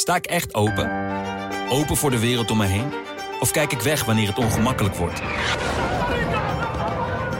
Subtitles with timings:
[0.00, 0.90] Sta ik echt open?
[1.70, 2.92] Open voor de wereld om me heen?
[3.40, 5.22] Of kijk ik weg wanneer het ongemakkelijk wordt?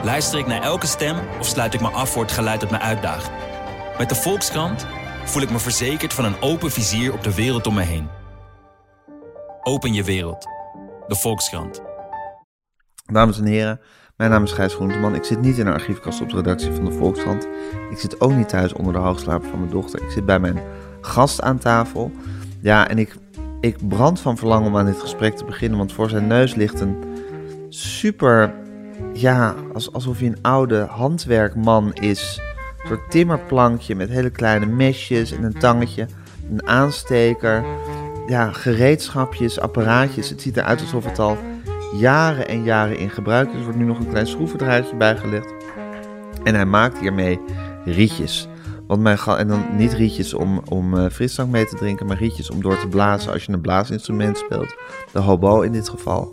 [0.04, 2.78] Luister ik naar elke stem of sluit ik me af voor het geluid dat me
[2.78, 3.30] uitdaagt?
[3.98, 4.86] Met de Volkskrant
[5.24, 8.08] voel ik me verzekerd van een open vizier op de wereld om me heen.
[9.62, 10.46] Open je wereld.
[11.06, 11.82] De Volkskrant.
[13.06, 13.80] Dames en heren,
[14.16, 15.14] mijn naam is Gijs Groenteman.
[15.14, 17.48] Ik zit niet in een archiefkast op de redactie van de Volkskrant.
[17.90, 20.02] Ik zit ook niet thuis onder de hoogslaper van mijn dochter.
[20.02, 20.62] Ik zit bij mijn
[21.00, 22.12] gast aan tafel.
[22.60, 23.14] Ja, en ik,
[23.60, 25.78] ik brand van verlangen om aan dit gesprek te beginnen.
[25.78, 26.96] Want voor zijn neus ligt een
[27.68, 28.54] super...
[29.12, 32.40] Ja, als, alsof hij een oude handwerkman is.
[32.78, 36.06] Een soort timmerplankje met hele kleine mesjes en een tangetje.
[36.50, 37.64] Een aansteker.
[38.26, 40.28] Ja, gereedschapjes, apparaatjes.
[40.28, 41.38] Het ziet eruit alsof het al
[41.92, 43.56] jaren en jaren in gebruik is.
[43.56, 45.52] Er wordt nu nog een klein schroevendraadje bijgelegd.
[46.44, 47.40] En hij maakt hiermee
[47.84, 48.48] rietjes.
[48.90, 52.50] Want mijn en dan niet rietjes om, om eh, frisdrank mee te drinken, maar rietjes
[52.50, 54.74] om door te blazen als je een blaasinstrument speelt.
[55.12, 56.30] De hobo in dit geval.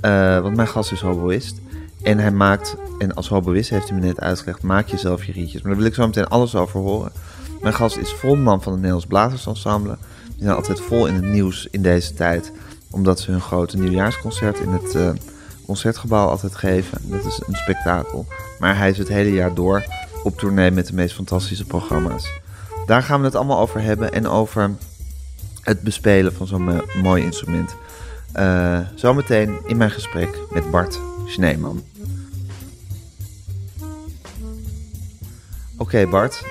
[0.00, 1.60] Eh, want mijn gast is hoboïst.
[2.02, 5.32] En hij maakt, en als hoboïst heeft hij me net uitgelegd, maak je zelf je
[5.32, 5.62] rietjes.
[5.62, 7.12] Maar daar wil ik zo meteen alles over horen.
[7.60, 9.96] Mijn gast is frontman van het Nederlands Blazersensemble.
[10.34, 12.52] Die zijn altijd vol in het nieuws in deze tijd.
[12.90, 15.10] Omdat ze hun grote nieuwjaarsconcert in het eh,
[15.66, 16.98] concertgebouw altijd geven.
[17.02, 18.26] Dat is een spektakel.
[18.58, 19.84] Maar hij is het hele jaar door
[20.26, 22.32] op tournee met de meest fantastische programma's.
[22.86, 24.12] Daar gaan we het allemaal over hebben.
[24.12, 24.70] En over
[25.60, 27.76] het bespelen van zo'n eh, mooi instrument.
[28.32, 31.84] Eh, zometeen in mijn gesprek met Bart Schneeman.
[35.76, 36.44] Oké Bart,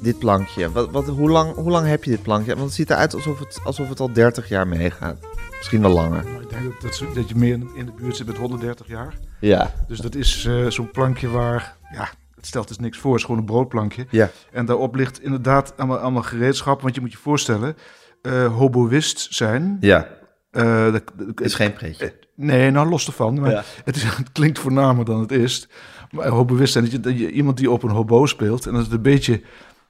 [0.00, 0.72] dit plankje.
[0.72, 2.52] Wat, wat, hoe, lang, hoe lang heb je dit plankje?
[2.52, 5.18] Want het ziet eruit alsof het, alsof het al 30 jaar meegaat.
[5.56, 6.24] Misschien wel langer.
[6.24, 9.14] Nou, ik denk dat, dat, je meer in, in de buurt zit met 130 jaar.
[9.40, 9.74] Ja.
[9.88, 12.08] Dus dat is eh, zo'n plankje waar, ja,
[12.38, 13.10] het stelt dus niks voor.
[13.10, 14.06] Het is gewoon een broodplankje.
[14.10, 14.30] Ja.
[14.52, 16.82] En daarop ligt inderdaad allemaal, allemaal gereedschap.
[16.82, 17.76] Want je moet je voorstellen,
[18.22, 19.76] eh hoboïst zijn.
[19.80, 20.08] Ja,
[20.50, 22.18] eh, dat, dat- is geen pretje.
[22.34, 23.40] Nee, nou los ervan.
[23.40, 23.62] Maar Ja.
[23.84, 25.68] het, is, het klinkt voornamer dan het is.
[26.10, 28.66] Maar hoboïst zijn, dat je, dat je iemand die op een hobo speelt.
[28.66, 29.42] En dat is een beetje...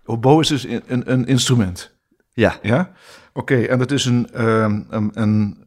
[0.04, 1.96] Hobo is dus een, een, een instrument.
[2.32, 2.92] Ja, Ja?
[3.32, 5.66] Oké, en dat is een, ehm, een, een,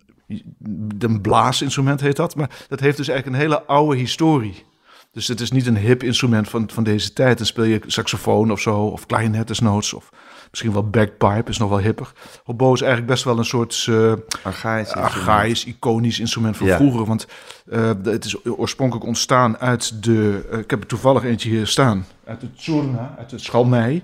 [0.99, 2.35] een blaasinstrument heet dat.
[2.35, 4.65] Maar dat heeft dus eigenlijk een hele oude historie.
[5.11, 7.37] Dus het is niet een hip instrument van, van deze tijd.
[7.37, 9.93] Dan speel je saxofoon of zo, of klarinet desnoods.
[9.93, 10.09] Of
[10.49, 12.11] misschien wel bagpipe, is nog wel hipper.
[12.43, 14.13] Hobo is eigenlijk best wel een soort eh
[14.43, 14.91] archaïs.
[14.93, 16.75] archaïs, iconisch instrument van Ja.
[16.77, 17.05] vroeger.
[17.05, 17.27] Want
[17.69, 20.47] eh, het is oorspronkelijk ontstaan uit de...
[20.51, 22.05] eh, ik heb er toevallig eentje hier staan.
[22.25, 24.03] Uit de Tsurna, uit de Schalmei.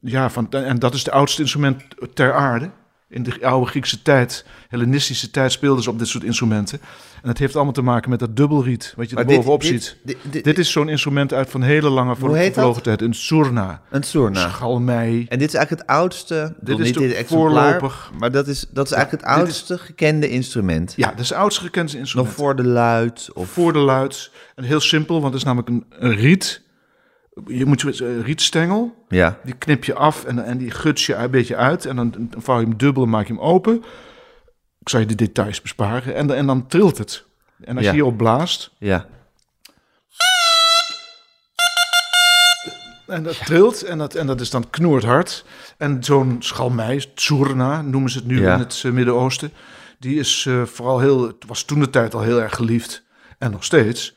[0.00, 1.82] Ja, van, en dat is het oudste instrument
[2.14, 2.70] ter aarde.
[3.10, 6.80] In de oude Griekse tijd, Hellenistische tijd, speelden ze op dit soort instrumenten.
[7.22, 9.70] En het heeft allemaal te maken met dat dubbelriet, wat je er Maar bovenop dit-
[9.70, 9.96] ziet.
[10.02, 12.30] dit- dit- Dit is zo'n instrument uit van hele lange dat?
[12.30, 13.02] vervlogen tijd.
[13.02, 14.48] Een Tsurna, Een soorna.
[14.48, 15.26] Schalmei.
[15.28, 18.10] En dit is eigenlijk het oudste, dit is dit voorloper.
[18.18, 20.92] maar dat is, dat is eigenlijk het is- oudste gekende instrument.
[20.96, 22.34] Ja, dat is het oudste gekende Nog instrument.
[22.34, 24.30] voor de luid of voor de luid.
[24.54, 26.60] En heel simpel, want het is namelijk een, een riet.
[27.46, 29.38] Je moet een rietstengel, ja.
[29.44, 31.86] die knip je af en, en die guts je een beetje uit.
[31.86, 33.84] En dan, dan vouw je hem dubbel en maak je hem open.
[34.80, 36.14] Ik zal je de details besparen.
[36.14, 37.24] En, en dan trilt het.
[37.64, 37.90] En als Ja.
[37.90, 39.06] je hierop blaast, Ja.
[43.06, 45.44] en dat trilt, en dat, en dat is dan knoerhard.
[45.76, 48.52] En zo'n schalmei, tsurna noemen ze het nu Ja.
[48.54, 49.52] in het eh, Midden-Oosten.
[49.98, 53.02] Die is eh, vooral heel, het was toen de tijd al heel erg geliefd.
[53.38, 54.16] En nog steeds.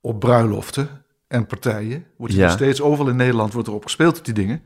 [0.00, 1.03] Op bruiloften
[1.34, 2.04] en partijen.
[2.16, 2.48] Wordt er Ja.
[2.48, 4.62] steeds, overal in Nederland wordt erop gespeeld op die dingen.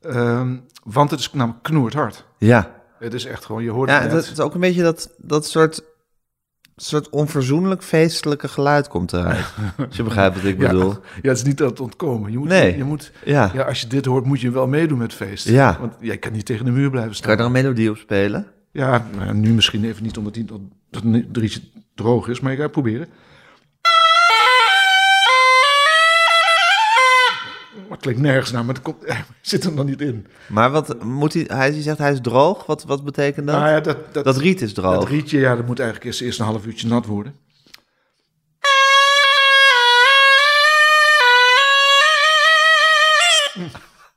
[0.00, 2.26] Ehm, want het is namelijk knoerhard.
[2.38, 5.14] Ja, Het is echt gewoon, je hoort ja het dat is ook een beetje dat,
[5.18, 5.82] dat soort,
[6.76, 9.44] soort onverzoenlijk feestelijke geluid komt eruit.
[9.88, 10.88] Als je begrijpt wat ik bedoel.
[11.22, 12.30] Ja, het is niet dat ontkomen.
[12.32, 12.76] Je moet, Nee.
[12.76, 13.50] je moet, Ja.
[13.54, 15.48] ja, als je dit hoort, moet je wel meedoen met het feest.
[15.48, 15.76] Ja.
[15.80, 17.26] Want jij kan niet tegen de muur blijven staan.
[17.26, 18.46] Kan je er een melodie op spelen?
[18.72, 20.60] Ja, nou, nu misschien even niet omdat die, dat,
[20.90, 21.60] dat rietje
[21.94, 23.08] droog is, maar ik ga het proberen.
[27.88, 29.04] Maar het klinkt nergens naar, maar het komt,
[29.40, 30.26] zit er nog niet in.
[30.48, 33.56] Maar wat moet hij, hij zegt hij is droog, wat, wat betekent dat?
[33.56, 34.94] Nou ja, dat, dat, dat riet is droog.
[34.94, 37.34] dat rietje, ja, dat moet eigenlijk eerst, eerst een half uurtje nat worden.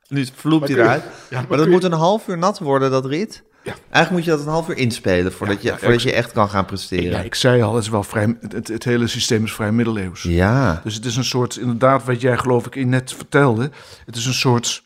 [0.08, 1.04] Nu vloept hij eruit.
[1.04, 1.10] ja,
[1.40, 3.44] maar maar dat je- moet een half uur nat worden, dat riet?
[3.64, 3.74] Ja.
[3.90, 6.14] Eigenlijk moet je dat een half uur inspelen voordat, Ja, je, ja, voordat ik- je
[6.14, 7.12] echt kan gaan presteren.
[7.12, 10.24] Ja, ik zei al, het, is wel vrij, het, hele systeem is vrij middeleeuws.
[10.24, 10.82] Ja.
[10.84, 13.72] Dus het is een soort, inderdaad, wat jij geloof ik net vertelde.
[14.06, 14.84] Het is een soort,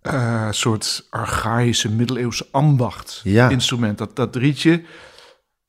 [0.00, 3.48] eh, soort archaïsche middeleeuwse ambacht Ja.
[3.48, 3.98] instrument.
[3.98, 4.82] Dat, dat rietje,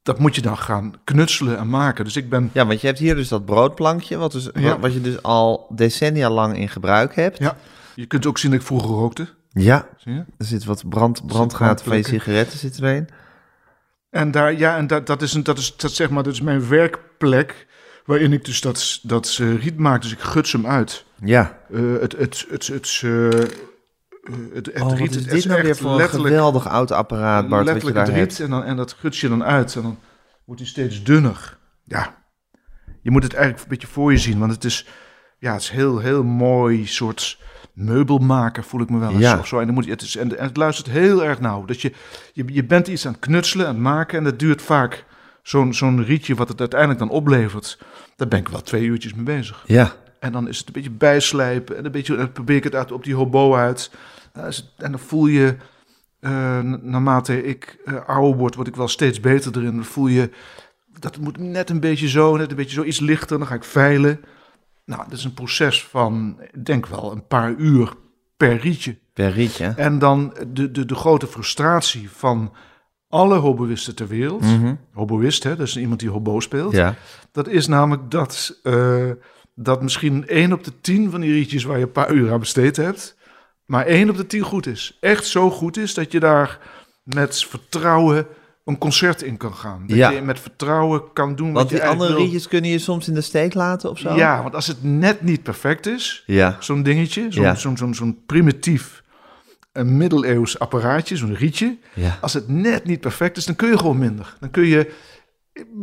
[0.03, 2.03] dat moet je dan gaan knutselen en maken.
[2.05, 4.79] Dus ik ben, Ja, want je hebt hier dus dat broodplankje, wat, dus, Ja.
[4.79, 7.37] wat je dus al decennia lang in gebruik hebt.
[7.37, 7.57] ja,
[7.95, 9.27] je kunt ook zien dat ik vroeger rookte.
[9.63, 11.21] Ja, er zit wat brand,
[11.83, 13.09] van je sigaretten zit erin.
[14.09, 16.41] En daar, ja, en dat, dat is een, dat is, dat zeg maar, dat is
[16.41, 17.67] mijn werkplek.
[18.05, 20.01] Waarin ik dus dat, dat eh, riet maak.
[20.01, 21.05] Dus ik guts hem uit.
[21.23, 21.59] Ja.
[21.73, 23.29] Eh, het, het, het, het, eh,
[24.53, 27.49] het, het Oh, riet, is het dit is nou weer voor een geweldig oud apparaat,
[27.49, 28.31] Bart, wat je letterlijk daar het hebt.
[28.31, 28.39] riet.
[28.39, 29.75] En, dan, en dat guts je dan uit.
[29.75, 29.99] En dan
[30.45, 31.57] wordt hij steeds dunner.
[31.83, 32.23] Ja,
[33.01, 34.39] je moet het eigenlijk een beetje voor je zien.
[34.39, 34.87] Want het is,
[35.39, 37.39] ja, het is heel, heel mooi soort
[37.75, 39.19] meubelmaker, voel ik me wel eens.
[39.19, 39.39] Ja.
[39.39, 39.59] Of zo.
[39.59, 41.65] En, dan moet je, het is, en, en het luistert heel erg nauw.
[41.65, 41.91] Dat je,
[42.33, 44.17] je, je bent iets aan het knutselen, aan het maken.
[44.17, 45.05] En dat duurt vaak
[45.43, 47.77] zo'n zo'n rietje wat het uiteindelijk dan oplevert.
[48.15, 49.63] Daar ben ik wel twee uurtjes mee bezig.
[49.65, 51.77] Ja, En dan is het een beetje bijslijpen.
[51.77, 53.91] En een beetje dan probeer ik het uit op die hobo uit.
[54.33, 55.55] En, en dan voel je,
[56.19, 59.75] na- naarmate ik eh, ouder word, word ik wel steeds beter erin.
[59.75, 60.29] Dan voel je,
[60.99, 63.37] dat moet net een beetje zo, net een beetje zo iets lichter.
[63.37, 64.19] Dan ga ik veilen.
[64.85, 67.93] Nou, dat is een proces van, ik denk wel, een paar uur
[68.37, 68.97] per rietje.
[69.13, 69.73] per rietje.
[69.77, 72.53] En dan de, de, de grote frustratie van
[73.07, 74.43] alle hoboïsten ter wereld.
[74.93, 76.71] Hoboïst, hè, dat is iemand die hobo speelt.
[76.73, 76.95] Ja,
[77.31, 79.09] Dat is namelijk dat, eh,
[79.55, 82.39] dat misschien één op de tien van die rietjes waar je een paar uur aan
[82.39, 83.17] besteed hebt,
[83.65, 84.97] maar één op de tien goed is.
[84.99, 86.59] Echt zo goed is dat je daar
[87.03, 88.27] met vertrouwen
[88.65, 89.83] een concert in kan gaan.
[89.87, 90.09] Dat Ja.
[90.09, 92.21] je met vertrouwen kan doen want wat je die andere wil.
[92.21, 94.15] rietjes kunnen je soms in de steek laten of zo?
[94.15, 97.55] Ja, want als het net niet perfect is, Ja, zo'n dingetje, zo'n Ja.
[97.55, 99.03] zo'n zo'n zo'n primitief,
[99.71, 102.17] een middeleeuws apparaatje, zo'n rietje, ja.
[102.21, 104.35] als het net niet perfect is, dan kun je gewoon minder.
[104.39, 104.91] Dan kun je,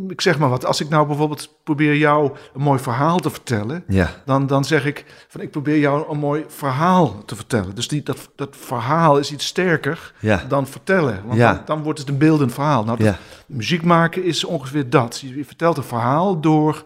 [0.07, 3.83] ik zeg maar wat, als ik nou bijvoorbeeld probeer jou een mooi verhaal te vertellen,
[3.87, 7.75] Ja, dan, dan zeg ik van ik probeer jou een mooi verhaal te vertellen.
[7.75, 11.21] Dus die, dat, dat verhaal is iets sterker ja, dan vertellen.
[11.25, 11.53] Want Ja.
[11.53, 12.83] dan, dan wordt het een beeldend verhaal.
[12.83, 13.15] Nou, dat-
[13.45, 15.19] muziek maken is ongeveer dat.
[15.19, 16.83] Je, vertelt een verhaal door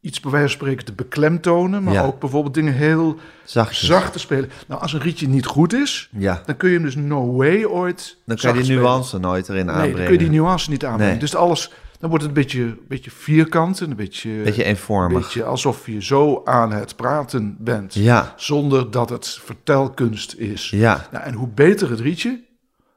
[0.00, 2.02] iets bij wijze van spreken te beklemtonen, maar Ja.
[2.04, 3.88] ook bijvoorbeeld dingen heel Zachtjes.
[3.88, 4.50] zacht te spelen.
[4.68, 7.64] Nou, als een rietje niet goed is, Ja, dan kun je hem dus no way
[7.64, 9.96] ooit dan kan je die nuance nooit erin Nee, aanbrengen.
[9.96, 11.10] dan kun je die nuance niet aanbrengen.
[11.12, 11.20] Nee.
[11.20, 11.70] Dus alles,
[12.04, 15.22] dan wordt het een beetje, een beetje vierkant en een beetje, Beetje een eenvormig.
[15.22, 17.94] beetje alsof je zo aan het praten bent.
[17.94, 20.70] Ja, Zonder dat het vertelkunst is.
[20.70, 22.44] ja, Nou, en hoe beter het rietje,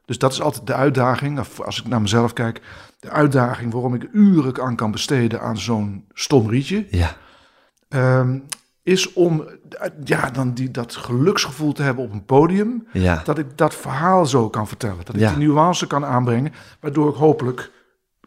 [0.05, 2.61] dus dat is altijd de uitdaging, of als ik naar mezelf kijk,
[2.99, 7.15] de uitdaging waarom ik uren aan kan besteden aan zo'n stom rietje, ja,
[7.89, 8.39] ehm,
[8.83, 9.43] is om
[10.03, 13.21] ja, dan die, dat geluksgevoel te hebben op een podium, ja.
[13.23, 15.05] dat ik dat verhaal zo kan vertellen.
[15.05, 15.33] Dat ik Ja.
[15.33, 17.71] die nuance kan aanbrengen, waardoor ik hopelijk,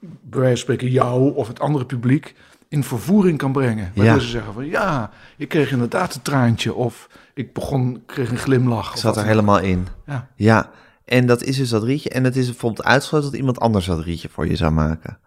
[0.01, 2.35] bij wijze van spreken, jou of het andere publiek
[2.69, 3.93] in vervoering kan brengen.
[3.95, 4.21] Waardoor Ja.
[4.21, 8.91] ze zeggen van ja, ik kreeg inderdaad een traantje of ik begon, kreeg een glimlach.
[8.93, 9.87] Ik zat er helemaal in.
[10.07, 10.29] Ja.
[10.37, 10.71] Ja,
[11.05, 12.09] en dat is dus dat rietje.
[12.11, 15.19] En het is bijvoorbeeld uitgesloten dat iemand anders dat rietje voor je zou maken.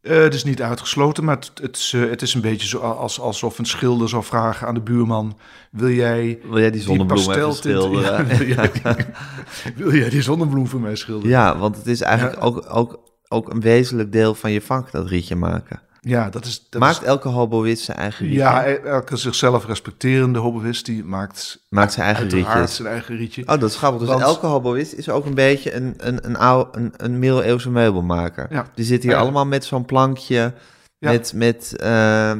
[0.00, 2.78] Eh, het is niet uitgesloten, maar het, het, is, eh, het is een beetje zo
[2.78, 5.38] als, alsof een schilder zou vragen aan de buurman:
[5.70, 8.26] Wil jij Wil jij die zonnebloem even pasteltint- schilderen?
[8.28, 11.30] Ja, wil, jij die, wil jij die zonnebloem voor mij schilderen?
[11.30, 12.44] Ja, want het is eigenlijk Ja.
[12.44, 15.80] ook, ook, ook een wezenlijk deel van je vak, dat rietje maken.
[16.00, 16.66] Ja, dat is.
[16.70, 18.40] Dat Maakt is, elke hoboïst zijn eigen rietje?
[18.40, 22.76] ja, e- elke zichzelf respecterende hobbyist die maakt, Maakt zijn eigen rietjes.
[22.76, 23.42] zijn eigen rietje.
[23.42, 24.00] Oh, dat is grappig.
[24.00, 27.70] Dus Want- elke hoboïst is ook een beetje een, een, een, oude, een, een middeleeuwse
[27.70, 28.46] meubelmaker.
[28.50, 28.66] Ja.
[28.74, 29.24] Die zitten hier Ja.
[29.24, 30.52] allemaal met zo'n plankje,
[30.98, 31.10] Ja.
[31.10, 32.32] met, met, eh,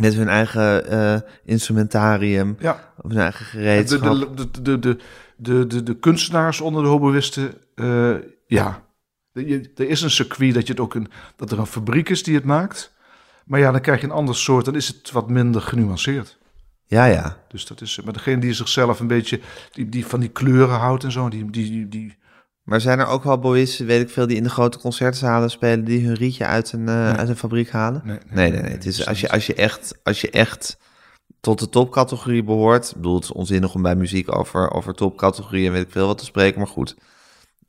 [0.00, 4.36] met hun eigen eh, instrumentarium, Ja, of hun eigen gereedschap.
[4.36, 4.96] de, de, de, de,
[5.36, 8.10] de, de, de kunstenaars onder de hobbyisten, eh,
[8.46, 8.82] ja.
[9.32, 12.22] Je- Er is een circuit dat, je het ook een, dat er een fabriek is
[12.22, 12.92] die het maakt.
[13.44, 16.38] Maar ja, dan krijg je een ander soort, dan is het wat minder genuanceerd.
[16.86, 17.36] Ja, ja.
[17.48, 19.40] Dus dat is, maar degene die zichzelf een beetje,
[19.72, 22.18] die, die van die kleuren houdt en zo, die, die, die,
[22.62, 25.84] Maar zijn er ook wel hoboïsten, weet ik veel, die in de grote concertzalen spelen,
[25.84, 28.02] die hun rietje uit een, eh, uit een fabriek halen?
[28.04, 28.70] nee, Nee, nee, nee.
[28.72, 30.76] Het is, als, je, als, je echt, als je echt
[31.40, 32.88] tot de topcategorie behoort.
[32.88, 36.06] Ik bedoel, het is onzinnig om bij muziek over, over topcategorieën en weet ik veel
[36.06, 36.58] wat te spreken.
[36.58, 36.96] Maar goed,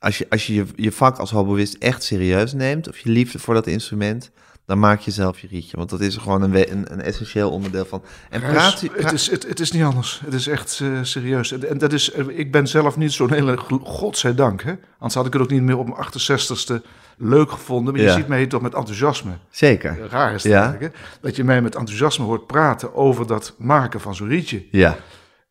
[0.02, 3.40] als je als je, je, je vak als hoboïst echt serieus neemt, of je liefde
[3.40, 4.32] voor dat instrument,
[4.66, 5.78] dan maak je zelf je rietje.
[5.78, 8.04] Want dat is gewoon een, een, een essentieel onderdeel van.
[8.30, 10.22] En praat, het, is, het, het is niet anders.
[10.26, 11.52] Het is echt eh, serieus.
[11.52, 14.74] En, en dat is, eh, ik ben zelf niet zo'n hele, godzijdank, hè.
[14.94, 16.86] Anders had ik het ook niet meer op mijn 68ste
[17.18, 17.94] leuk gevonden.
[17.94, 19.32] Maar je ziet mij toch met enthousiasme.
[19.50, 19.98] Zeker.
[20.10, 20.62] Raar is het Ja.
[20.64, 21.02] eigenlijk, hè?
[21.22, 24.66] Dat je mij met enthousiasme hoort praten over dat maken van zo'n rietje.
[24.72, 24.98] Ja,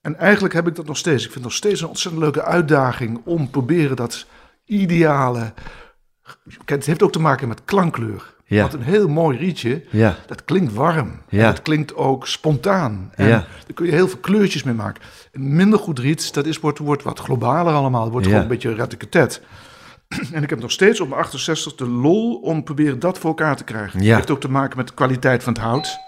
[0.01, 1.25] En eigenlijk heb ik dat nog steeds.
[1.25, 4.27] Ik vind het nog steeds een ontzettend leuke uitdaging om proberen dat
[4.71, 5.53] ideale...
[6.65, 8.35] Het heeft ook te maken met klankkleur.
[8.45, 8.61] Ja.
[8.61, 11.21] Want een heel mooi rietje, ja, dat klinkt warm.
[11.29, 11.41] Ja.
[11.41, 13.11] En het klinkt ook spontaan.
[13.15, 13.31] En Ja.
[13.37, 15.03] daar kun je heel veel kleurtjes mee maken.
[15.33, 18.03] Een minder goed riet, dat is, wordt, wordt wat globaler allemaal.
[18.03, 18.33] Het wordt Ja.
[18.33, 19.43] gewoon een beetje ratteketet.
[20.33, 23.57] En ik heb nog steeds op mijn 68 de lol om proberen dat voor elkaar
[23.57, 24.01] te krijgen.
[24.01, 24.07] Ja.
[24.07, 25.99] Het heeft ook te maken met de kwaliteit van het hout.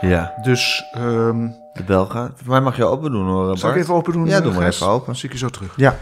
[0.00, 0.34] ja.
[0.42, 1.48] Dus ehm,
[1.86, 2.06] De.
[2.06, 3.58] Voor mij mag je open doen hoor, Bart.
[3.58, 4.26] Zal ik even open doen?
[4.26, 5.06] Ja, doe maar even open.
[5.06, 5.72] Dan zie ik je zo terug.
[5.76, 5.96] Ja.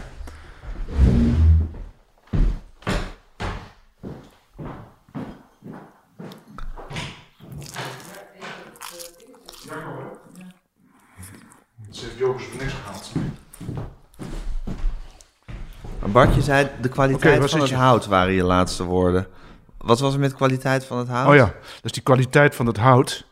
[11.91, 13.11] Ze heeft Jokers voor niks gehaald.
[16.05, 17.75] Maar Bart, je zei de kwaliteit van het je?
[17.75, 19.27] hout waren je laatste woorden.
[19.77, 21.27] Wat was er met kwaliteit van het hout?
[21.27, 23.25] Oh ja, dus die kwaliteit van het hout,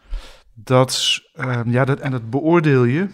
[0.53, 3.07] dat, ehm, ja, dat, en dat beoordeel je.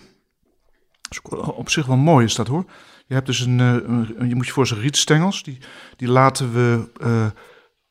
[1.34, 2.66] Op zich wel mooi is dat hoor.
[3.08, 5.58] Je hebt dus een, eh, je moet je voorstellen, rietstengels, die,
[5.96, 7.26] die laten we eh,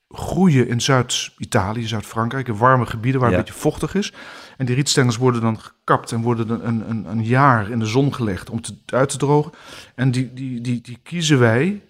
[0.08, 3.36] groeien in Zuid-Italië, Zuid-Frankrijk, in warme gebieden waar Ja.
[3.36, 4.12] een beetje vochtig is.
[4.58, 7.86] En die rietstengels worden dan gekapt en worden dan een, een, een jaar in de
[7.86, 9.52] zon gelegd om te, uit te drogen.
[9.94, 11.82] En die, die, die, die kiezen wij,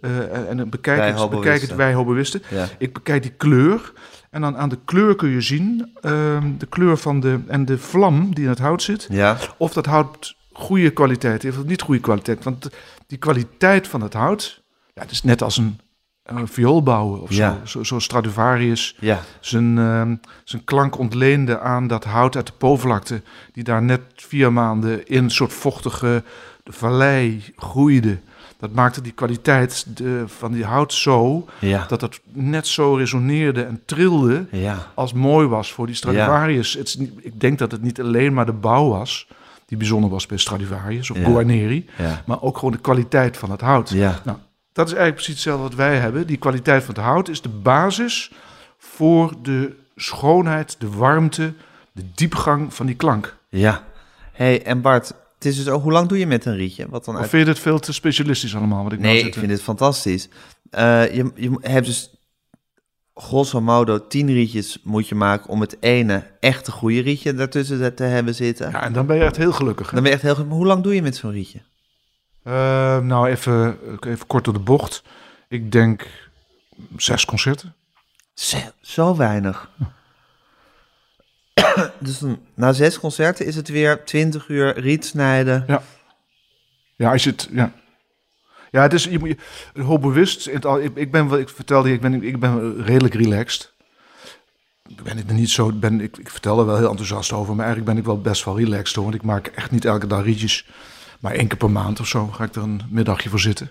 [0.00, 2.42] eh, en dan bekijk Wij het, bekijk het wij hobbyisten.
[2.50, 2.66] Ja.
[2.78, 3.92] Ik bekijk die kleur.
[4.30, 7.78] En dan aan de kleur kun je zien, ehm, de kleur van de, en de
[7.78, 11.82] vlam die in het hout zit, Ja, of dat hout goede kwaliteit heeft of niet
[11.82, 12.44] goede kwaliteit.
[12.44, 12.68] Want
[13.06, 14.62] die kwaliteit van het hout,
[14.94, 15.80] ja, het is net als een,
[16.36, 17.58] een viool bouwen of Ja.
[17.64, 17.66] zo.
[17.66, 17.82] zo.
[17.82, 23.64] Zo Stradivarius ja, zijn, ehm, zijn klank ontleende aan dat hout uit de Po-vlakte, die
[23.64, 26.22] daar net vier maanden in een soort vochtige
[26.64, 28.18] vallei groeide.
[28.58, 33.62] Dat maakte die kwaliteit de, van die hout zo ja, dat het net zo resoneerde
[33.62, 34.86] en trilde ja.
[34.94, 36.72] als mooi was voor die Stradivarius.
[36.74, 39.28] Het is niet, ik denk dat het niet alleen maar de bouw was
[39.66, 41.24] die bijzonder was bij Stradivarius of Ja.
[41.24, 42.22] Guarneri, ja.
[42.26, 43.90] maar ook gewoon de kwaliteit van het hout.
[43.90, 44.38] Ja, Nou,
[44.78, 46.26] dat is eigenlijk precies hetzelfde wat wij hebben.
[46.26, 48.32] Die kwaliteit van het hout is de basis
[48.78, 51.52] voor de schoonheid, de warmte,
[51.92, 53.36] de diepgang van die klank.
[53.48, 53.84] ja.
[54.32, 56.86] hey, en Bart, het is dus ook, hoe lang doe je met een rietje?
[56.88, 58.82] Wat dan Of vind je dit veel te specialistisch allemaal?
[58.82, 60.28] Wat ik nou Nee, zit ik vind dit fantastisch.
[60.70, 62.10] Eh, je, je hebt dus
[63.14, 68.02] grosso modo tien rietjes moet je maken om het ene echte goede rietje daartussen te
[68.02, 68.70] hebben zitten.
[68.70, 69.86] Ja, en dan ben je echt heel gelukkig.
[69.86, 69.92] hè?
[69.92, 70.46] Dan ben je echt heel.
[70.46, 71.60] Maar hoe lang doe je met zo'n rietje?
[72.48, 75.02] Eh, nou, even, even kort door de bocht.
[75.48, 76.06] Ik denk
[76.96, 77.74] zes concerten.
[78.34, 79.70] Zo, zo weinig.
[81.98, 85.64] dus dan, na zes concerten is het weer 20 uur riet snijden.
[86.96, 87.72] Ja, als je het, ja.
[88.70, 89.36] Ja, het is, je moet je,
[89.72, 90.44] heel bewust.
[90.44, 93.72] het Ik, ik ben wel, ik vertelde ik ben, ik ben redelijk relaxed.
[95.02, 97.64] Ben ik er niet zo, ben, ik, ik vertel er wel heel enthousiast over, maar
[97.64, 99.04] eigenlijk ben ik wel best wel relaxed hoor.
[99.04, 100.66] Want ik maak echt niet elke dag rietjes.
[101.18, 103.70] Maar één keer per maand of zo ga ik er een middagje voor zitten.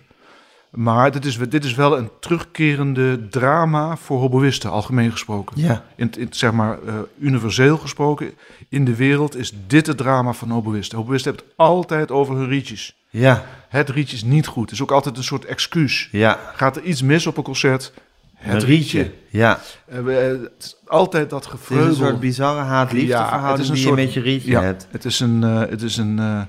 [0.70, 5.62] Maar dit is, dit is wel een terugkerende drama voor hobbyisten, algemeen gesproken.
[5.62, 8.32] Ja, In, in, zeg maar, eh, universeel gesproken,
[8.70, 10.98] in de wereld is dit het drama van hobbyisten.
[10.98, 12.96] Hobbyisten hebben het altijd over hun rietjes.
[13.10, 14.63] ja, Het rietje is niet goed.
[14.63, 16.10] Het is ook altijd een soort excuus.
[16.12, 16.39] ja.
[16.56, 17.94] Gaat er iets mis op een concert?
[18.36, 19.12] Het Een rietje.
[19.30, 19.98] Ja, Eh,
[20.32, 21.88] eh, het is altijd dat het is gevreugel.
[21.89, 24.88] een soort bizarre haat-liefde Ja, verhouding die je met je rietje ja, hebt.
[24.92, 26.48] Het is een, het is een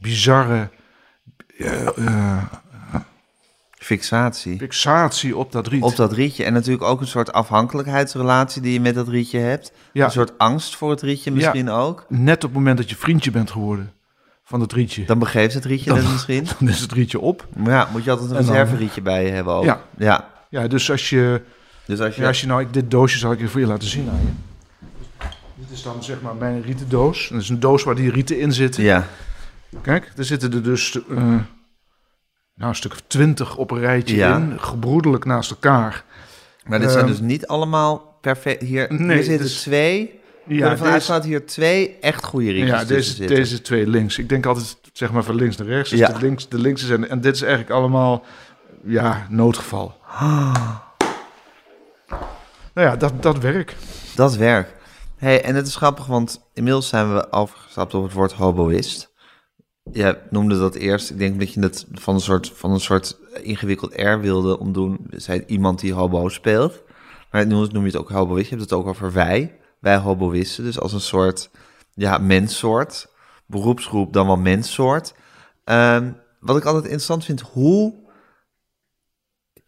[0.00, 0.68] bizarre
[1.58, 2.44] eh,
[3.78, 4.58] Fixatie.
[4.58, 5.82] fixatie op dat riet.
[5.82, 6.44] Op dat rietje.
[6.44, 9.72] En natuurlijk ook een soort afhankelijkheidsrelatie die je met dat rietje hebt.
[9.92, 10.04] Ja.
[10.04, 12.04] Een soort angst voor het rietje misschien ook.
[12.08, 13.92] Net op het moment dat je vriendje bent geworden
[14.44, 16.46] van het rietje, Dan begeeft het rietje Dan- dat misschien.
[16.58, 17.46] dan is het rietje op.
[17.56, 19.64] Maar ja, moet je altijd een reserverietje bij je hebben ook.
[19.64, 19.80] Ja.
[19.98, 20.28] ja.
[20.50, 21.42] Ja, dus als je,
[21.86, 22.20] Dus als je...
[22.22, 24.20] ja, als je nou, ik, dit doosje zal ik even voor je laten zien aan
[24.20, 24.32] je.
[25.54, 27.28] Dit is dan zeg maar mijn rieten doos.
[27.28, 28.82] Dat is een doos waar die rieten in zitten.
[28.82, 29.06] Ja,
[29.82, 31.44] Kijk, er zitten er dus eh, nou,
[32.54, 34.36] een stuk of twintig op een rijtje Ja.
[34.36, 36.04] in, gebroedelijk naast elkaar.
[36.66, 38.62] maar dit zijn Ehm, dus niet allemaal perfect.
[38.62, 40.18] Hier, nee, hier zitten dus- twee.
[40.46, 44.18] Ja, deze, uitgegaan dat hier twee echt goede rietjes ja deze, deze twee links.
[44.18, 45.90] Ik denk altijd zeg maar van links naar rechts.
[45.90, 46.08] Dus Ja.
[46.12, 47.08] de, links, de linkse zijn.
[47.08, 48.24] En dit is eigenlijk allemaal
[48.84, 49.96] ja, noodgeval.
[52.74, 53.76] Nou ja, dat, dat werk.
[54.14, 54.72] Dat werkt.
[55.16, 59.09] Hey, en het is grappig, want inmiddels zijn we afgestapt op het woord hoboïst.
[59.92, 61.10] Je noemde dat eerst.
[61.10, 65.06] Ik denk dat je het van een soort, van een soort ingewikkeld R wilde omdoen.
[65.10, 66.82] Zei iemand die hobo speelt.
[67.30, 68.48] Maar nu noem je het ook hoboïst.
[68.48, 69.58] Je hebt het ook over wij.
[69.78, 70.64] Wij hoboïsten.
[70.64, 71.50] Dus als een soort
[71.94, 73.08] ja, menssoort.
[73.46, 75.14] Beroepsgroep, dan wel menssoort.
[75.64, 77.94] Ehm, wat ik altijd interessant vind, hoe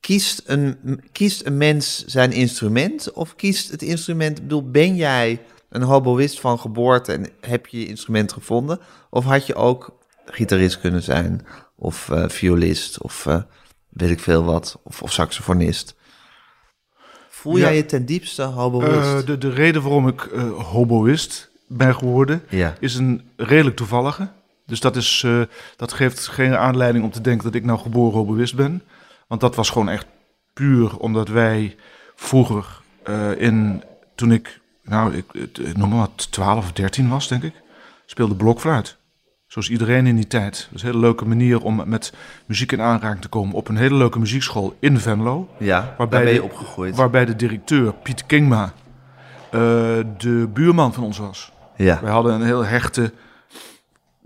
[0.00, 4.36] kiest een, kiest een mens zijn instrument of kiest het instrument?
[4.36, 8.80] Ik bedoel, ben jij een hoboïst van geboorte en heb je je instrument gevonden?
[9.10, 13.42] Of had je ook gitarist kunnen zijn of eh, violist of eh,
[13.88, 15.94] weet ik veel wat, of, of saxofonist?
[17.28, 17.62] Voel Ja.
[17.62, 19.12] jij je ten diepste hoboïst?
[19.12, 20.20] Eh, de, de reden waarom ik
[20.56, 24.28] hoboïst ben geworden, ja, is een redelijk toevallige.
[24.66, 25.26] Dus dat, is,
[25.76, 28.82] dat geeft geen aanleiding om te denken dat ik nou geboren hoboïst ben.
[29.28, 30.06] Want dat was gewoon echt
[30.52, 31.76] puur omdat wij
[32.14, 32.80] vroeger
[33.36, 33.82] in,
[34.14, 37.54] toen ik, nou, ik, noem maar wat, 12 of 13 was, denk ik.
[38.06, 38.96] speelde blokfluit.
[39.52, 40.52] Zoals iedereen in die tijd.
[40.70, 42.12] Dat is een hele leuke manier om met
[42.46, 43.54] muziek in aanraking te komen.
[43.54, 45.48] Op een hele leuke muziekschool in Venlo.
[45.58, 46.96] Ja, Waarbij ben je de- opgegroeid.
[46.96, 48.72] Waarbij de directeur, Piet Kingma,
[49.50, 49.60] eh,
[50.18, 51.52] de buurman van ons was.
[51.76, 53.12] Ja, Wij hadden een heel hechte...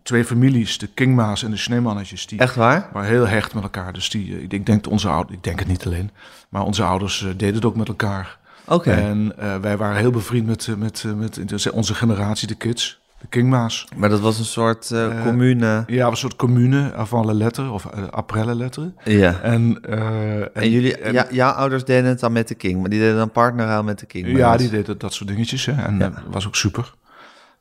[0.03, 2.27] Twee families, de Kingma's en de Sneemannetjes.
[2.27, 2.89] Die echt waar?
[2.93, 3.93] waren heel hecht met elkaar.
[3.93, 5.37] Dus die, eh, ik denk, onze ouders...
[5.37, 6.11] Ik denk het niet alleen.
[6.49, 8.39] Maar onze ouders eh, deden het ook met elkaar.
[8.65, 8.91] Oké.
[8.91, 13.01] En wij waren heel bevriend met, met, eh, met onze generatie, de kids.
[13.31, 13.89] De Kingma's.
[13.97, 15.85] Maar dat was een soort eh, Eh, commune.
[15.87, 18.93] Ja, een soort commune avant la lettre, of uh, après la lettre.
[19.05, 19.41] Ja.
[19.41, 22.81] En, eh, en, En jullie, en- ja, jouw ouders deden het dan met de King,
[22.81, 24.37] maar die deden dan partnerruil met de King.
[24.37, 25.67] ja, die deden dat soort dingetjes.
[25.67, 25.73] Hè.
[25.73, 26.09] En Ja.
[26.09, 26.95] dat was ook super,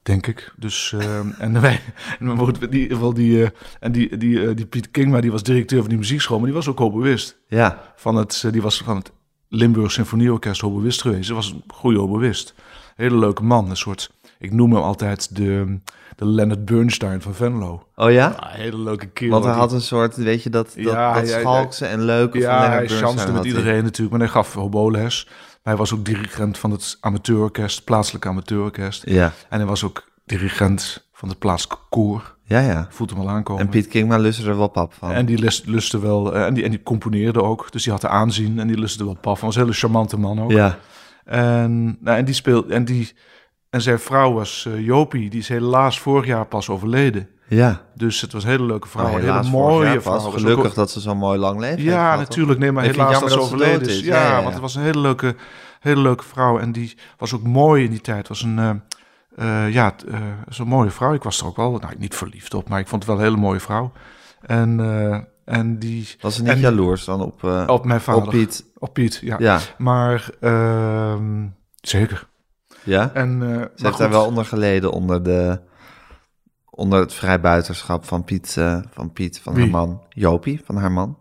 [0.04, 0.54] denk ik.
[0.58, 1.80] Dus, eh, en wij,
[2.20, 5.32] en maar in ieder geval die, eh, en die, die, eh, die Piet Kingma, die
[5.32, 7.38] was directeur van die muziekschool, maar die was ook hoboïst.
[7.48, 9.12] Ja, Van het, eh, die was van het
[9.50, 11.28] Limburg Symfonieorkest hoboïst geweest.
[11.28, 12.54] Hij was een goede hoboïst.
[12.96, 15.80] Hele leuke man, een soort, ik noem hem altijd de,
[16.16, 17.88] de Leonard Bernstein van Venlo.
[17.96, 18.36] oh ja?
[18.40, 19.34] Ja, hele leuke kerel.
[19.34, 21.40] Want hij had een soort, weet je, dat, dat, Ja, dat ja, ja.
[21.40, 23.56] schalkse en leuke van Ja, Leonard hij Bernstein chanste met had hij.
[23.56, 25.26] iedereen natuurlijk, maar hij gaf hoboles.
[25.28, 29.10] Maar hij was ook dirigent van het amateurorkest, plaatselijke amateurorkest.
[29.10, 32.36] Ja, En hij was ook dirigent van het plaatselijke koor.
[32.44, 32.88] ja, ja.
[32.90, 33.62] Voelt hem al aankomen.
[33.64, 35.12] En Piet Kingma lustte er wel pap van.
[35.12, 37.72] En die lust, lustte wel, eh, en, die, en die componeerde ook.
[37.72, 39.38] Dus die had de aanzien en die lustte wel paf.
[39.38, 40.52] Hij was een hele charmante man ook.
[40.52, 40.78] Ja,
[41.26, 43.14] En, nou, en die speelde, en die,
[43.76, 47.30] en zijn vrouw was eh, Jopie, die is helaas vorig jaar pas overleden.
[47.48, 47.82] ja.
[47.96, 50.20] Dus het was een hele leuke vrouw, een helaas hele vorig mooie vrouw.
[50.20, 52.60] ook- Gelukkig dat ze zo'n mooi lang leven heeft Ja, natuurlijk.
[52.60, 53.88] Nee, maar helaas dat ze dat ze overleden is.
[54.00, 54.00] is.
[54.06, 54.42] Ja, Ja, ja, ja.
[54.42, 55.36] want het was een hele leuke,
[55.80, 56.60] hele leuke vrouw.
[56.60, 58.28] En die was ook mooi in die tijd.
[58.28, 61.14] was een, eh, eh, ja, eh, zo'n mooie vrouw.
[61.14, 63.28] Ik was er ook wel, nou, niet verliefd op, maar ik vond het wel een
[63.28, 63.92] hele mooie vrouw.
[64.42, 64.80] En,
[65.46, 68.24] en die, Was ze niet En- jaloers dan op, op mijn vader.
[68.24, 68.66] op Piet?
[68.78, 69.36] Op Piet, ja.
[69.40, 71.46] Ja, Maar, ehm,
[71.82, 72.28] zeker.
[72.86, 73.12] Ja.
[73.14, 75.60] En, maar Ze heeft daar wel onder geleden, onder, de,
[76.70, 80.02] onder het vrijbuiterschap van Piet, eh, van Piet, van haar man.
[80.10, 81.18] Jopie, van haar man.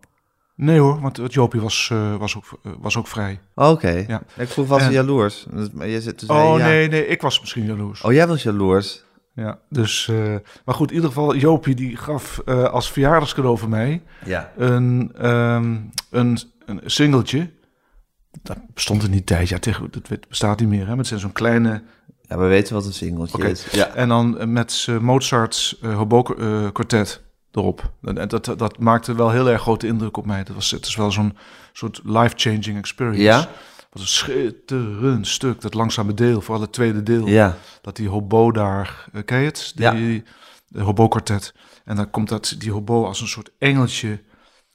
[0.56, 3.40] Nee hoor, want Jopie was, eh, was, ook, was ook vrij.
[3.54, 4.04] Oké.
[4.08, 4.22] Ja.
[4.36, 5.46] Ik vroeg, was En- jaloers?
[5.50, 6.64] Dus- Maar je zit, je Oh ja.
[6.66, 8.00] nee, nee, ik was misschien jaloers.
[8.00, 9.04] Oh, jij was jaloers?
[9.34, 10.34] Ja, dus, eh,
[10.64, 14.52] maar goed, in ieder geval, Jopie die gaf eh, als verjaardagscadeau voor mij Ja.
[14.56, 15.76] een, ehm,
[16.10, 17.50] een, een singeltje.
[18.42, 21.82] Dat bestond in die tijd, ja, tegen, dat bestaat niet meer, hè, zijn zo'n kleine...
[22.20, 23.70] Ja, we weten wat een singeltje is.
[23.70, 23.94] Ja.
[23.94, 27.92] En dan eh, met eh, Mozart's uh, kwartet erop.
[28.02, 30.44] En dat, dat maakte wel heel erg grote indruk op mij.
[30.44, 31.36] Dat was, het is wel zo'n
[31.72, 33.22] soort life-changing experience.
[33.22, 33.48] Ja?
[33.90, 37.26] Was een schitterend stuk, dat langzame deel, vooral het tweede deel.
[37.26, 37.56] Ja.
[37.82, 39.72] dat die hobo daar, eh, ken je het?
[39.74, 40.22] Die,
[40.82, 41.54] hobo-kwartet.
[41.84, 44.22] En dan komt dat, die hobo als een soort engeltje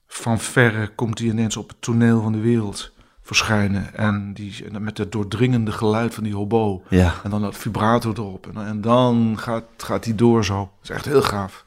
[0.08, 2.92] van verre, komt die ineens op het toneel van de wereld
[3.36, 3.96] verschijnen.
[3.96, 6.84] En, die, met het doordringende geluid van die hobo.
[6.88, 7.14] Ja.
[7.24, 8.48] En dan dat vibrato erop.
[8.48, 10.58] En, en dan gaat, gaat die door zo.
[10.58, 11.66] Dat is echt heel gaaf.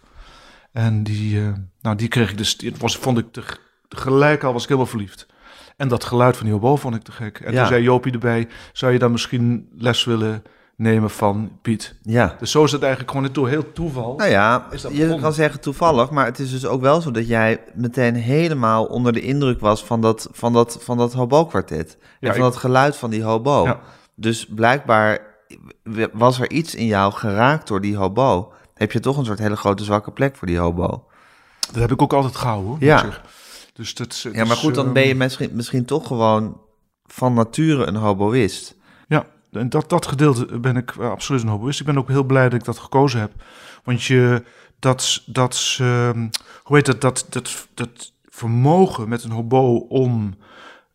[0.73, 1.49] En die, eh,
[1.81, 3.43] nou, die kreeg ik dus, die was, vond ik te,
[3.89, 5.27] gelijk al, was ik helemaal verliefd.
[5.77, 7.39] En dat geluid van die hobo vond ik te gek.
[7.41, 7.59] En Ja.
[7.59, 10.43] toen zei Jopie erbij, zou je dan misschien les willen
[10.83, 11.95] nemen van Piet?
[12.03, 12.37] Ja.
[12.39, 14.15] Dus zo is het eigenlijk gewoon door heel toeval.
[14.17, 17.11] Nou ja, Is dat je kan zeggen toevallig, maar het is dus ook wel zo
[17.11, 21.97] dat jij meteen helemaal onder de indruk was van dat, van dat, van dat hobo-kwartet.
[22.01, 23.65] Ja, en van ik- dat geluid van die hobo.
[23.65, 23.81] Ja.
[24.15, 25.19] Dus blijkbaar
[26.13, 28.53] was er iets in jou geraakt door die hobo.
[28.75, 31.05] Heb je toch een soort hele grote zwakke plek voor die hobo?
[31.73, 33.05] Dat heb ik ook altijd gehouden Ja.
[33.73, 36.61] Dus dat, Ja, maar goed, dan ben je misschien, misschien toch gewoon
[37.07, 38.75] van nature een hoboïst.
[39.53, 41.81] En dat, dat gedeelte ben ik eh, absoluut een hoboïst.
[41.81, 43.33] Ik ben ook heel blij dat ik dat gekozen heb.
[43.85, 44.45] Want je,
[44.79, 46.29] dat, dat, ehm,
[46.63, 50.35] hoe heet dat, dat, dat, dat vermogen met een hobo om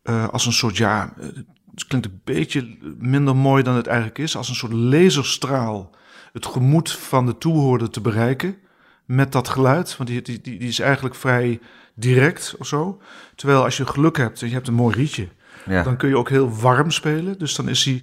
[0.02, 1.26] eh, als een soort, ja, eh,
[1.74, 5.90] het klinkt een beetje minder mooi dan het eigenlijk is, als een soort laserstraal
[6.32, 8.56] het gemoed van de toehoorder te bereiken
[9.04, 9.96] met dat geluid.
[9.96, 11.60] Want die, die, die, die is eigenlijk vrij
[11.94, 13.00] direct of zo.
[13.34, 15.28] Terwijl als je geluk hebt en je hebt een mooi rietje,
[15.66, 15.82] Ja.
[15.82, 17.38] dan kun je ook heel warm spelen.
[17.38, 18.02] Dus dan is hij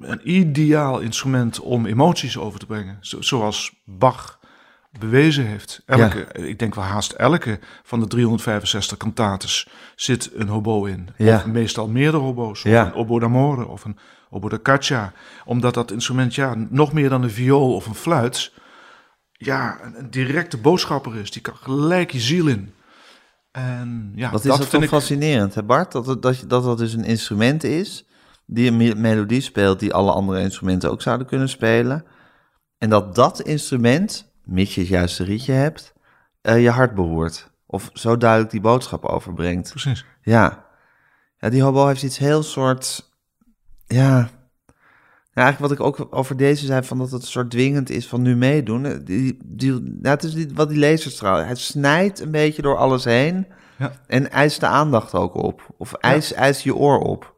[0.00, 2.98] een ideaal instrument om emoties over te brengen.
[3.00, 4.38] Zo- zoals Bach
[4.98, 5.82] bewezen heeft.
[5.86, 11.08] Elke, Ik denk wel haast elke van de 365 cantates zit een hobo in.
[11.16, 11.36] Ja.
[11.36, 12.64] Of meestal meerdere hobo's.
[12.64, 12.86] Of Ja.
[12.86, 13.98] een obo d'amore of een
[14.30, 15.12] obo da caccia.
[15.44, 18.52] Omdat dat instrument ja, nog meer dan een viool of een fluit...
[19.32, 21.30] ja, een, een directe boodschapper is.
[21.30, 22.72] Die kan gelijk je ziel in.
[23.52, 24.88] En ja, Wat is dat dat, vind ik...
[24.88, 25.92] fascinerend, hè Bart?
[25.92, 28.04] Dat, dat, je- dat dat dus een instrument is
[28.46, 32.04] die een me- melodie speelt die alle andere instrumenten ook zouden kunnen spelen.
[32.78, 35.92] En dat dat instrument, mits je het juiste rietje hebt,
[36.40, 37.50] eh, je hart behoort.
[37.66, 39.70] Of zo duidelijk die boodschap overbrengt.
[39.70, 40.04] Precies.
[40.22, 40.64] Ja.
[41.38, 43.10] ja, die hobo heeft iets heel soort,
[43.86, 44.28] ja,
[45.32, 48.08] Ja, eigenlijk wat ik ook over deze zei, van dat het een soort dwingend is
[48.08, 48.84] van nu meedoen.
[48.84, 51.46] eh, Die, die, nou, het is niet wat die lezers trouwens.
[51.46, 53.46] Hij snijdt een beetje door alles heen
[53.78, 53.92] Ja.
[54.06, 55.74] en eist de aandacht ook op.
[55.78, 57.33] Of eist, eist je oor op.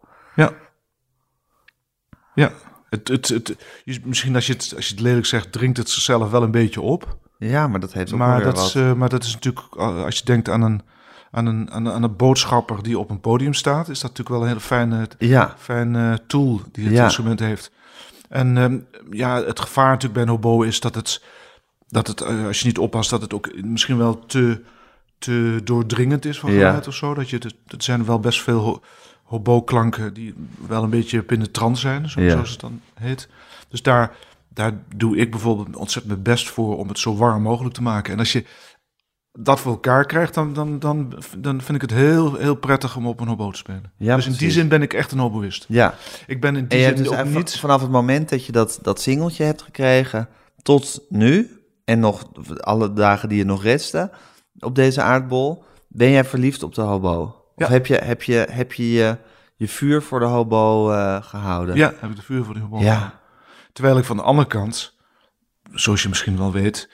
[2.37, 2.53] Ja.
[2.91, 3.57] Het, het, het,
[4.05, 6.81] misschien als je, het, als je het lelijk zegt, dringt het zichzelf wel een beetje
[6.81, 7.17] op.
[7.39, 8.67] Ja, maar dat heeft ook Maar dat, wat.
[8.67, 10.83] is, eh, maar dat is natuurlijk, eh, als je denkt aan een,
[11.31, 14.29] aan, een, aan, een, aan een boodschapper die op een podium staat, is dat natuurlijk
[14.29, 17.05] wel een hele fijne, ja, fijne tool die het Ja.
[17.05, 17.71] instrument heeft.
[18.29, 18.79] En ehm,
[19.11, 21.23] ja, het gevaar natuurlijk bij een hobo is dat het,
[21.89, 24.63] dat het eh, als je niet oppast, dat het ook misschien wel te,
[25.19, 26.67] te doordringend is van Ja.
[26.67, 27.15] geluid of zo.
[27.15, 28.83] Dat je, het er zijn wel best veel
[29.27, 30.35] hobo-klanken die
[30.67, 32.31] wel een beetje penetrant zijn, zo, Ja.
[32.31, 33.29] zoals het dan heet.
[33.69, 34.17] Dus daar,
[34.49, 38.13] daar doe ik bijvoorbeeld ontzettend mijn best voor om het zo warm mogelijk te maken.
[38.13, 38.45] En als je
[39.39, 43.07] dat voor elkaar krijgt, dan, dan, dan, dan vind ik het heel, heel prettig om
[43.07, 43.93] op een hobo te spelen.
[43.97, 45.65] Ja, dus in die zin ben ik echt een hoboïst.
[45.69, 45.95] ja.
[46.27, 47.59] Ik ben in En die je zin dus ook niet...
[47.59, 50.29] vanaf het moment dat je dat, dat singeltje hebt gekregen
[50.63, 52.29] tot nu, en nog
[52.61, 54.11] alle dagen die je nog resten
[54.59, 57.35] op deze aardbol, ben jij verliefd op de hobo?
[57.57, 57.73] Of Ja.
[57.73, 59.17] heb je heb je, heb je, je,
[59.57, 61.77] je vuur voor de hobo eh, gehouden?
[61.77, 62.79] Ja, heb ik de vuur voor die hobo.
[62.79, 63.21] Ja.
[63.73, 64.97] Terwijl ik van de andere kant,
[65.73, 66.89] zoals je misschien wel weet,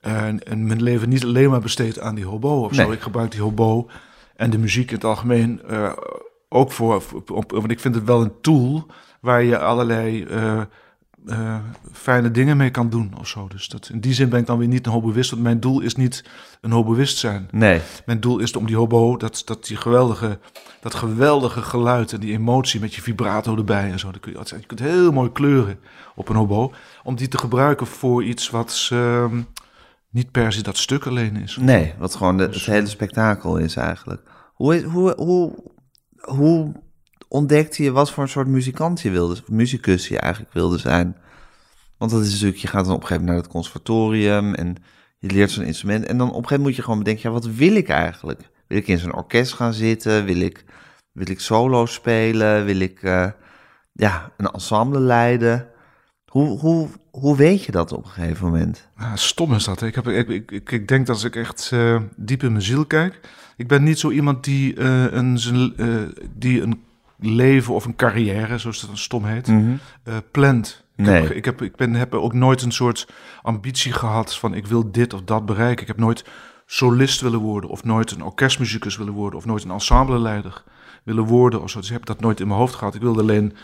[0.00, 2.90] eh, en mijn leven niet alleen maar besteed aan die hobo of zo.
[2.90, 3.88] Ik gebruik die hobo
[4.36, 5.92] en de muziek in het algemeen eh,
[6.48, 8.86] ook voor, op, want ik vind het wel een tool
[9.20, 10.60] waar je allerlei eh,
[11.26, 11.58] eh,
[11.92, 13.48] fijne dingen mee kan doen of zo.
[13.48, 15.80] Dus dat, in die zin ben ik dan weer niet een hoboïst, want mijn doel
[15.80, 16.24] is niet
[16.60, 17.48] een hoboïst zijn.
[17.50, 17.80] Nee.
[18.06, 20.38] Mijn doel is om die hobo, dat, dat, die geweldige,
[20.80, 24.10] dat geweldige geluid en die emotie met je vibrato erbij en zo.
[24.10, 25.78] Dat kun je, je kunt heel mooi kleuren
[26.14, 26.72] op een hobo.
[27.04, 29.40] Om die te gebruiken voor iets wat ehm,
[30.10, 31.56] niet per se dat stuk alleen is.
[31.60, 34.22] Nee, wat gewoon de, Dus, het hele spektakel is eigenlijk.
[34.54, 35.54] Hoe, is- hoe, hoe,
[36.20, 36.72] hoe
[37.28, 41.16] ontdekte je wat voor een soort muzikant je wilde, muzikus je eigenlijk wilde zijn?
[41.98, 44.76] Want dat is natuurlijk, je gaat dan op een gegeven moment naar het conservatorium en
[45.18, 46.04] je leert zo'n instrument.
[46.04, 48.50] En dan op een gegeven moment moet je gewoon bedenken, ja, wat wil ik eigenlijk?
[48.66, 50.24] Wil ik in zo'n orkest gaan zitten?
[50.24, 50.64] Wil ik,
[51.12, 52.64] wil ik solo spelen?
[52.64, 53.26] Wil ik eh,
[53.92, 55.68] ja, een ensemble leiden?
[56.24, 58.88] Hoe, hoe, hoe weet je dat op een gegeven moment?
[58.96, 59.82] Ah, stom is dat.
[59.82, 62.86] Ik, heb, ik, ik, ik, denk dat als ik echt eh, diep in mijn ziel
[62.86, 63.20] kijk.
[63.56, 65.74] Ik ben niet zo iemand die, eh, een,
[66.34, 66.82] die een
[67.18, 70.86] leven of een carrière, zoals dat dan stom heet, eh, plant.
[70.96, 71.22] Ik, Nee.
[71.22, 73.08] heb, ik, heb, ik ben, heb ook nooit een soort
[73.42, 75.80] ambitie gehad van ik wil dit of dat bereiken.
[75.82, 76.24] Ik heb nooit
[76.66, 80.62] solist willen worden of nooit een orkestmuzikus willen worden of nooit een ensembleleider
[81.04, 81.78] willen worden of zo.
[81.78, 82.94] Dus ik heb dat nooit in mijn hoofd gehad.
[82.94, 83.56] Ik wilde alleen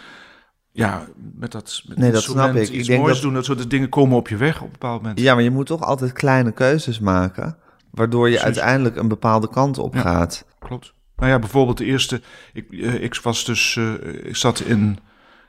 [0.70, 2.62] ja, met dat met Nee, dat snap ik.
[2.62, 3.34] Ik iets denk moois dat- doen.
[3.34, 5.20] Dat soort dingen komen op je weg op een bepaald moment.
[5.20, 7.56] Ja, maar je moet toch altijd kleine keuzes maken,
[7.90, 8.56] waardoor je Precies.
[8.56, 10.00] uiteindelijk een bepaalde kant op Ja.
[10.00, 10.44] gaat.
[10.58, 10.94] Klopt.
[11.24, 12.20] Nou ja, bijvoorbeeld de eerste.
[12.52, 13.76] Ik, eh, ik was dus.
[13.76, 13.92] eh,
[14.24, 14.98] ik zat in.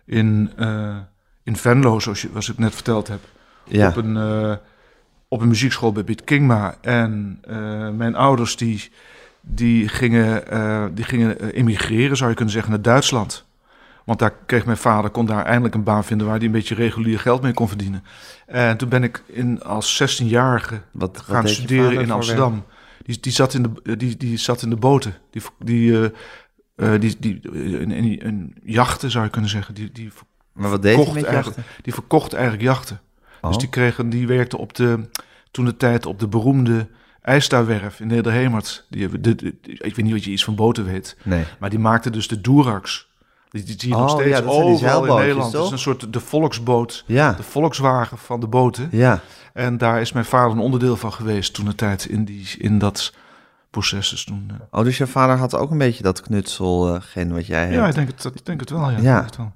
[0.05, 0.97] In, eh,
[1.43, 3.19] in Venlo, zoals, je, zoals ik net verteld heb.
[3.63, 4.17] Ja, Op, een,
[5.27, 6.75] op een muziekschool bij Bit Kingma.
[6.81, 7.39] En
[7.97, 8.91] mijn ouders die,
[9.41, 10.43] die gingen,
[10.95, 13.45] die gingen emigreren, zou je kunnen zeggen, naar Duitsland.
[14.03, 16.75] Want daar kreeg mijn vader, kon daar eindelijk een baan vinden waar hij een beetje
[16.75, 18.03] regulier geld mee kon verdienen.
[18.45, 22.65] En toen ben ik in, als 16-jarige wat, gaan studeren in Amsterdam.
[23.05, 25.15] Die, die, zat in de, die, die zat in de boten.
[25.31, 26.11] Die, die,
[26.75, 29.73] eh, eh, die, die, in, in, in jachten zou je kunnen zeggen.
[29.73, 30.11] Die, die?
[30.53, 31.63] Maar wat deed eigenlijk, jachten?
[31.81, 33.01] die verkocht eigenlijk jachten.
[33.41, 33.49] Oh.
[33.49, 35.09] Dus die kregen, die werkte op de,
[35.51, 36.87] toen de tijd op de beroemde
[37.21, 38.85] IJsdawerf in Nederhemert.
[38.89, 41.17] Die, de- ik weet niet wat je iets van boten weet.
[41.23, 41.43] Nee.
[41.59, 43.09] Maar die maakte dus de Durax.
[43.55, 45.53] Die, die zie je nog Oh, steeds ja, zijn die overal in Nederland.
[45.53, 47.03] Het is een soort de volksboot.
[47.07, 48.87] Ja, De Volkswagen van de boten.
[48.91, 49.19] ja.
[49.53, 52.79] En daar is mijn vader een onderdeel van geweest toen de tijd in, die, in
[52.79, 53.13] dat
[53.69, 54.09] proces.
[54.09, 57.61] Dus toen, eh, Oh, dus je vader had ook een beetje dat knutselgene wat jij
[57.61, 57.73] hebt.
[57.73, 58.89] ja, ik denk het, ik denk het wel.
[58.91, 59.23] Ja, Ja.
[59.23, 59.51] Het wel.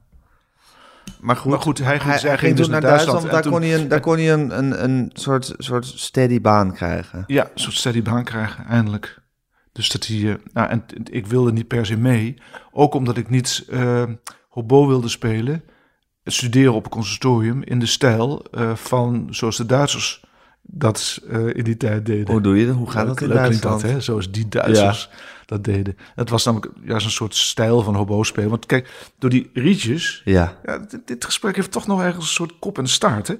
[1.19, 3.53] maar goed, Maar goed, hij ging- hij, hij ging dus naar naar Duitsland, Duitsland daar
[3.53, 7.23] kon hij, een, daar kon hij een, een, een soort, soort steady baan krijgen.
[7.27, 9.18] Ja, een soort steady baan krijgen, eindelijk.
[9.79, 12.35] Dus dat hij, eh, nou, en ik wilde niet per se mee.
[12.71, 14.03] Ook omdat ik niet eh
[14.49, 15.63] hobo wilde spelen.
[16.23, 20.23] Studeren op een conservatorium in de stijl eh, van zoals de Duitsers
[20.61, 21.21] dat
[21.53, 22.31] in die tijd deden.
[22.31, 22.75] Hoe doe je dat?
[22.75, 23.81] Hoe gaat dat in Duitsland?
[23.81, 24.01] hè?
[24.01, 25.09] Zoals die Duitsers
[25.45, 25.97] dat deden.
[26.15, 28.49] Het was namelijk juist een soort stijl van hobo spelen.
[28.49, 30.21] Want kijk, door die rietjes...
[30.25, 33.35] Ja, Ja, dit, dit gesprek heeft toch nog ergens een soort kop en staart, hè?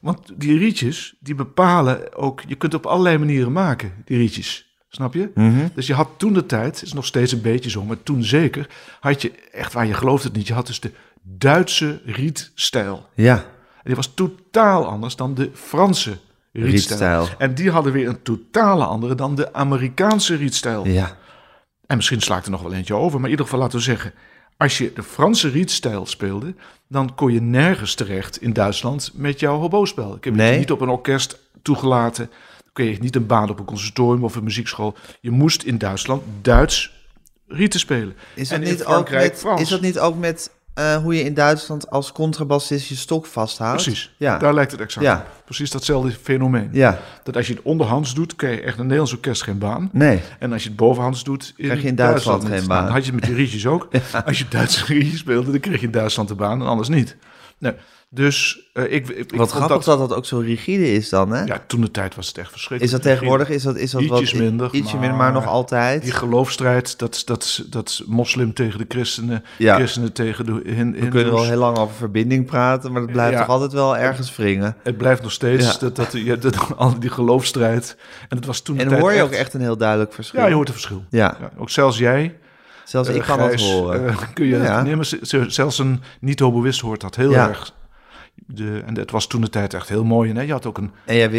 [0.00, 2.42] Want die rietjes, die bepalen ook...
[2.46, 4.71] Je kunt op allerlei manieren maken, die rietjes.
[4.94, 5.30] Snap je?
[5.34, 5.66] Mhm.
[5.74, 8.24] Dus je had toen de tijd, het is nog steeds een beetje zo, maar toen
[8.24, 8.68] zeker...
[9.00, 13.06] had je, echt waar je gelooft het niet, je had dus de Duitse rietstijl.
[13.14, 13.34] ja.
[13.36, 16.10] En die was totaal anders dan de Franse
[16.52, 16.70] rietstijl.
[16.70, 17.28] Rietstijl.
[17.38, 20.86] En die hadden weer een totale andere dan de Amerikaanse rietstijl.
[20.86, 21.16] Ja,
[21.86, 23.84] En misschien sla ik er nog wel eentje over, maar in ieder geval laten we
[23.84, 24.12] zeggen...
[24.56, 26.54] als je de Franse rietstijl speelde,
[26.88, 30.14] dan kon je nergens terecht in Duitsland met jouw hobospel.
[30.16, 30.52] Ik heb Nee.
[30.52, 32.30] je niet op een orkest toegelaten.
[32.72, 34.94] Kreeg je niet een baan op een conservatorium of een muziekschool.
[35.20, 36.92] Je moest in Duitsland Duits
[37.46, 38.14] rieten spelen.
[38.34, 39.60] Is dat, niet ook met, Frans.
[39.60, 40.50] is dat niet ook met
[41.02, 43.82] hoe je in Duitsland als contrabassist je stok vasthoudt?
[43.82, 44.38] Precies, Ja.
[44.38, 45.16] daar lijkt het exact Ja.
[45.16, 45.42] op.
[45.44, 46.68] Precies datzelfde fenomeen.
[46.72, 49.88] Ja, Dat als je het onderhands doet, krijg je echt een Nederlands orkest geen baan.
[49.92, 50.20] nee.
[50.38, 52.84] En als je het bovenhands doet, in, Krijg je in Duitsland geen Nou, baan.
[52.84, 53.88] dan had je het met die rietjes ook.
[54.26, 57.16] Als je Duitse rietjes speelde, dan kreeg je in Duitsland de baan en anders niet.
[57.58, 57.72] Nee,
[58.14, 59.98] dus eh, ik, ik, Wat vond grappig dat...
[59.98, 61.44] dat ook zo rigide is dan, hè?
[61.44, 62.96] Ja, toen de tijd was het echt verschrikkelijk.
[62.96, 64.32] is dat tegenwoordig, is dat, is dat wat...
[64.32, 66.02] Minder, Ietsje maar- minder, maar nog altijd.
[66.02, 69.74] Die geloofstrijd, dat, dat, dat moslim tegen de christenen, Ja.
[69.74, 73.32] christenen tegen de hin, We kunnen wel heel lang over verbinding praten, maar dat blijft
[73.32, 73.38] Ja.
[73.38, 74.76] toch altijd wel ergens wringen.
[74.82, 75.78] Het blijft nog steeds, Ja.
[75.78, 77.96] dat, dat, ja, dat, al die geloofstrijd.
[78.28, 80.40] En het was toen de En tijd hoor je ook echt een heel duidelijk verschil.
[80.40, 81.04] Ja, je hoort het verschil.
[81.10, 82.38] Ja, ook zelfs jij,
[82.84, 84.08] zelfs eh, ik kan dat horen.
[84.08, 84.82] eh, kun je Ja.
[84.82, 85.06] nemen.
[85.52, 87.48] Zelfs een niet-hoboïst hoort dat heel Ja.
[87.48, 87.72] erg.
[88.34, 90.32] De, en het was toen de tijd echt heel mooi.
[90.32, 90.40] Hè?
[90.42, 90.90] Je had ook een.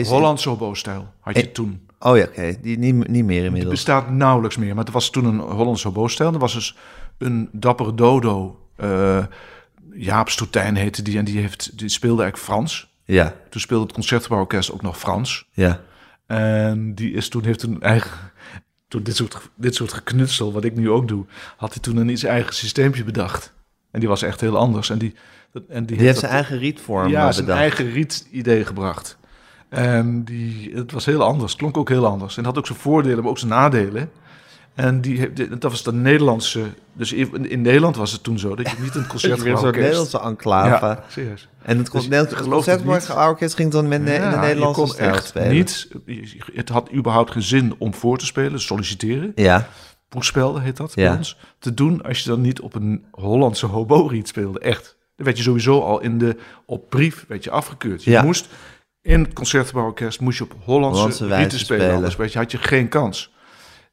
[0.05, 1.87] Hollandse hobo-stijl, had je toen.
[1.99, 2.55] Oh ja, oké.
[2.61, 3.73] Die niet, niet meer Het inmiddels.
[3.73, 6.33] bestaat nauwelijks meer, maar het was toen een Hollandse hobo-stijl.
[6.33, 6.77] Er was dus
[7.17, 9.25] een dappere dodo, eh
[9.95, 12.91] Jaap Stoetijn heette die, en die, heeft, die speelde eigenlijk Frans.
[13.05, 15.47] Ja, Toen speelde het Concertgebouworkest ook nog Frans.
[15.51, 15.81] ja.
[16.25, 18.11] En die is toen heeft een eigen.
[18.87, 21.25] Toen dit soort, dit soort geknutsel, wat ik nu ook doe,
[21.57, 23.53] had hij toen een iets eigen systeempje bedacht.
[23.91, 24.89] En die was echt heel anders.
[24.89, 25.15] En die,
[25.53, 27.61] dat- en die, Die heeft heeft zijn dat- eigen rietvorm ja, eh, zijn bedacht.
[27.61, 29.17] eigen riet-idee gebracht.
[29.69, 32.37] En die, het was heel anders, klonk ook heel anders.
[32.37, 34.11] En had ook zijn voordelen, maar ook zijn nadelen.
[34.73, 36.61] En die, dat was de Nederlandse.
[36.93, 39.71] Dus in, in Nederland was het toen zo dat je niet een Weer concertgebouw een
[39.79, 40.85] Nederlandse enclave.
[40.85, 41.47] Ja, serieus.
[41.61, 42.45] En het, Dus het je.
[42.49, 45.51] Concertgebouworkest ging dan met in de Nederlandse je kon stijl echt spelen.
[45.51, 45.87] niet.
[46.53, 49.31] Het had überhaupt geen zin om voor te spelen, solliciteren.
[49.35, 49.67] Ja,
[50.09, 51.07] Poespel heet dat Ja.
[51.09, 51.37] bij ons.
[51.59, 54.59] Te doen als je dan niet op een Hollandse hobo-riet speelde.
[54.59, 54.92] Echt.
[55.15, 58.03] Dan werd je sowieso al in de, op brief werd je afgekeurd.
[58.03, 58.23] Je Ja.
[58.23, 58.47] moest
[59.01, 61.93] in het concertgebouworkest moest je op Hollandse, Hollandse wijze spelen.
[61.93, 63.31] Anders weet je, had je geen kans.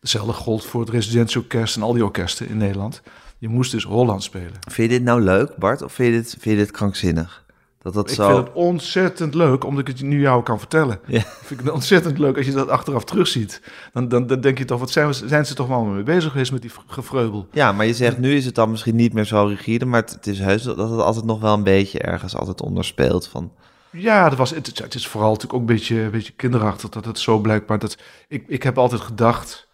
[0.00, 3.02] Hetzelfde gold voor het residentieorkest en al die orkesten in Nederland.
[3.38, 4.52] Je moest dus Holland spelen.
[4.68, 5.82] Vind je dit nou leuk, Bart?
[5.82, 7.44] Of vind je dit, vind je dit krankzinnig?
[7.82, 8.26] Dat dat Ik zo...
[8.26, 11.00] vind het ontzettend leuk, omdat ik het nu jou kan vertellen.
[11.06, 11.18] Ja.
[11.18, 13.62] Ik vind het ontzettend leuk als je dat achteraf terugziet.
[13.92, 16.30] Dan, dan, dan denk je toch, wat zijn, we, zijn ze toch wel mee bezig
[16.30, 17.46] geweest met die gevreubel?
[17.52, 20.10] Ja, maar je zegt nu is het dan misschien niet meer zo rigide, maar het,
[20.10, 23.52] het is heus dat het altijd nog wel een beetje ergens altijd onderspeelt van...
[23.90, 27.04] Ja, dat was, het, het is vooral natuurlijk ook een beetje, een beetje kinderachtig dat
[27.04, 27.78] het zo blijkbaar...
[27.78, 29.68] Dat, ik, ik heb altijd gedacht,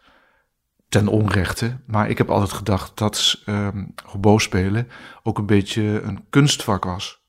[0.88, 3.42] ten onrechte, maar ik heb altijd gedacht dat
[4.04, 4.88] hobo spelen
[5.22, 7.24] ook een beetje een kunstvak was.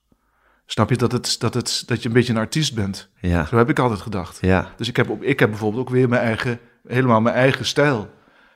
[0.70, 3.10] Snap je, dat, het, dat, het, dat je een beetje een artiest bent.
[3.22, 4.38] Ja, Zo heb ik altijd gedacht.
[4.42, 8.10] ja, Dus ik heb, ik heb bijvoorbeeld ook weer mijn eigen, helemaal mijn eigen stijl.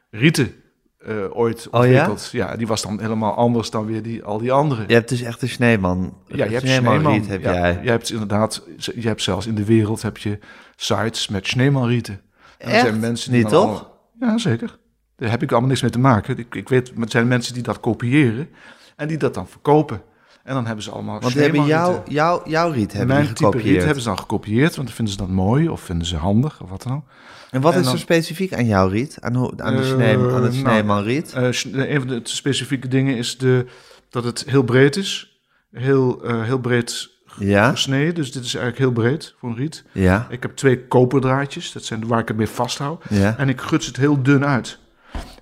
[0.10, 0.54] Rieten
[0.97, 1.80] eh, ooit Oh ja?
[1.89, 2.30] ontwikkeld.
[2.32, 2.56] ja?
[2.56, 4.84] die was dan helemaal anders dan weer die, al die andere.
[4.88, 6.17] je hebt dus echt een sneeman.
[6.28, 7.13] Ja, je hebt Schneeman Schneeman.
[7.13, 7.80] riet heb ja, jij.
[7.84, 10.39] Je hebt inderdaad, je hebt zelfs in de wereld heb je
[10.76, 12.21] sites met Schneemanrieten.
[12.58, 12.82] En er Echt?
[12.88, 13.62] zijn mensen die Niet, toch?
[13.63, 14.78] allemaal- ja, zeker.
[15.15, 16.38] Daar heb ik allemaal niks mee te maken.
[16.38, 18.50] Ik, ik weet, het zijn mensen die dat kopiëren
[18.95, 20.02] en die dat dan verkopen.
[20.44, 22.14] En dan hebben ze allemaal Want die hebben Schneemanrieten.
[22.14, 23.84] jouw jouw jouw riet hebben Mijn die type riet gekopieerd.
[23.84, 26.70] hebben ze dan gekopieerd, want dan vinden ze dat mooi of vinden ze handig of
[26.70, 27.04] wat dan ook.
[27.52, 29.18] En wat en is dan- er specifiek aan jouw riet?
[29.20, 31.34] Aan, aan, de, snee, aan het nou, sneeman riet?
[31.34, 33.66] Eh, een van de specifieke dingen is de,
[34.10, 35.42] dat het heel breed is.
[35.72, 38.16] Heel, eh, heel breed Ja, gesneden.
[38.16, 39.84] Dus dit is eigenlijk heel breed voor een riet.
[39.92, 41.72] ja, Ik heb twee koperdraadjes.
[41.72, 43.04] Dat zijn waar ik het mee vasthoud.
[43.10, 43.38] ja.
[43.38, 44.80] En ik guts het heel dun uit.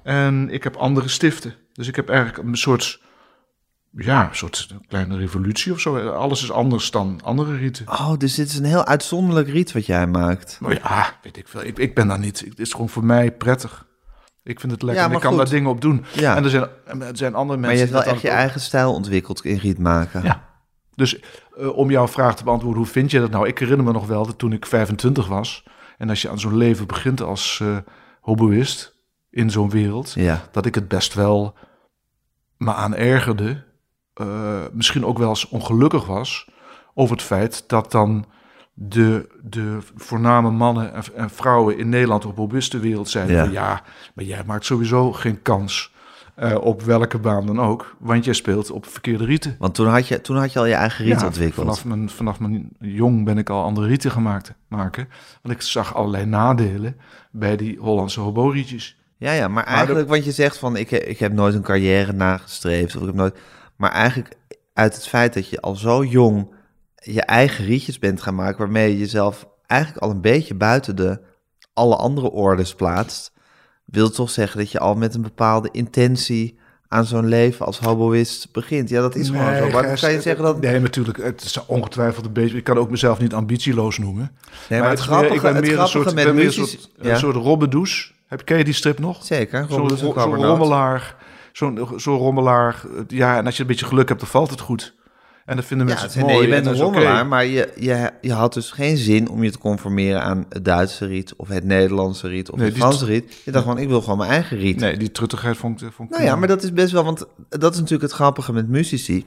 [0.04, 1.54] En ik heb andere stiften.
[1.74, 3.02] Dus ik heb eigenlijk een soort...
[3.92, 6.10] Ja, een soort kleine revolutie of zo.
[6.10, 7.88] Alles is anders dan andere rieten.
[7.88, 10.58] Oh, dus dit is een heel uitzonderlijk riet wat jij maakt.
[10.62, 11.64] Maar ja, weet ik veel.
[11.64, 12.40] Ik, ik ben daar niet.
[12.40, 13.88] Het is gewoon voor mij prettig.
[14.44, 15.04] Ik vind het lekker.
[15.04, 15.40] Ja, en ik kan goed.
[15.40, 16.06] daar dingen op doen.
[16.14, 16.36] Ja.
[16.36, 18.94] En er zijn, er zijn andere mensen Maar je hebt wel echt je eigen stijl
[18.94, 20.24] ontwikkeld in riet maken.
[20.24, 20.48] Ja.
[20.96, 21.20] Dus
[21.58, 23.48] eh, om jouw vraag te beantwoorden, hoe vind je dat nou?
[23.48, 25.64] Ik herinner me nog wel dat toen ik 25 was...
[25.98, 27.78] en als je aan zo'n leven begint als eh
[28.22, 28.98] hobbyist
[29.30, 30.14] in zo'n wereld...
[30.14, 30.42] Ja.
[30.52, 31.58] dat ik het best wel
[32.58, 33.64] me aan ergerde.
[34.20, 36.50] Eh, misschien ook wel eens ongelukkig was
[36.94, 38.26] over het feit dat dan
[38.74, 43.44] de, de voorname mannen en, en vrouwen in Nederland op robuuste wereld zeiden: Ja.
[43.44, 43.82] van, ja,
[44.14, 45.92] maar jij maakt sowieso geen kans
[46.40, 49.56] eh, op welke baan dan ook, want jij speelt op verkeerde rieten.
[49.60, 51.66] Want toen had je, toen had je al je eigen riet Ja, ontwikkeld.
[51.66, 55.10] Vanaf mijn, vanaf mijn jong ben ik al andere rieten gemaakt maken.
[55.42, 56.96] Want ik zag allerlei nadelen
[57.32, 58.98] bij die Hollandse hoborietjes.
[59.18, 62.96] Ja, ja, maar eigenlijk, want je zegt van ik, ik heb nooit een carrière nagestreefd.
[62.96, 63.38] Of ik heb nooit,
[63.80, 64.36] maar eigenlijk
[64.74, 66.54] uit het feit dat je al zo jong
[66.96, 71.20] je eigen rietjes bent gaan maken, waarmee je jezelf eigenlijk al een beetje buiten de
[71.74, 73.32] alle andere orders plaatst,
[73.86, 78.52] wil toch zeggen dat je al met een bepaalde intentie aan zo'n leven als hoboïst
[78.52, 78.90] begint.
[78.90, 79.70] Ja, dat is gewoon zo.
[79.70, 80.62] Maar Gijs, kan je zeggen dat...
[80.62, 81.18] Nee, natuurlijk.
[81.18, 82.58] Het is ongetwijfeld een beetje...
[82.58, 84.32] Ik kan ook mezelf niet ambitieloos noemen.
[84.70, 86.46] Nee, maar, het meer- grappige, ik ben het meer een soort, ik met ben meer
[86.46, 88.14] een soort, Ja, een soort robbedoes.
[88.28, 89.26] Heb, ken je die strip nog?
[89.26, 89.66] zeker.
[89.70, 91.16] Zo'n zo, rommelaar.
[91.52, 92.82] Zo'n zo rommelaar.
[93.08, 94.98] Ja, en als je een beetje geluk hebt, dan valt het goed.
[95.46, 96.48] En dan vinden Ja, mensen het- het nee, mooi.
[96.48, 99.44] je bent en een dat rommelaar, maar je, je, je had dus geen zin om
[99.44, 103.06] je te conformeren aan het Duitse riet, of het Nederlandse riet, of Nee, het Franse
[103.06, 103.42] riet.
[103.46, 104.80] Je dacht gewoon, ik wil gewoon mijn eigen riet.
[104.80, 106.16] Nee, die truttigheid vond, ik- vond ik...
[106.18, 109.26] Nou ja, maar dat is best wel, want dat is natuurlijk het grappige met muzici,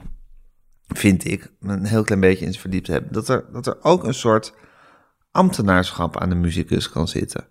[0.87, 4.13] vind ik, een heel klein beetje in verdiept hebben, dat er, dat er ook een
[4.13, 4.53] soort
[5.31, 7.45] ambtenaarschap aan de muzikus kan zitten.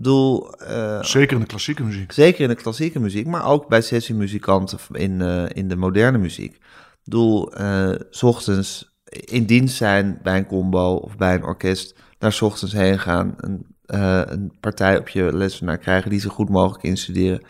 [0.00, 2.12] Bedoel, eh, Zeker in de klassieke muziek.
[2.12, 6.54] zeker in de klassieke muziek, maar ook bij sessiemuzikanten in, eh, in de moderne muziek.
[6.54, 6.60] Ik
[7.04, 12.32] bedoel, eh, s ochtends in dienst zijn bij een combo of bij een orkest, daar
[12.32, 16.84] s ochtends heen gaan, een, een partij op je lessenaar krijgen die zo goed mogelijk
[16.84, 17.42] instuderen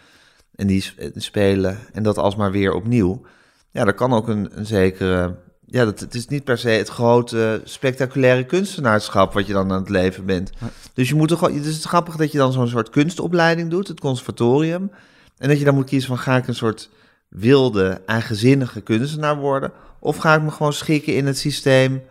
[0.54, 0.84] en die
[1.14, 3.22] spelen en dat alsmaar weer opnieuw.
[3.70, 5.36] Ja, daar kan ook een, een zekere,
[5.70, 9.80] ja, dat, het is niet per se het grote spectaculaire kunstenaarschap wat je dan aan
[9.80, 10.50] het leven bent.
[10.94, 13.88] Dus je moet er gewoon, het is grappig dat je dan zo'n soort kunstopleiding doet,
[13.88, 14.90] het conservatorium.
[15.38, 16.90] En dat je dan moet kiezen van ga ik een soort
[17.28, 19.72] wilde, eigenzinnige kunstenaar worden?
[19.98, 22.02] Of ga ik me gewoon schikken in het systeem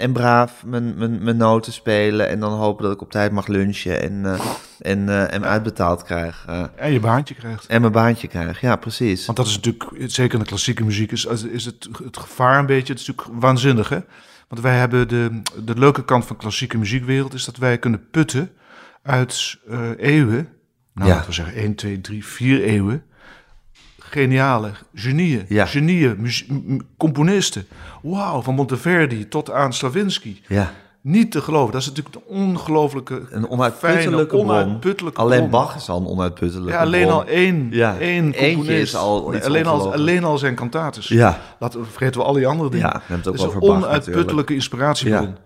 [0.00, 3.46] en braaf mijn, mijn, mijn noten spelen en dan hopen dat ik op tijd mag
[3.46, 4.40] lunchen en, eh,
[4.80, 6.44] en, eh, en uitbetaald krijg.
[6.48, 7.66] eh, En je baantje krijgt.
[7.66, 8.60] en mijn baantje krijg.
[8.60, 9.26] Ja, precies.
[9.26, 12.66] Want dat is natuurlijk, zeker in de klassieke muziek, is, is het, het gevaar een
[12.66, 13.98] beetje, het is natuurlijk waanzinnig hè.
[14.48, 18.08] Want wij hebben de, de leuke kant van de klassieke muziekwereld, is dat wij kunnen
[18.10, 18.50] putten
[19.02, 20.48] uit eh, eeuwen,
[20.94, 21.14] nou Ja.
[21.14, 23.04] laten we zeggen 1, 2, 3, 4 eeuwen,
[24.10, 25.66] geniale genieën, Ja.
[25.66, 26.16] genieën,
[26.96, 27.66] componisten.
[28.02, 30.40] Wauw, van Monteverdi tot aan Stravinsky.
[30.48, 34.40] Ja, Niet te geloven, dat is natuurlijk een ongelooflijke, een onuitputtelijke fijne, bron.
[34.50, 35.50] onuitputtelijke Alleen bron.
[35.50, 37.14] Bach is al een onuitputtelijke Ja, alleen bron.
[37.18, 38.68] al één, Ja, één componist.
[38.82, 41.08] is al Nee, alleen, al, alleen al zijn cantates.
[41.08, 42.86] Ja, Laten we vergeten we al die andere dingen.
[43.08, 45.36] Ja, het ook is over een onuitputtelijke inspiratiebron.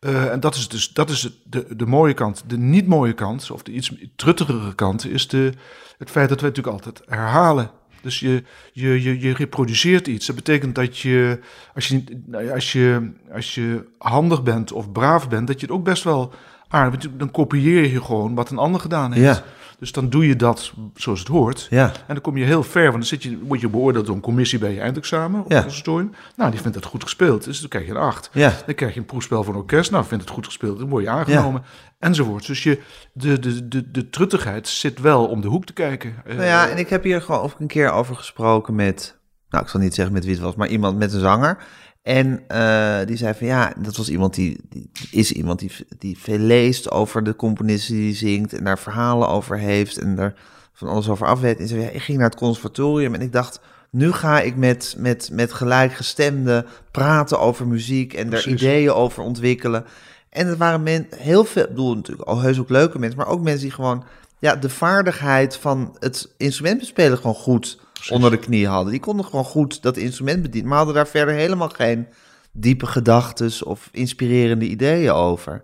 [0.00, 2.42] Eh, en dat is dus dat is de, de mooie kant.
[2.46, 5.52] De niet mooie kant, of de iets truttigere kant, is de,
[5.98, 7.70] het feit dat we natuurlijk altijd herhalen.
[8.02, 10.26] Dus je, je, je, je reproduceert iets.
[10.26, 11.38] Dat betekent dat je
[11.74, 15.74] als, je, nou als je, als je handig bent of braaf bent, dat je het
[15.74, 16.32] ook best wel
[16.68, 17.10] aardig...
[17.16, 19.42] Dan kopieer je gewoon wat een ander gedaan heeft.
[19.80, 21.66] Dus dan doe je dat zoals het hoort.
[21.70, 21.86] ja.
[21.86, 24.20] En dan kom je heel ver, want dan zit je, word je beoordeeld door een
[24.20, 25.60] commissie bij je eindexamen op Ja.
[25.62, 26.12] conservatorium.
[26.36, 28.30] Nou, die vindt het goed gespeeld, dus dan krijg je een 8.
[28.32, 28.52] Ja.
[28.66, 31.10] Dan krijg je een proefspel een orkest, nou, vindt het goed gespeeld, dan word je
[31.10, 31.62] aangenomen,
[31.98, 32.46] enzovoort.
[32.46, 32.80] Dus je,
[33.12, 36.14] de, de, de, de truttigheid zit wel om de hoek te kijken.
[36.24, 39.64] Eh, Nou ja, en ik heb hier gewoon ook een keer over gesproken met, nou,
[39.64, 41.58] ik zal niet zeggen met wie het was, maar iemand met een zanger.
[42.02, 46.18] En eh, die zei van ja, dat was iemand die, die is iemand die, die
[46.18, 50.34] veel leest over de componisten die zingt en daar verhalen over heeft en daar
[50.72, 51.58] van alles over af weet.
[51.58, 53.60] En zei, ja, ik ging naar het conservatorium en ik dacht,
[53.90, 59.84] nu ga ik met, met, met gelijkgestemden praten over muziek en daar ideeën over ontwikkelen.
[60.30, 63.28] En het waren men, heel veel, ik bedoel natuurlijk al heus ook leuke mensen, maar
[63.28, 64.04] ook mensen die gewoon
[64.38, 68.90] ja, de vaardigheid van het instrument bespelen gewoon goed onder de knie hadden.
[68.92, 72.06] Die konden gewoon goed dat instrument bedienen, maar hadden daar verder helemaal geen
[72.52, 75.62] diepe gedachten of inspirerende ideeën over.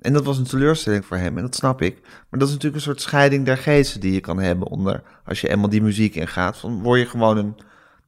[0.00, 2.00] En dat was een teleurstelling voor hem, en dat snap ik.
[2.02, 5.40] Maar dat is natuurlijk een soort scheiding der geesten die je kan hebben onder, als
[5.40, 6.58] je eenmaal die muziek ingaat.
[6.58, 7.56] Van, word je gewoon een,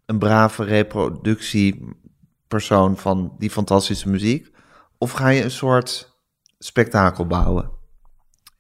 [0.07, 4.51] een brave reproductiepersoon van die fantastische muziek?
[4.99, 6.17] Of ga je een soort
[6.59, 7.71] spektakel bouwen?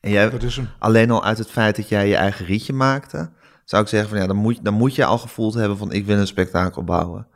[0.00, 0.68] En jij, Dat is hem.
[0.78, 3.30] alleen al uit het feit dat jij je eigen rietje maakte,
[3.68, 6.06] zou ik zeggen van ja, dan moet, dan moet je al gevoeld hebben van ik
[6.06, 7.26] wil een spektakel bouwen.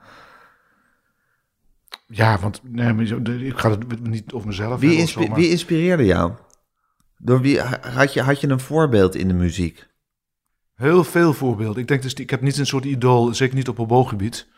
[2.07, 5.41] Ja, want nee, ik ga het niet over mezelf Wie, hebben of zo, inspi- maar-
[5.41, 6.33] wie inspireerde jou?
[7.19, 9.87] Door wie had je, had je een voorbeeld in de muziek?
[10.75, 11.83] Heel veel voorbeelden.
[11.83, 14.49] Ik denk dus, ik heb niet een soort idool, zeker niet op hobogebied.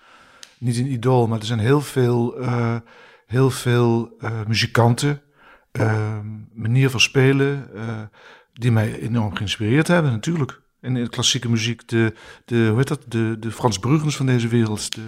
[0.59, 2.77] Niet een idool, maar er zijn heel veel, eh,
[3.27, 5.23] heel veel eh, muzikanten,
[5.71, 6.19] eh,
[6.53, 7.71] manier van spelen,
[8.53, 10.63] die mij enorm geïnspireerd hebben, natuurlijk.
[10.85, 14.49] In de klassieke muziek, de, de, hoe heet dat, de, de Frans Bruggens van deze
[14.49, 14.95] wereld.
[14.95, 15.01] De,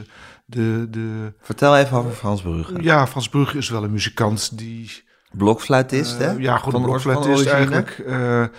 [0.44, 2.82] de, de, Vertel even over Frans Brugge.
[2.82, 5.04] ja, Frans Brugge is wel een muzikant die
[5.36, 6.32] Blokfluitist, eh, hè?
[6.32, 7.54] Ja, goed, een blokfluitist origine.
[7.54, 7.98] eigenlijk.
[7.98, 8.50] Eh, eh,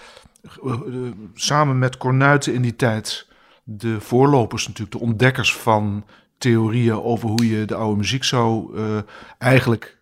[1.33, 3.27] samen met Cornuiten in die tijd
[3.63, 6.05] de voorlopers natuurlijk, de ontdekkers van
[6.37, 8.77] theorieën over hoe je de oude muziek zou
[9.37, 9.97] eigenlijk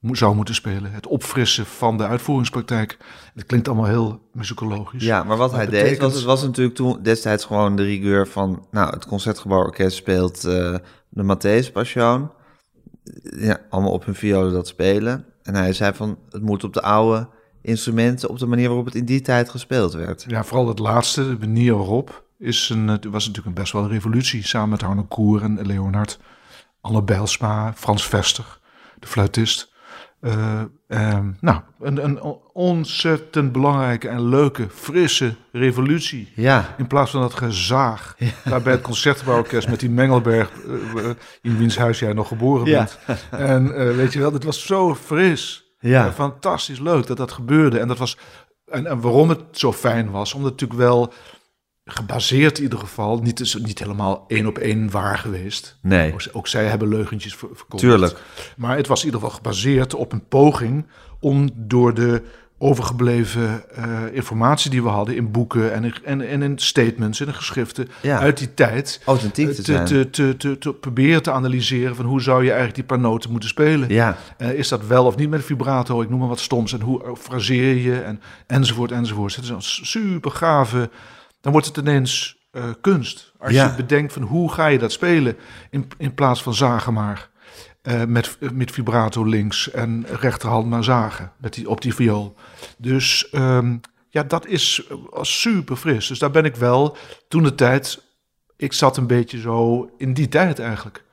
[0.00, 0.92] zou moeten spelen.
[0.92, 2.96] Het opfrissen van de uitvoeringspraktijk.
[3.34, 5.04] Het klinkt allemaal heel muzikologisch.
[5.04, 8.66] Ja, maar wat hij deed, was, het was natuurlijk toen destijds gewoon de rigueur van,
[8.70, 10.74] nou, het Concertgebouworkest speelt eh,
[11.08, 12.30] de Matthäus Passion.
[13.22, 15.24] Ja, allemaal op hun violen dat spelen.
[15.42, 17.28] En hij zei van, het moet op de oude
[17.62, 20.24] instrumenten, op de manier waarop het in die tijd gespeeld werd.
[20.28, 22.24] Ja, vooral het laatste, de manier waarop.
[22.38, 24.46] is een, het was natuurlijk een best wel een revolutie.
[24.46, 26.18] Samen met Arno Koer en Leonard,
[26.80, 28.58] Anne Bijlsma, Frans Vester,
[28.98, 29.74] de fluitist.
[30.26, 32.20] Eh, ehm, nou, een, een
[32.52, 36.32] ontzettend belangrijke en leuke, frisse revolutie.
[36.34, 36.74] Ja.
[36.78, 41.10] In plaats van dat gezaag daar bij het Concertgebouworkest met die Mengelberg, eh, eh,
[41.42, 42.88] in wiens huis jij nog geboren Ja.
[43.06, 43.18] bent.
[43.30, 45.64] En weet je wel, dit was zo fris.
[45.78, 46.12] Ja.
[46.12, 47.78] Fantastisch leuk dat dat gebeurde.
[47.78, 48.18] En dat was.
[48.66, 51.12] En, en waarom het zo fijn was, omdat het natuurlijk wel
[51.88, 55.78] gebaseerd in ieder geval, niet, is niet helemaal één op één waar geweest.
[55.82, 56.12] Nee.
[56.12, 57.48] Ook, ook zij hebben leugentjes ver-.
[57.76, 58.22] Tuurlijk.
[58.56, 60.86] Maar het was in ieder geval gebaseerd op een poging
[61.20, 62.22] om door de
[62.58, 67.26] overgebleven eh, informatie die we hadden in boeken en in, en, en in statements en
[67.26, 68.18] in geschriften Ja.
[68.18, 69.86] uit die tijd Authentiek eh, te te, zijn.
[69.86, 73.30] te, te, te, te proberen te analyseren van hoe zou je eigenlijk die paar noten
[73.30, 73.88] moeten spelen.
[73.88, 74.16] Ja.
[74.36, 76.02] Eh, is dat wel of niet met vibrato?
[76.02, 76.72] Ik noem maar wat stoms.
[76.72, 78.00] En hoe fraseer je?
[78.00, 79.34] En, enzovoort, enzovoort.
[79.36, 80.90] Het is een super gave.
[81.46, 83.32] Dan wordt het ineens eh, kunst.
[83.38, 83.66] Als Ja.
[83.66, 85.36] je bedenkt van hoe ga je dat spelen
[85.70, 87.30] in, in plaats van zagen maar.
[87.82, 92.34] Eh, met, met vibrato links en rechterhand maar zagen met die, op die viool.
[92.78, 93.76] Dus ehm,
[94.08, 96.06] ja, dat is eh, super fris.
[96.06, 96.96] Dus daar ben ik wel
[97.28, 98.02] toen de tijd.
[98.56, 101.04] Ik zat een beetje zo in die tijd eigenlijk.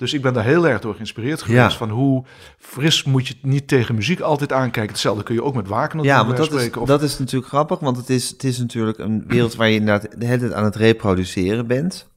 [0.00, 1.70] Dus ik ben daar heel erg door geïnspireerd geweest.
[1.70, 1.76] Ja.
[1.76, 2.24] Van hoe
[2.58, 4.92] fris moet je het niet tegen muziek altijd aankijken.
[4.92, 6.80] Hetzelfde kun je ook met Wagner Ja, want bij dat is, spreken.
[6.80, 9.74] Of- dat is natuurlijk grappig, want het is, het is natuurlijk een wereld waar je
[9.78, 12.08] inderdaad de hele tijd aan het reproduceren bent.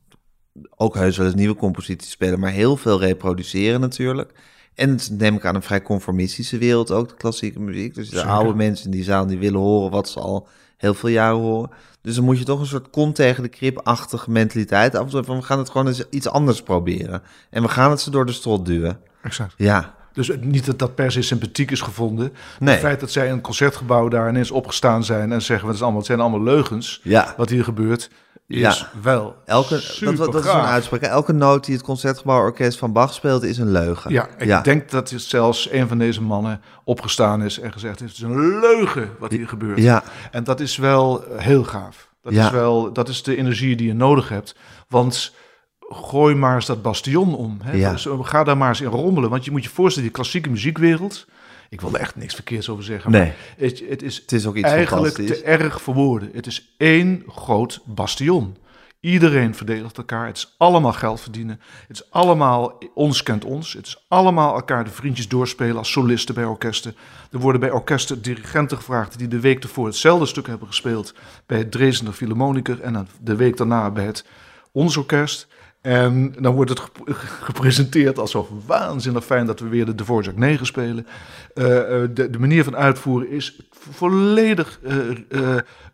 [0.76, 4.32] Ook heus wel eens nieuwe composities spelen, maar heel veel reproduceren natuurlijk.
[4.76, 7.96] En het is, neem ik aan een vrij conformistische wereld ook, de klassieke muziek.
[7.96, 8.32] Dus de Zeker.
[8.32, 11.70] oude mensen in die zaal die willen horen wat ze al heel veel jaren horen.
[12.04, 15.42] Dus dan moet je toch een soort kont tegen de krip-achtige mentaliteit af van we
[15.42, 17.22] gaan het gewoon eens iets anders proberen.
[17.50, 19.00] En we gaan het ze door de strot duwen.
[19.22, 19.54] Exact.
[19.58, 22.34] Ja, Dus niet dat dat per se sympathiek is gevonden.
[22.60, 22.74] Nee.
[22.74, 25.82] Het feit dat zij in een concertgebouw daar ineens opgestaan zijn en zeggen: het, is
[25.82, 27.00] allemaal, het zijn allemaal leugens.
[27.04, 27.34] ja.
[27.38, 28.10] Wat hier gebeurt,
[28.54, 29.00] is Ja.
[29.02, 31.02] wel Elke, dat, dat is een uitspraak.
[31.02, 34.12] Elke noot die het Concertgebouworkest van Bach speelt is een leugen.
[34.12, 38.12] Ja, ik denk dat er zelfs een van deze mannen opgestaan is en gezegd heeft:
[38.18, 39.78] het is een leugen wat hier gebeurt.
[39.80, 42.10] Ja, En dat is wel heel gaaf.
[42.22, 42.46] Dat, Ja.
[42.46, 44.56] is wel, dat is de energie die je nodig hebt.
[44.88, 45.34] Want
[45.80, 47.58] gooi maar eens dat bastion om.
[47.64, 47.92] Hè?
[47.92, 49.30] Dus, ga daar maar eens in rommelen.
[49.30, 51.26] Want je moet je voorstellen, die klassieke muziekwereld...
[51.74, 53.12] Ik wil er echt niks verkeerds over zeggen.
[53.12, 53.22] Nee.
[53.22, 56.30] Maar het, het is het is ook iets eigenlijk te erg voor woorden.
[56.34, 58.58] Het is één groot bastion.
[59.00, 60.28] Iedereen verdedigt elkaar.
[60.28, 61.60] Het is allemaal geld verdienen.
[61.88, 63.74] Het is allemaal ons kent ons.
[63.74, 66.96] Het is allemaal elkaar de vriendjes doorspelen als solisten bij orkesten.
[67.32, 71.14] Er worden bij orkesten dirigenten gevraagd die de week ervoor hetzelfde stuk hebben gespeeld
[71.46, 74.26] bij het Dresdner Philharmoniker en de week daarna bij het
[74.72, 75.48] Ons Orkest.
[75.84, 77.14] En dan wordt het gep-
[77.50, 81.08] gepresenteerd alsof waanzinnig fijn dat we weer de Dvorak 9 spelen.
[81.54, 84.94] Eh, eh, de, de manier van uitvoeren is volledig eh,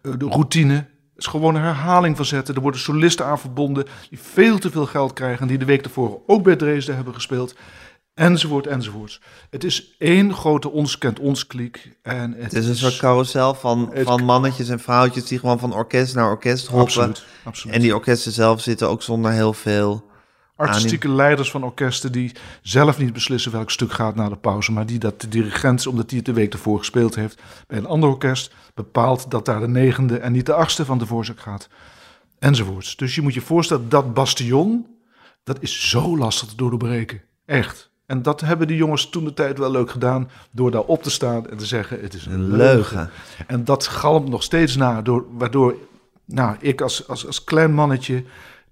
[0.01, 0.73] de routine.
[0.73, 2.55] Het is gewoon een herhaling van zetten.
[2.55, 5.41] Er worden solisten aan verbonden die veel te veel geld krijgen...
[5.41, 7.55] en die de week daarvoor ook bij Dresden hebben gespeeld.
[8.19, 9.21] Enzovoort, enzovoort.
[9.49, 11.97] Het is één grote ons kent ons kliek.
[12.01, 15.59] En het, Het is een soort carousel van, Het- van mannetjes en vrouwtjes die gewoon
[15.59, 16.85] van orkest naar orkest hoppen.
[16.87, 17.75] Absoluut, absoluut.
[17.75, 20.09] En die orkesten zelf zitten ook zonder heel veel...
[20.55, 24.85] artistieke leiders van orkesten die zelf niet beslissen welk stuk gaat na de pauze, maar
[24.85, 28.09] die dat de dirigent, omdat hij het de week ervoor gespeeld heeft bij een ander
[28.09, 31.67] orkest, bepaalt dat daar de negende en niet de achtste van de voorzak gaat.
[32.39, 32.95] Enzovoorts.
[32.95, 34.87] Dus je moet je voorstellen, dat bastion,
[35.43, 37.21] dat is zo lastig te doorbreken.
[37.45, 37.88] Echt.
[38.09, 41.09] En dat hebben die jongens toen de tijd wel leuk gedaan, door daar op te
[41.09, 42.97] staan en te zeggen, het is een, Een leugen.
[42.97, 43.09] leugen.
[43.47, 45.75] En dat galmt nog steeds na, door, waardoor
[46.25, 48.23] nou, ik als, als, als klein mannetje,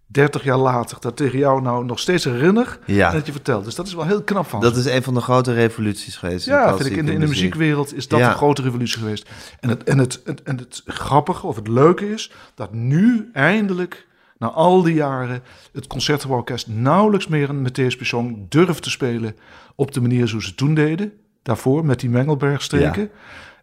[0.05, 3.07] 30 jaar later, dat tegen jou nou nog steeds herinner Ja.
[3.09, 3.63] en dat je vertelt.
[3.65, 4.61] Dus dat is wel heel knap van.
[4.61, 4.79] Dat ze.
[4.79, 6.45] is een van de grote revoluties geweest.
[6.45, 7.43] ja, vind ik in de, in de muziek.
[7.43, 8.29] muziekwereld is dat Ja.
[8.29, 9.29] een grote revolutie geweest.
[9.59, 14.06] En het, en, het, en, en het grappige of het leuke is dat nu eindelijk,
[14.37, 15.41] na al die jaren,
[15.73, 19.35] het Concertgebouworkest nauwelijks meer een Matthäus Passion durft te spelen
[19.75, 21.13] op de manier zoals ze toen deden.
[21.43, 23.09] Daarvoor met die Mengelbergstreken.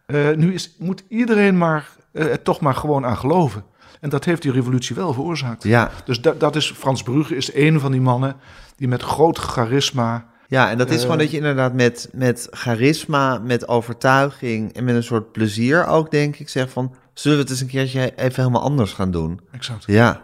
[0.05, 3.63] Eh, nu is, moet iedereen maar eh, er toch maar gewoon aan geloven.
[3.99, 5.63] En dat heeft die revolutie wel veroorzaakt.
[5.63, 5.91] Ja.
[6.05, 8.35] Dus dat, dat is, Frans Brugge is een van die mannen
[8.75, 10.25] die met groot charisma...
[10.47, 11.01] ja, en dat is Eh.
[11.01, 16.11] gewoon dat je inderdaad met, met charisma, met overtuiging en met een soort plezier ook,
[16.11, 16.95] denk ik, zeg van...
[17.13, 19.39] Zullen we het eens een keertje even helemaal anders gaan doen?
[19.51, 19.83] Exact.
[19.87, 20.21] Ja.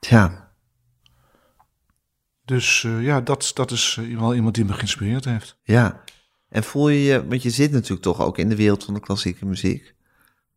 [0.00, 0.48] Ja.
[2.44, 5.56] Dus eh, ja, dat, dat is eh, wel iemand die me geïnspireerd heeft.
[5.62, 6.00] Ja.
[6.48, 9.00] En voel je je, want je zit natuurlijk toch ook in de wereld van de
[9.00, 9.94] klassieke muziek.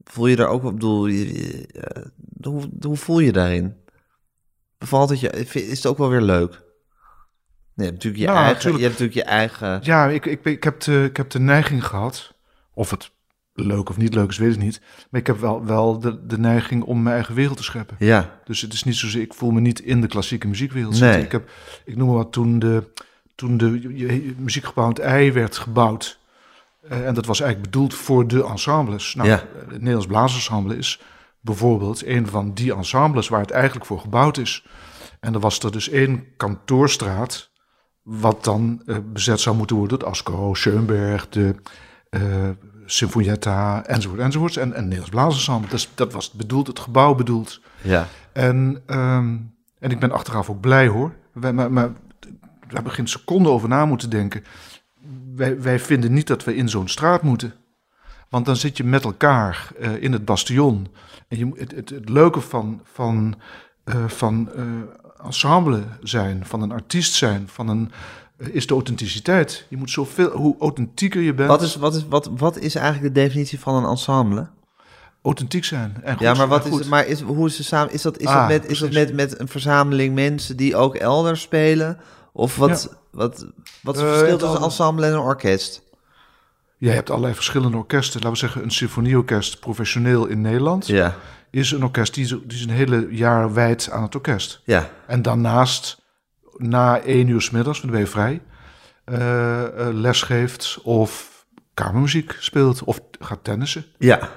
[0.03, 2.03] Voel je daar ook, ik bedoel, je- eh,
[2.41, 3.75] hoe, hoe voel je daarin?
[4.77, 6.51] Bevalt het je, is het ook wel weer leuk?
[7.75, 8.77] Nee, je hebt natuurlijk je, Ja, eigen, natuurlijk.
[8.83, 11.85] je hebt natuurlijk je eigen, Ja, ik, ik, ik, heb de, ik heb de neiging
[11.85, 12.35] gehad,
[12.73, 13.11] of het
[13.54, 14.82] leuk of niet leuk is, weet ik niet.
[15.10, 17.95] Maar ik heb wel, wel de, de neiging om mijn eigen wereld te scheppen.
[17.99, 21.22] Ja, Dus het is niet zozeer, ik voel me niet in de klassieke muziekwereld Nee.
[21.24, 21.49] Ik, heb,
[21.86, 22.84] ik noem maar wat, toen de,
[23.36, 26.20] toen de je- je- muziekgebouw het ei werd gebouwd...
[26.89, 29.16] eh, en dat was eigenlijk bedoeld voor de ensembles.
[29.16, 29.43] Nou, Ja.
[29.58, 31.01] het Nederlands Blaasensemble is
[31.39, 34.66] bijvoorbeeld een van die ensembles waar het eigenlijk voor gebouwd is.
[35.20, 37.49] En er was er dus één kantoorstraat,
[38.01, 41.56] wat dan eh, bezet zou moeten worden door Asco, Schoenberg, de
[42.10, 42.49] eh
[42.86, 44.57] Sinfonietta, enzovoort, enzovoorts.
[44.57, 47.61] En, en Nederlands Blaasensemble, dat, is- dat was bedoeld, het gebouw bedoeld.
[47.81, 49.36] ja, En, ehm,
[49.79, 51.13] en ik ben achteraf ook blij hoor.
[51.34, 51.89] Wij, maar, maar
[52.67, 54.43] we hebben geen seconde over na moeten denken.
[55.36, 57.53] Wij, wij vinden niet dat we in zo'n straat moeten.
[58.29, 60.88] Want dan zit je met elkaar eh, in het bastion.
[61.27, 63.36] En je, het, het, het leuke van, van,
[63.84, 64.63] eh, van eh,
[65.25, 67.91] ensemble zijn, van een artiest zijn, van een,
[68.38, 69.65] is de authenticiteit.
[69.69, 73.13] Je moet zoveel, hoe authentieker je bent, Wat is, wat, is, wat, wat is eigenlijk
[73.15, 74.47] de definitie van een ensemble?
[75.21, 75.97] authentiek zijn.
[76.03, 76.88] En goed, ja, maar, wat en is, goed.
[76.89, 79.13] maar is, hoe is, het samen, is dat, is Ah, dat, met, is dat met,
[79.13, 81.97] met een verzameling mensen die ook elders spelen?
[82.34, 83.45] Of wat, wat,
[83.81, 85.81] wat is het Eh, verschil het tussen een ensemble en een orkest?
[86.77, 88.13] Je hebt allerlei verschillende orkesten.
[88.21, 91.15] Laten we zeggen, een symfonieorkest professioneel in Nederland Ja,
[91.49, 94.61] is een orkest die, zo- die zijn hele jaar wijdt aan het orkest.
[94.63, 96.01] ja, En daarnaast,
[96.58, 98.41] na één uur 's middags, dan ben je vrij,
[99.04, 101.32] eh, eh, les geeft of
[101.74, 103.86] kamermuziek speelt of gaat tennissen.
[103.97, 104.30] ja,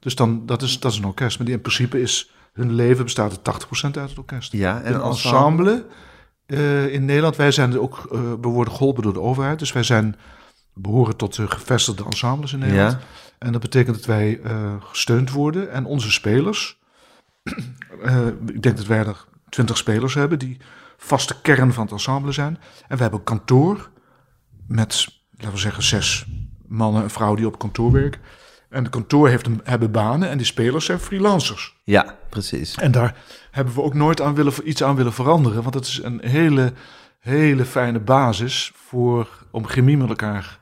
[0.00, 1.36] Dus dan, dat is, dat is een orkest.
[1.36, 4.52] Maar die in principe is, hun leven bestaat er 80% uit het orkest.
[4.52, 4.82] ja.
[4.82, 5.86] En een ensemble
[6.46, 8.06] eh, in Nederland, wij zijn ook,
[8.40, 9.58] we worden geholpen door de overheid.
[9.58, 10.16] Dus wij zijn,
[10.74, 12.92] behoren tot de gevestigde ensembles in Nederland.
[12.92, 12.98] Ja,
[13.38, 14.40] En dat betekent dat wij
[14.80, 15.70] gesteund worden.
[15.70, 16.78] En onze spelers,
[18.54, 20.58] ik denk dat wij er twintig spelers hebben die
[21.06, 22.58] vaste kern van het ensemble zijn.
[22.88, 23.90] En we hebben een kantoor
[24.66, 26.26] met, laten we zeggen, zes
[26.68, 28.20] mannen en vrouwen die op kantoor werken.
[28.68, 31.76] En het kantoor heeft een, hebben banen en die spelers zijn freelancers.
[31.84, 32.74] ja, precies.
[32.74, 33.16] En daar
[33.50, 35.62] hebben we ook nooit aan willen, iets aan willen veranderen.
[35.62, 36.72] Want het is een hele,
[37.20, 40.58] hele fijne basis voor, om chemie met elkaar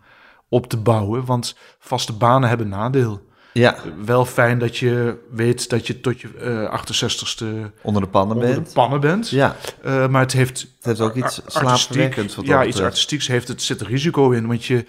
[0.48, 1.24] op te bouwen.
[1.24, 3.32] Want vaste banen hebben nadeel.
[3.54, 7.44] Ja, Wel fijn dat je weet dat je tot je eh 68ste
[7.82, 8.66] onder de pannen onder bent.
[8.66, 9.28] de pannen bent.
[9.30, 10.60] Ja, Eh, maar het heeft...
[10.60, 14.46] het heeft ook iets slaapverwekkends wat Ja, iets artistieks heeft het, zit er risico in.
[14.46, 14.84] Want je,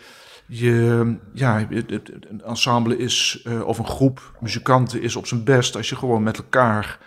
[0.46, 5.90] je ja, een ensemble is, eh, of een groep muzikanten is op zijn best als
[5.90, 6.98] je gewoon met elkaar,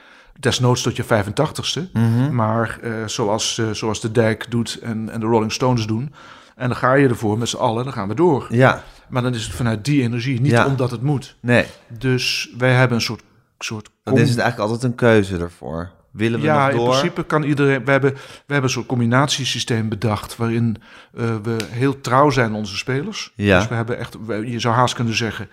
[0.41, 2.35] desnoods tot je 85ste, Mhm.
[2.35, 6.13] maar eh, zoals, eh, zoals de Dijk doet en, en de Rolling Stones doen.
[6.57, 8.47] En dan ga je ervoor met z'n allen, dan gaan we door.
[8.51, 10.67] Ja, Maar dan is het vanuit die energie, niet Ja.
[10.67, 11.37] omdat het moet.
[11.41, 11.65] nee.
[11.99, 13.23] Dus wij hebben een soort...
[13.59, 15.91] soort Dan is het eigenlijk altijd een keuze ervoor.
[16.11, 16.89] Willen we ja, nog in door?
[16.89, 17.85] principe kan iedereen.
[17.85, 20.37] We hebben, we hebben een soort combinatiesysteem bedacht.
[20.37, 20.77] waarin
[21.15, 23.33] eh, we heel trouw zijn aan onze spelers.
[23.35, 23.59] Ja.
[23.59, 24.17] Dus we hebben echt.
[24.45, 25.49] je zou haast kunnen zeggen.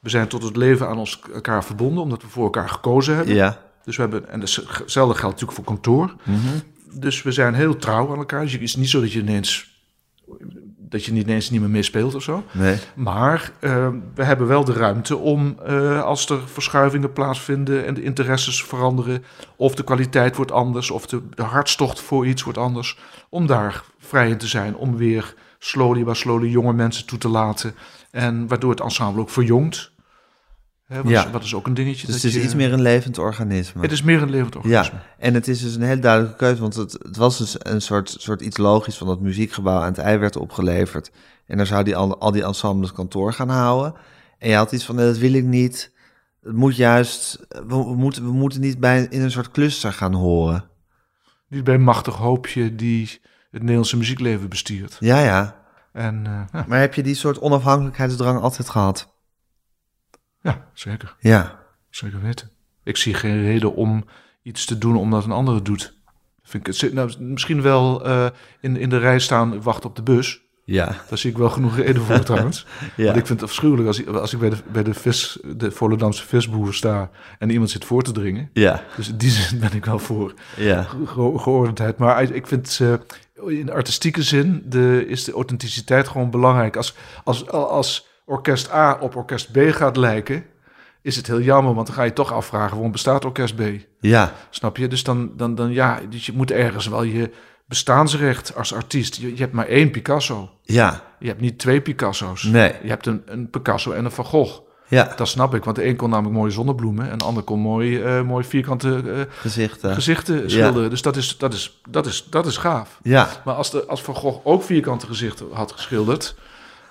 [0.00, 2.02] We zijn tot het leven aan ons, elkaar verbonden.
[2.02, 3.34] omdat we voor elkaar gekozen hebben.
[3.34, 3.58] Ja.
[3.84, 4.28] Dus we hebben.
[4.30, 6.14] En hetzelfde geldt natuurlijk voor kantoor.
[6.22, 6.38] Mhm.
[7.00, 8.42] Dus we zijn heel trouw aan elkaar.
[8.42, 9.76] Dus het is niet zo dat je ineens.
[10.88, 12.44] Dat je niet ineens niet meer meespeelt of zo.
[12.52, 12.76] Nee.
[12.94, 18.02] Maar eh, we hebben wel de ruimte om, eh, als er verschuivingen plaatsvinden en de
[18.02, 19.24] interesses veranderen,
[19.56, 23.82] of de kwaliteit wordt anders, of de, de hartstocht voor iets wordt anders, om daar
[23.98, 27.74] vrij in te zijn, om weer slowly by slowly jonge mensen toe te laten.
[28.10, 29.92] En waardoor het ensemble ook verjongt.
[30.88, 31.24] Hè, wat, Ja.
[31.26, 32.06] is, wat is ook een dingetje.
[32.06, 33.80] Dus dat het is je- iets meer een levend organisme.
[33.82, 34.96] Het is meer een levend organisme.
[34.96, 37.80] Ja, en het is dus een hele duidelijke keuze, want het, het was dus een
[37.82, 41.10] soort, soort iets logisch van dat muziekgebouw aan het ei werd opgeleverd.
[41.46, 43.94] En daar zou die al, al die ensembles kantoor gaan houden.
[44.38, 45.92] En je had iets van, nee, dat wil ik niet.
[46.42, 50.14] Het moet juist, we, we moeten, we moeten niet bij, in een soort cluster gaan
[50.14, 50.64] horen.
[51.48, 53.20] Niet bij een machtig hoopje die
[53.50, 54.96] het Nederlandse muziekleven bestiert.
[55.00, 55.56] Ja, ja.
[55.92, 59.16] En eh, ja, Maar heb je die soort onafhankelijkheidsdrang altijd gehad?
[60.50, 61.14] Ja, zeker.
[61.20, 61.58] Ja.
[61.90, 62.50] Zeker weten.
[62.84, 64.04] Ik zie geen reden om
[64.42, 65.96] iets te doen omdat een ander het doet.
[66.42, 68.26] Vind ik het, zit- nou, misschien wel eh,
[68.60, 70.40] in, in de rij staan wachten op de bus.
[70.64, 70.96] Ja.
[71.08, 72.66] Daar zie ik wel genoeg reden voor trouwens.
[72.96, 73.04] Ja.
[73.04, 75.70] Want ik vind het afschuwelijk als ik, als ik bij, de, bij de, vis, de
[75.70, 78.50] Volendamse visboer sta en iemand zit voor te dringen.
[78.52, 78.82] Ja.
[78.96, 80.82] Dus in die zin ben ik wel voor Ja.
[80.82, 81.98] ge- geordendheid.
[81.98, 82.94] Maar ik vind eh,
[83.58, 86.76] in artistieke zin de, is de authenticiteit gewoon belangrijk.
[86.76, 86.94] Als,
[87.24, 90.44] als, als orkest A op orkest B gaat lijken,
[91.02, 91.74] is het heel jammer.
[91.74, 93.62] Want dan ga je toch afvragen, waarom bestaat orkest B?
[94.00, 94.32] Ja.
[94.50, 94.88] Snap je?
[94.88, 97.30] Dus dan, dan, dan ja, dus je moet ergens wel je
[97.66, 99.16] bestaansrecht als artiest.
[99.16, 100.50] Je, je hebt maar één Picasso.
[100.62, 101.02] Ja.
[101.18, 102.42] Je hebt niet twee Picasso's.
[102.42, 102.72] Nee.
[102.82, 104.60] Je hebt een, een Picasso en een Van Gogh.
[104.88, 105.12] Ja.
[105.16, 107.10] Dat snap ik, want de een kon namelijk mooie zonnebloemen...
[107.10, 109.94] en de ander kon mooi, eh, mooi vierkante eh, Gezichten.
[109.94, 110.90] gezichten schilderen.
[110.90, 112.98] Dus dat is, dat, is, dat, is, dat is gaaf.
[113.02, 113.28] Ja.
[113.44, 116.34] Maar als, de, als Van Gogh ook vierkante gezichten had geschilderd...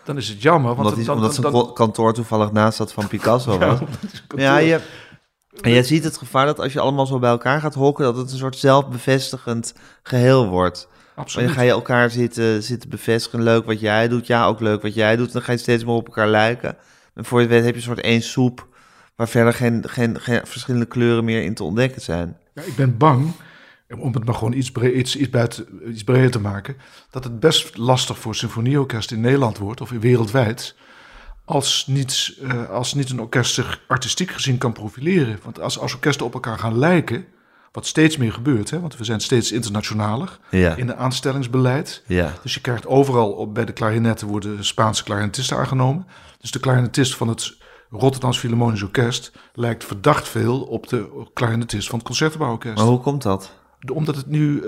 [0.07, 0.75] dan is het jammer.
[0.75, 3.79] Want Omdat, dan, omdat zijn dan- kantoor toevallig naast dat van Picasso Ja, was.
[4.35, 4.79] Ja, je,
[5.61, 8.17] en je ziet het gevaar dat als je allemaal zo bij elkaar gaat hokken, dat
[8.17, 10.87] het een soort zelfbevestigend geheel wordt.
[11.15, 11.47] Absoluut.
[11.47, 14.93] dan ga je elkaar zitten, zitten bevestigen, leuk wat jij doet, ja, ook leuk wat
[14.93, 15.31] jij doet.
[15.31, 16.77] Dan ga je steeds meer op elkaar lijken.
[17.13, 18.67] En voor je het weet heb je een soort één soep,
[19.15, 22.37] waar verder geen, geen, geen verschillende kleuren meer in te ontdekken zijn.
[22.53, 23.31] Ja, ik ben bang,
[23.99, 26.77] om het maar gewoon iets, iets, iets, buiten, iets breder te maken,
[27.09, 30.75] dat het best lastig voor symfonieorkest in Nederland wordt, of wereldwijd,
[31.45, 35.39] als niet, eh, als niet een orkest zich artistiek gezien kan profileren.
[35.43, 37.25] Want als, als orkesten op elkaar gaan lijken,
[37.71, 42.03] wat steeds meer gebeurt, hè, want we zijn steeds internationaler Ja, in de aanstellingsbeleid.
[42.07, 46.07] ja, Dus je krijgt overal op, bij de klarinetten worden Spaanse klarinetisten aangenomen.
[46.39, 47.57] Dus de klarinetist van het
[47.89, 52.75] Rotterdams Philharmonisch Orkest lijkt verdacht veel op de klarinetist van het Concertgebouworkest.
[52.77, 53.51] maar hoe komt dat?
[53.91, 54.61] Omdat het nu,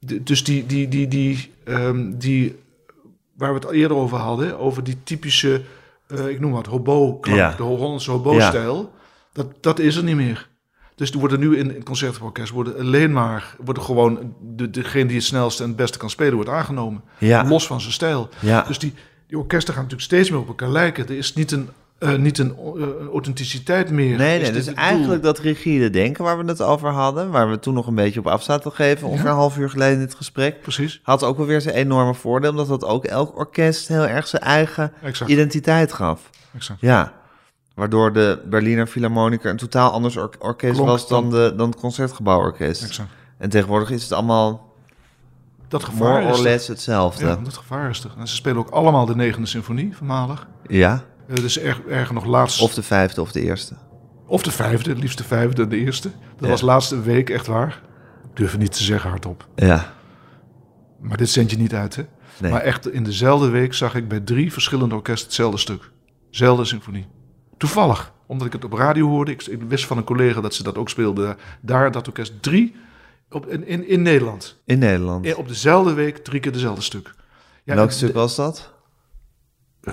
[0.00, 2.56] de- dus die, die, die, die, ehm, die,
[3.36, 5.62] waar we het al eerder over hadden, over die typische,
[6.06, 7.54] eh, ik noem het hobo-klank, Ja.
[7.56, 8.92] de Hollandse hobo-stijl,
[9.32, 10.48] dat, dat is er niet meer.
[10.94, 15.16] Dus er worden nu in het concertorkest worden alleen maar, worden gewoon de, degene die
[15.16, 17.02] het snelste en het beste kan spelen, wordt aangenomen.
[17.18, 18.28] Ja, Los van zijn stijl.
[18.40, 18.94] ja, Dus die,
[19.26, 21.06] die orkesten gaan natuurlijk steeds meer op elkaar lijken.
[21.08, 21.68] Er is niet een,
[21.98, 24.16] eh, niet een eh, authenticiteit meer.
[24.16, 24.74] Nee, nee, dit dus doel?
[24.74, 28.20] eigenlijk dat rigide denken waar we het over hadden, waar we toen nog een beetje
[28.20, 31.22] op af zaten te geven, ongeveer een half uur geleden in het gesprek, Precies, had
[31.24, 34.92] ook wel weer zijn enorme voordeel, omdat dat ook elk orkest heel erg zijn eigen
[35.02, 35.30] exact.
[35.30, 36.30] identiteit gaf.
[36.54, 36.80] exact.
[36.80, 37.12] Ja,
[37.74, 41.80] waardoor de Berliner Philharmoniker een totaal anders or- orkest Klonk was dan, de, dan het
[41.80, 42.82] Concertgebouworkest.
[42.82, 43.08] exact.
[43.38, 44.72] En tegenwoordig is het allemaal
[45.68, 47.24] Dat gevaar more is or less hetzelfde.
[47.24, 48.10] Ja, Ja, dat gevaar is er.
[48.18, 50.46] En ze spelen ook allemaal de negende symfonie van Mahler.
[50.66, 50.98] Eh,
[51.34, 52.60] dus erg, erger nog laatst...
[52.60, 53.74] of de vijfde of de eerste.
[54.26, 56.10] of de vijfde, het liefst de vijfde en de eerste.
[56.10, 56.48] Dat Ja.
[56.48, 57.82] was laatste week, echt waar.
[58.30, 59.48] Ik durf het niet te zeggen hardop.
[59.54, 59.92] Ja,
[61.00, 62.02] Maar dit zend je niet uit, hè?
[62.40, 62.50] nee.
[62.50, 65.90] Maar echt in dezelfde week zag ik bij drie verschillende orkesten hetzelfde stuk.
[66.30, 67.06] Zelfde symfonie.
[67.56, 69.30] Toevallig, omdat ik het op radio hoorde.
[69.30, 71.36] Ik, ik wist van een collega dat ze dat ook speelde.
[71.60, 72.42] Daar, dat orkest.
[72.42, 72.74] Drie
[73.30, 74.60] op, in, in, in Nederland.
[74.64, 75.26] In Nederland.
[75.26, 77.14] Eh, Op dezelfde week drie keer dezelfde stuk.
[77.64, 78.72] Ja, Welk stuk was dat?
[79.80, 79.92] Eh,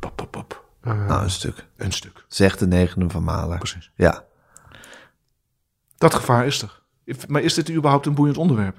[0.00, 0.59] pop, pop, pop.
[0.80, 1.66] Eh, Nou, een stuk.
[1.76, 3.58] een stuk, Zegt de negende van Mahler.
[3.58, 3.90] precies.
[3.94, 4.24] Ja.
[5.98, 6.82] Dat gevaar is er.
[7.28, 8.76] Maar is dit überhaupt een boeiend onderwerp?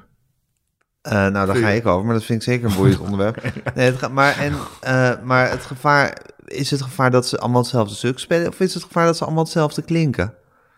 [1.02, 3.44] Eh, nou, daar ga ik over, maar dat vind ik zeker een boeiend onderwerp.
[3.76, 7.62] Nee, het gaat, maar, en, eh, maar het gevaar, is het gevaar dat ze allemaal
[7.62, 10.34] hetzelfde stuk spelen, of is het gevaar dat ze allemaal hetzelfde klinken?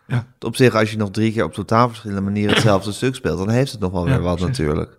[0.06, 0.26] Ja.
[0.40, 3.50] Op zich, als je nog drie keer op totaal verschillende manieren hetzelfde stuk speelt, dan
[3.50, 4.58] heeft het nog wel Ja, weer wat precies.
[4.58, 4.98] natuurlijk.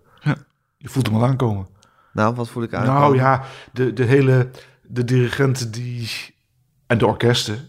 [0.77, 1.67] Je voelt hem al aankomen.
[2.13, 2.85] Nou, wat voel ik aan?
[2.85, 4.49] Nou ja, de, de hele
[4.87, 6.09] de dirigenten die
[6.87, 7.59] en de orkesten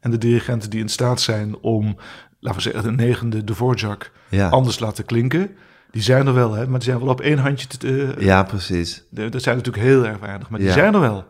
[0.00, 1.96] en de dirigenten die in staat zijn om,
[2.40, 4.48] laten we zeggen, de negende Dvorak ja.
[4.48, 5.50] anders laten klinken,
[5.90, 6.66] die zijn er wel, hè?
[6.68, 8.14] Maar die zijn wel op één handje te.
[8.18, 9.02] ja, precies.
[9.10, 10.74] de- dat zijn natuurlijk heel erg weinig, maar die Ja.
[10.74, 11.24] zijn er wel.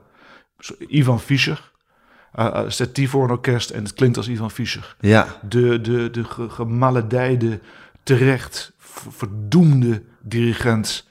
[0.88, 1.72] Ivan Fischer.
[2.38, 4.96] Uh, uh, zet die voor een orkest en het klinkt als Ivan Fischer.
[5.00, 7.60] Ja, De, de, de ge- gemaledijde,
[8.02, 11.08] terecht verdoemde dirigent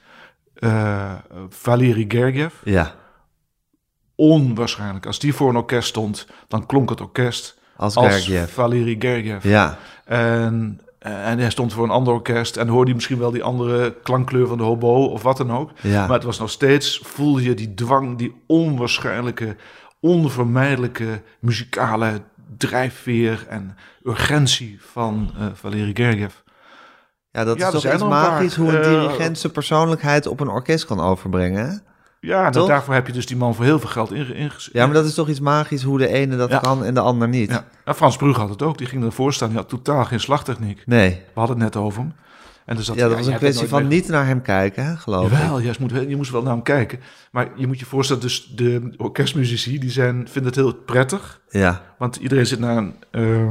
[0.54, 1.14] eh
[1.48, 2.94] Valery Gergiev ja.
[4.16, 5.06] Onwaarschijnlijk.
[5.06, 8.52] Als die voor een orkest stond, dan klonk het orkest Als als Gergiev.
[8.52, 9.44] Valery Gergiev.
[9.44, 13.42] Ja, En, en hij stond voor een ander orkest en hoorde je misschien wel die
[13.42, 15.70] andere klankkleur van de hobo of wat dan ook.
[15.80, 16.06] ja.
[16.06, 19.56] Maar het was nog steeds, voel je die dwang, die onwaarschijnlijke,
[20.00, 22.22] onvermijdelijke muzikale
[22.58, 26.32] drijfveer en urgentie van eh Valery Gergiev.
[27.30, 30.48] ja, dat Ja, is toch iets magisch hoe een Eh, dirigent zijn persoonlijkheid op een
[30.48, 31.82] orkest kan overbrengen.
[32.24, 32.68] Ja, Toch?
[32.68, 34.72] daarvoor heb je dus die man voor heel veel geld inge- ingezet.
[34.72, 36.58] Ja, maar dat is toch iets magisch hoe de ene dat Ja.
[36.58, 37.50] kan en de ander niet.
[37.50, 37.66] Ja.
[37.84, 38.78] En Frans Brugge had het ook.
[38.78, 39.48] Die ging ervoor staan.
[39.48, 40.82] Die had totaal geen slagtechniek.
[40.86, 41.10] Nee.
[41.10, 42.12] We hadden het net over hem.
[42.66, 44.96] En dus dat, Ja, dat was jij een kwestie van niet naar hem kijken, hè,
[44.96, 45.38] geloof ik.
[45.38, 47.00] Jawel, je moest, je moest wel naar hem kijken.
[47.30, 51.40] Maar je moet je voorstellen, dus de orkestmuzici die zijn, vinden het heel prettig.
[51.48, 52.94] Ja, Want iedereen zit naar een...
[53.10, 53.42] eh,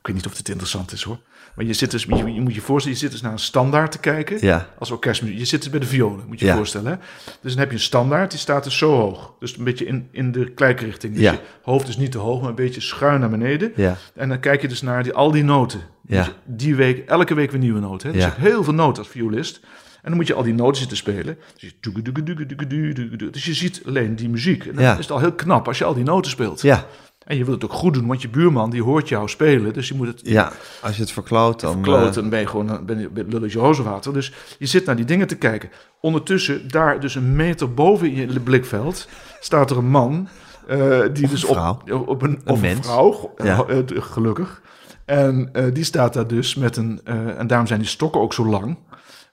[0.00, 1.18] ik weet niet of dit interessant is hoor.
[1.56, 3.92] Maar je, zit dus, je, je moet je voorstellen, je zit dus naar een standaard
[3.92, 4.36] te kijken.
[4.40, 5.38] ja, Als orkestmuziek.
[5.38, 6.50] Je zit dus bij de violen, moet je Ja.
[6.50, 6.90] je voorstellen.
[6.92, 6.96] Hè?
[7.40, 9.34] Dus dan heb je een standaard, die staat dus zo hoog.
[9.38, 11.12] Dus een beetje in, in de kijkrichting.
[11.14, 11.32] Dus Ja.
[11.32, 13.72] je hoofd is niet te hoog, maar een beetje schuin naar beneden.
[13.76, 15.80] ja, En dan kijk je dus naar die, al die noten.
[16.06, 16.22] Ja.
[16.24, 18.06] Dus die week, elke week weer nieuwe noten.
[18.08, 18.12] Hè?
[18.14, 18.28] Dus Ja.
[18.28, 19.60] je hebt heel veel noten als violist.
[19.94, 21.38] En dan moet je al die noten zitten spelen.
[21.60, 24.66] Dus je, dus je ziet alleen die muziek.
[24.66, 24.92] En dan Ja.
[24.92, 26.62] is het al heel knap als je al die noten speelt.
[26.62, 26.86] ja,
[27.24, 29.72] En je wilt het ook goed doen, want je buurman die hoort jou spelen.
[29.72, 30.52] Dus je moet het ja.
[30.82, 31.72] Als je het verkloot, dan...
[31.72, 32.08] verkloten.
[32.08, 34.12] eh, Dan ben je gewoon ben je, lulletje rozenwater.
[34.12, 35.70] Dus je zit naar die dingen te kijken.
[36.00, 39.08] Ondertussen, daar dus een meter boven in je blikveld...
[39.40, 40.28] staat er een man...
[40.66, 42.02] eh, die Of dus een op, vrouw.
[42.04, 43.64] op een, of een vrouw, Ja.
[43.68, 44.62] eh, eh, gelukkig.
[45.04, 47.00] En eh, die staat daar dus met een...
[47.04, 48.78] eh, en daarom zijn die stokken ook zo lang.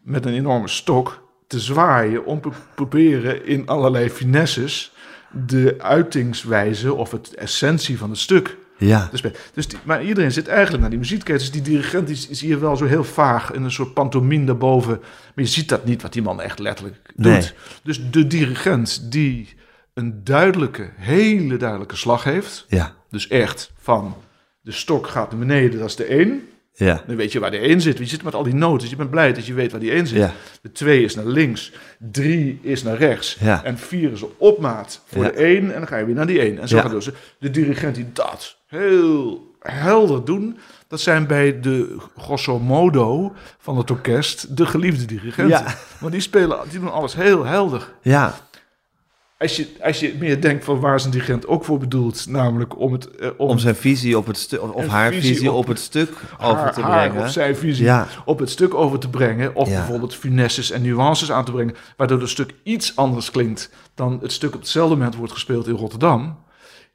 [0.03, 4.93] Met een enorme stok te zwaaien om te proberen in allerlei finesses...
[5.32, 8.57] de uitingswijze of het essentie van het stuk.
[8.77, 9.07] Ja.
[9.11, 9.23] Dus,
[9.53, 11.43] dus die, maar iedereen zit eigenlijk naar die muziek te kijken.
[11.43, 14.99] Dus die dirigent die zie je wel zo heel vaag in een soort pantomime daarboven.
[14.99, 17.25] Maar je ziet dat niet wat die man echt letterlijk doet.
[17.25, 17.51] Nee.
[17.84, 19.55] Dus de dirigent die
[19.93, 22.65] een duidelijke, hele duidelijke slag heeft.
[22.67, 22.95] Ja.
[23.09, 24.15] Dus echt van
[24.61, 26.47] de stok gaat naar beneden, dat is de 1.
[26.86, 27.03] Ja.
[27.07, 27.97] Dan weet je waar de 1 zit.
[27.97, 28.80] Je zit met al die noten.
[28.80, 30.17] Dus je bent blij dat je weet waar die 1 zit.
[30.17, 30.34] Ja.
[30.61, 31.71] De 2 is naar links.
[32.11, 33.38] 3 is naar rechts.
[33.39, 33.63] Ja.
[33.63, 35.73] En 4 is een opmaat voor de 1.
[35.73, 36.59] En dan ga je weer naar die 1.
[36.59, 37.13] En zo gaat het dus.
[37.39, 40.57] De dirigent die dat heel helder doen.
[40.88, 45.59] Dat zijn bij de grosso modo van het orkest de geliefde dirigenten.
[45.59, 45.75] Ja.
[45.99, 47.93] Want die spelen, die doen alles heel helder.
[48.01, 48.36] Ja.
[49.39, 52.79] Als je, als je meer denkt van waar is een dirigent ook voor bedoeld, namelijk
[52.79, 55.67] om het eh, Om zijn visie op het stuk, of haar visie visie, op op,
[55.67, 56.09] het stuk
[56.39, 57.25] over te haar brengen.
[57.25, 58.07] of zijn visie Ja.
[58.25, 59.55] op het stuk over te brengen.
[59.55, 59.75] Of Ja.
[59.75, 61.75] bijvoorbeeld finesses en nuances aan te brengen.
[61.97, 65.75] Waardoor het stuk iets anders klinkt dan het stuk op hetzelfde moment wordt gespeeld in
[65.75, 66.37] Rotterdam.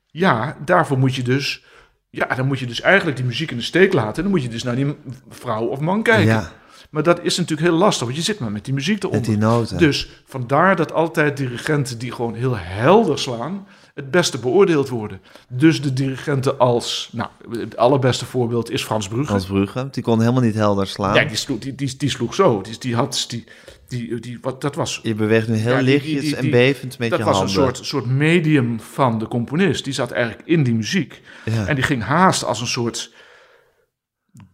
[0.07, 1.65] Ja, daarvoor moet je dus.
[2.11, 4.17] Ja, dan moet je dus eigenlijk die muziek in de steek laten.
[4.17, 4.97] En dan moet je dus naar die
[5.29, 6.25] vrouw of man kijken.
[6.27, 6.53] Ja,
[6.95, 9.21] Maar dat is natuurlijk heel lastig, want je zit maar met die muziek eronder.
[9.21, 9.79] met die noten.
[9.79, 15.21] Dus vandaar dat altijd dirigenten die gewoon heel helder slaan, het beste beoordeeld worden.
[15.49, 19.27] Dus de dirigenten als, nou, het allerbeste voorbeeld is Frans Brugge.
[19.27, 21.15] Frans Brugge, die kon helemaal niet helder slaan.
[21.15, 22.61] Ja, die sloeg, die, die, die sloeg zo.
[22.61, 23.45] Die, die had, die,
[23.89, 27.11] die, die, wat, dat was, Je beweegt nu heel Ja, lichtjes die- en bevend met
[27.11, 27.57] dat je was handen.
[27.57, 29.85] een soort, soort medium van de componist.
[29.85, 31.21] Die zat eigenlijk in die muziek.
[31.45, 31.67] Ja.
[31.67, 33.13] En die ging haast als een soort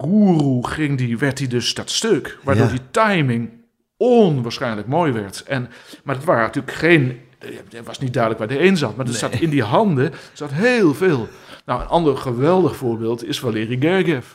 [0.00, 2.38] guru, ging die, werd hij dus dat stuk.
[2.42, 2.70] Waardoor Ja.
[2.70, 3.50] die timing
[3.96, 5.42] onwaarschijnlijk mooi werd.
[5.42, 5.68] En,
[6.04, 7.20] maar het waren natuurlijk geen...
[7.68, 8.96] Het was niet duidelijk waar de een zat.
[8.96, 11.28] Maar er zat in die handen zat heel veel.
[11.66, 14.26] Nou, een ander geweldig voorbeeld is Valery Gergiev.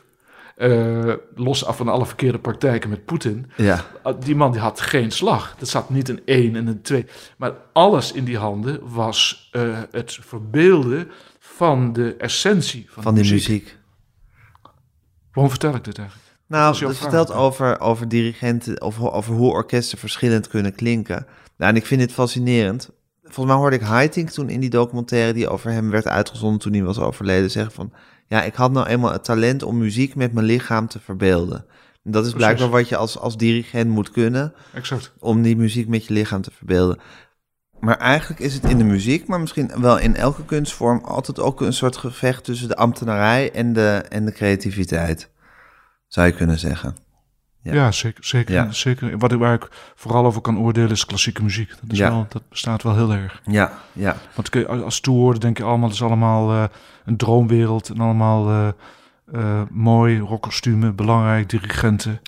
[0.55, 3.51] Eh, los af van alle verkeerde praktijken met Poetin.
[3.57, 5.55] Ja, Uh, Die man die had geen slag.
[5.59, 7.05] Er zat niet een 1 en een 2.
[7.38, 9.61] Maar alles in die handen was eh,
[9.91, 11.07] het verbeelden
[11.39, 13.49] van de essentie van, van de die muziek.
[13.49, 13.75] muziek.
[15.36, 16.30] Waarom vertel ik dit eigenlijk?
[16.48, 21.26] Nou, jouw het vertelt over, over dirigenten, of over hoe orkesten verschillend kunnen klinken.
[21.58, 22.90] Nou, en ik vind dit fascinerend.
[23.24, 26.74] Volgens mij hoorde ik Haitink toen in die documentaire die over hem werd uitgezonden toen
[26.74, 27.92] hij was overleden zeggen van,
[28.28, 31.66] ja, ik had nou eenmaal het talent om muziek met mijn lichaam te verbeelden.
[32.04, 32.48] En dat is Precies.
[32.48, 35.14] blijkbaar wat je als, als dirigent moet kunnen, Exact.
[35.20, 37.00] om die muziek met je lichaam te verbeelden.
[37.86, 41.62] Maar eigenlijk is het in de muziek, maar misschien wel in elke kunstvorm, altijd ook
[41.62, 45.30] een soort gevecht tussen de ambtenarij en de, en de creativiteit.
[46.08, 46.96] Zou je kunnen zeggen.
[47.62, 47.92] Ja, Ja.
[47.92, 48.24] zeker.
[48.26, 48.72] zeker, Ja.
[48.72, 49.18] zeker.
[49.18, 51.70] Wat ik, waar ik vooral over kan oordelen is klassieke muziek.
[51.70, 52.10] Dat, is Ja.
[52.10, 53.42] wel, dat bestaat wel heel erg.
[53.46, 56.64] Ja, ja, Want kun je- als toehoorder denk je allemaal, het is allemaal eh,
[57.06, 57.90] een droomwereld.
[57.90, 58.68] En allemaal eh,
[59.34, 62.22] eh, mooi, rockkostumen, belangrijk, dirigenten.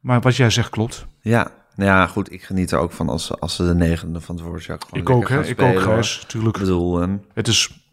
[0.00, 1.06] Maar wat jij zegt klopt.
[1.20, 1.50] ja.
[1.78, 4.36] Nou ja, goed, ik geniet er ook van als, ze- als ze de negende van
[4.36, 5.44] Dvorak gewoon ik ook, hè.
[5.46, 5.80] Ik ook.
[5.80, 6.24] Gijs.
[6.26, 6.56] Tuurlijk.
[6.56, 7.86] Ik bedoel, ehm, Het is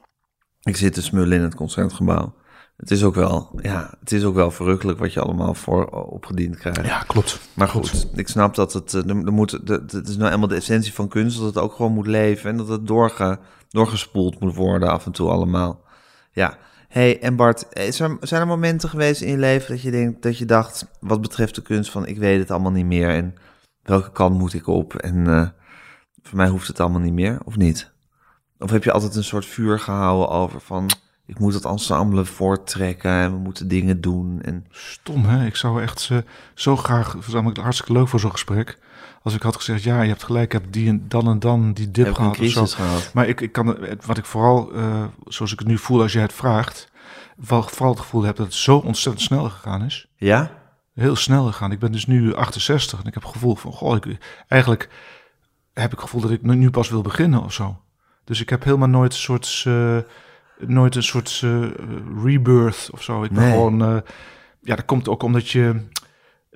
[0.63, 2.33] ik zit te smullen in het concertgebouw.
[2.77, 6.57] Het is ook wel, ja, het is ook wel verrukkelijk wat je allemaal voor opgediend
[6.57, 6.85] krijgt.
[6.85, 7.39] Ja, klopt.
[7.53, 10.55] Maar goed, ik snap dat het, eh, er, er moet, het is nou eenmaal de
[10.55, 14.55] essentie van kunst, dat het ook gewoon moet leven en dat het doorge, doorgespoeld moet
[14.55, 15.81] worden af en toe allemaal.
[16.31, 16.57] Ja,
[16.87, 20.21] hey, en Bart, is er, zijn er momenten geweest in je leven dat je, denkt,
[20.23, 23.35] dat je dacht, wat betreft de kunst, van ik weet het allemaal niet meer en
[23.85, 25.47] welke kant moet ik op en eh,
[26.23, 27.93] voor mij hoeft het allemaal niet meer, of niet?
[28.59, 30.89] Of heb je altijd een soort vuur gehouden over van,
[31.25, 34.65] ik moet het ensemble voorttrekken en we moeten dingen doen en...
[34.69, 35.45] Stom, hè?
[35.45, 36.11] Ik zou echt
[36.53, 37.13] zo graag...
[37.13, 38.79] Was namelijk hartstikke leuk voor zo'n gesprek.
[39.23, 41.73] Als ik had gezegd, ja, je hebt gelijk, ik heb die en dan en dan
[41.73, 42.75] die dip Heb ik een gehad of zo.
[42.75, 43.11] gehad?
[43.13, 46.21] Maar ik, ik kan, wat ik vooral, eh, zoals ik het nu voel als jij
[46.21, 46.91] het vraagt...
[47.37, 50.07] vooral het gevoel heb dat het zo ontzettend snel gegaan is.
[50.15, 50.51] Ja?
[50.95, 51.71] Heel snel gegaan.
[51.71, 53.71] Ik ben dus nu 68 en ik heb het gevoel van...
[53.71, 54.17] Goh, ik,
[54.47, 54.89] eigenlijk
[55.73, 57.81] heb ik het gevoel dat ik nu pas wil beginnen of zo.
[58.23, 59.63] Dus ik heb helemaal nooit een soort...
[59.67, 59.97] eh,
[60.57, 61.63] nooit een soort eh,
[62.23, 63.23] rebirth of zo.
[63.23, 63.51] Ik ben Nee.
[63.51, 63.81] gewoon...
[63.81, 63.97] eh,
[64.61, 65.81] ja, dat komt ook omdat je...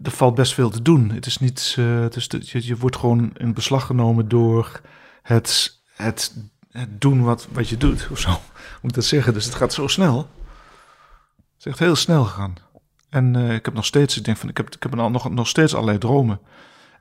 [0.04, 1.10] Er valt best veel te doen.
[1.10, 1.76] Het is niet...
[1.80, 4.82] het is je, je wordt gewoon in beslag genomen door
[5.22, 6.36] het, het,
[6.72, 8.30] het doen wat, wat je doet of zo.
[8.82, 9.34] Moet ik dat zeggen?
[9.34, 10.18] Dus het gaat zo snel.
[11.38, 12.56] Het is echt heel snel gegaan.
[13.10, 15.30] En eh, ik heb nog steeds, ik denk van, ik heb, ik heb nog, nog,
[15.30, 16.40] nog steeds allerlei dromen.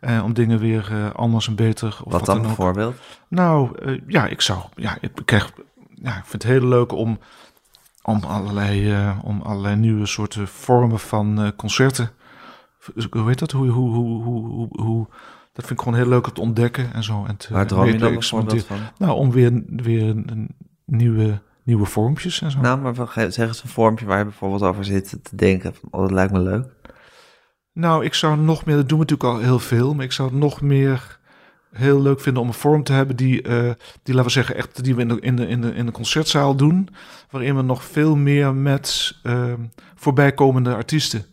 [0.01, 1.99] eh, om dingen weer eh, anders en beter.
[2.05, 2.43] Of Wat dan ook.
[2.43, 2.97] bijvoorbeeld?
[3.29, 3.71] Nou,
[4.07, 5.53] ja, ik zou, ja, ik krijg,
[5.95, 7.19] ja, ik vind het heel leuk om,
[8.03, 12.11] om allerlei, om allerlei nieuwe soorten vormen van concerten.
[13.11, 13.51] Hoe heet dat?
[13.51, 15.07] Hoe, hoe, hoe, hoe, hoe,
[15.53, 17.25] dat vind ik gewoon heel leuk om te ontdekken en zo.
[17.29, 18.93] En te, Waar droom je mee te dan bijvoorbeeld experimenteren.
[18.99, 19.07] van?
[19.07, 20.49] Nou, om weer, weer een
[20.85, 22.61] nieuwe, nieuwe vormpjes en zo.
[22.61, 25.75] Nou, maar zeg eens een vormpje waar je bijvoorbeeld over zit te denken.
[25.75, 26.67] Van, oh, dat lijkt me leuk.
[27.73, 30.35] Nou, ik zou nog meer, dat doen we natuurlijk al heel veel, maar ik zou
[30.35, 31.19] nog meer
[31.73, 33.71] heel leuk vinden om een vorm te hebben die, eh,
[34.03, 35.93] die laten we zeggen, echt die we in de, in de, in de, in de
[35.93, 36.89] concertzaal doen.
[37.31, 39.53] Waarin we nog veel meer met uh,
[39.95, 41.25] voorbijkomende artiesten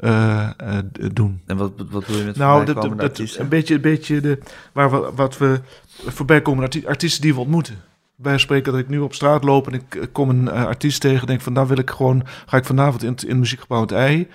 [0.00, 0.78] uh, uh,
[1.12, 1.42] doen.
[1.46, 3.42] En wat, wat doe je met nou, voorbijkomende dat, artiesten?
[3.42, 4.38] Een beetje, een beetje de,
[4.72, 5.60] waar we, wat we
[6.06, 7.76] voorbijkomende arti artiesten die we ontmoeten.
[8.16, 11.26] Wij spreken dat ik nu op straat loop en ik kom een uh, artiest tegen.
[11.26, 14.28] Denk van, nou wil ik gewoon, ga ik vanavond in, in muziekgebouw het ei.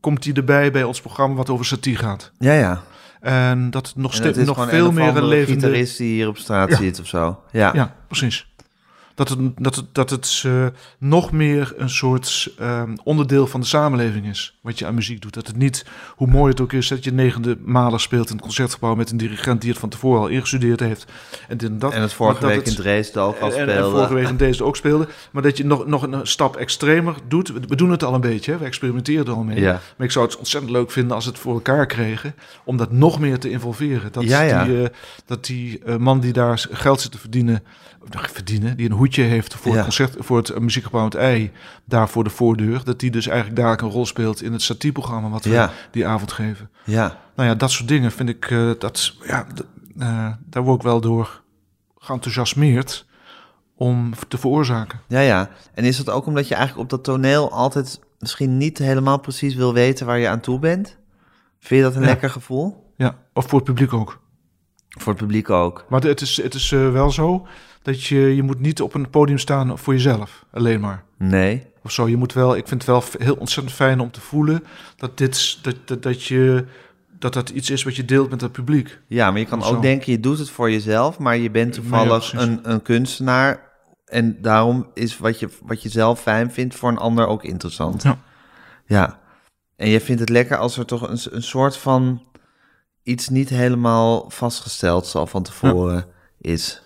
[0.00, 2.32] Komt hij erbij bij ons programma wat over satie gaat?
[2.38, 2.82] Ja, ja.
[3.20, 5.60] En dat nog, steeds is nog veel meer een levende...
[5.60, 6.76] gitarist die hier op straat Ja.
[6.76, 7.40] zit of zo.
[7.50, 7.70] Ja.
[7.74, 8.47] Ja, precies.
[9.18, 10.66] Dat het, dat het, dat het eh,
[10.98, 14.58] nog meer een soort ehm, onderdeel van de samenleving is.
[14.62, 15.34] Wat je aan muziek doet.
[15.34, 15.84] Dat het niet,
[16.16, 19.16] hoe mooi het ook is, dat je negende maler speelt in het concertgebouw met een
[19.16, 21.04] dirigent die het van tevoren al ingestudeerd heeft.
[21.48, 21.92] En, dit en dat.
[21.92, 23.90] En het vorige dat week in het- Dresden ook al en, en speelde.
[23.90, 25.08] vorige week in deze ook speelde.
[25.30, 27.48] Maar dat je nog, nog een stap extremer doet.
[27.68, 28.58] We, doen het al een beetje, hè?
[28.58, 29.60] we experimenteren er al mee.
[29.60, 29.80] Ja.
[29.96, 32.34] Maar ik zou het ontzettend leuk vinden als we het voor elkaar kregen.
[32.64, 34.12] Om dat nog meer te involveren.
[34.12, 34.64] Dat Ja, ja.
[34.64, 34.88] die, eh,
[35.26, 37.62] dat die eh, man die daar geld zit te verdienen.
[38.10, 41.52] Verdienen, die een hoedje heeft voor het concert, voor het eh, muziekgebouw Het Ei,
[41.84, 45.28] daar voor de voordeur, dat die dus eigenlijk daar een rol speelt in het satieprogramma
[45.28, 46.70] wat we die avond geven.
[46.84, 47.20] Ja.
[47.36, 49.46] Nou ja, dat soort dingen vind ik, eh, dat, ja,
[49.98, 51.42] eh, daar word ik wel door
[51.98, 53.06] geenthousiasmeerd
[53.76, 55.00] om te veroorzaken.
[55.08, 55.50] ja, ja.
[55.74, 59.54] En is dat ook omdat je eigenlijk op dat toneel altijd misschien niet helemaal precies
[59.54, 60.96] wil weten waar je aan toe bent?
[61.58, 62.06] Vind je dat een Ja.
[62.06, 62.92] lekker gevoel?
[62.96, 64.20] Ja, of voor het publiek ook.
[64.88, 65.84] Voor het publiek ook.
[65.88, 67.46] Maar het is, het is wel zo
[67.82, 71.04] dat je, je moet niet op een podium staan voor jezelf, alleen maar.
[71.18, 71.66] Nee.
[71.82, 74.64] Of zo, je moet wel, ik vind het wel heel ontzettend fijn om te voelen
[74.96, 76.64] dat dit, dat, dat, dat je,
[77.18, 78.98] dat dat iets is wat je deelt met het publiek.
[79.06, 82.32] Ja, maar je kan ook denken, je doet het voor jezelf, maar je bent toevallig
[82.32, 83.66] een, een kunstenaar.
[84.04, 88.02] En daarom is wat je, wat je zelf fijn vindt voor een ander ook interessant.
[88.02, 88.18] Ja.
[88.86, 89.18] Ja.
[89.76, 92.22] En je vindt het lekker als er toch een, een soort van
[93.02, 96.06] iets niet helemaal vastgesteld zal van tevoren
[96.38, 96.82] is.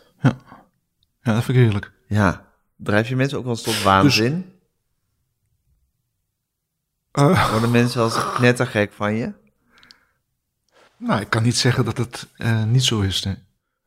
[1.23, 1.93] Ja, dat vind ik heerlijk.
[2.07, 2.47] Ja.
[2.77, 4.53] Drijf je mensen ook wel eens tot waanzin?
[7.13, 9.33] Eh, Worden mensen wel eens knettergek van je?
[10.97, 13.23] nou, ik kan niet zeggen dat het eh, niet zo is.
[13.23, 13.37] Nee.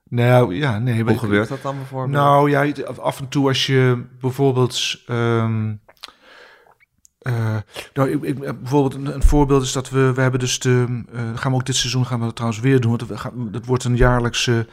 [0.09, 1.01] Nou, ja, nee.
[1.03, 2.11] Hoe ik- gebeurt dat dan bijvoorbeeld?
[2.11, 5.01] Nou ja, af en toe als je bijvoorbeeld.
[5.07, 5.73] ehm,
[7.19, 7.57] eh,
[7.93, 11.03] nou, ik, ik, bijvoorbeeld een, een voorbeeld is dat we, we hebben dus de,
[11.35, 13.95] gaan we ook dit seizoen gaan we dat trouwens weer doen, want dat wordt een
[13.97, 14.67] jaarlijkse,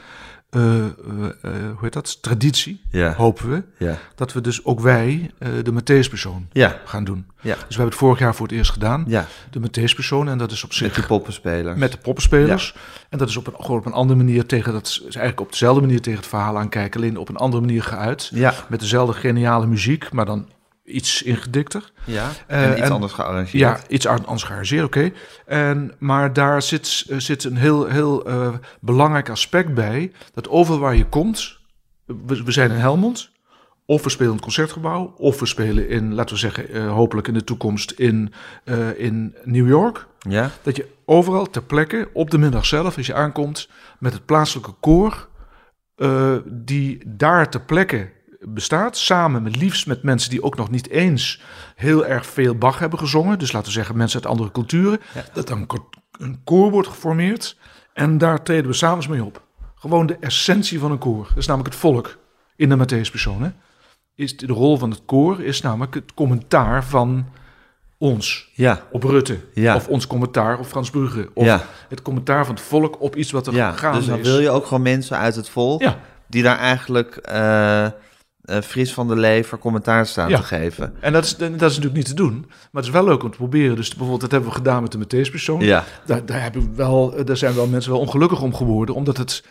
[0.61, 3.15] hoe heet dat, traditie, Ja.
[3.15, 3.99] hopen we, Ja.
[4.15, 6.81] dat we dus ook wij eh, de Matthäuspersoon Ja.
[6.85, 7.27] gaan doen.
[7.41, 7.51] Ja.
[7.55, 9.27] Dus we hebben het vorig jaar voor het eerst gedaan, Ja.
[9.51, 11.79] de Matthäuspersoon, en dat is op Met zich die poppenspelers.
[11.79, 12.75] met de poppenspelers.
[13.09, 15.51] En dat is op een, gewoon op een andere manier tegen dat, is eigenlijk op
[15.51, 18.31] dezelfde manier tegen het verhaal aankijken, alleen op een andere manier geuit.
[18.35, 18.55] Ja.
[18.69, 20.47] Met dezelfde geniale muziek, maar dan
[20.85, 21.93] iets ingedikter.
[22.05, 22.31] Ja.
[22.47, 23.53] Eh, en iets en- anders gearrangeerd.
[23.53, 25.11] Ja, iets anders gearrangeerd, oké.
[25.47, 30.13] En Maar daar zit, eh, zit een heel, heel eh, belangrijk aspect bij.
[30.35, 31.59] Dat overal waar je komt,
[32.07, 33.31] we, we zijn in Helmond,
[33.87, 37.35] of we spelen in het concertgebouw, of we spelen in, laten we zeggen, hopelijk in
[37.35, 38.33] de toekomst in,
[38.97, 40.07] in New York.
[40.19, 40.51] Ja.
[40.63, 43.69] Dat je overal ter plekke, op de middag zelf, als je aankomt,
[43.99, 45.29] met het plaatselijke koor,
[46.45, 48.11] die daar ter plekke
[48.45, 51.41] bestaat, samen met liefst met mensen die ook nog niet eens
[51.77, 55.01] heel erg veel Bach hebben gezongen, dus laten we zeggen mensen uit andere culturen,
[55.33, 55.89] dat dan een ko-
[56.19, 57.57] een koor wordt geformeerd
[57.95, 59.43] en daar treden we s'avonds mee op.
[59.75, 62.19] Gewoon de essentie van een koor, dat is namelijk het volk
[62.57, 63.53] in de Matthäuspersoon.
[64.15, 67.27] Is de rol van het koor is namelijk het commentaar van
[67.99, 68.83] ons Ja.
[68.91, 69.39] op Rutte.
[69.55, 69.75] Ja.
[69.77, 71.31] Of ons commentaar op Frans Brugge.
[71.35, 71.63] Of Ja.
[71.89, 74.27] het commentaar van het volk op iets wat er Ja, gaande dus dan is.
[74.27, 75.81] wil je ook gewoon mensen uit het volk...
[75.81, 75.99] Ja.
[76.29, 77.87] die daar eigenlijk eh,
[78.43, 80.37] eh, fris van de lever commentaar staan Ja.
[80.37, 80.95] te geven.
[81.01, 82.45] En dat is, dat is natuurlijk niet te doen.
[82.49, 83.77] Maar het is wel leuk om te proberen.
[83.77, 85.59] Dus bijvoorbeeld, dat hebben we gedaan met de Matthäuspersoon.
[85.59, 85.85] Ja.
[86.07, 88.95] Daar, daar, hebben we wel, daar zijn wel mensen wel ongelukkig om geworden.
[88.95, 89.45] Omdat het...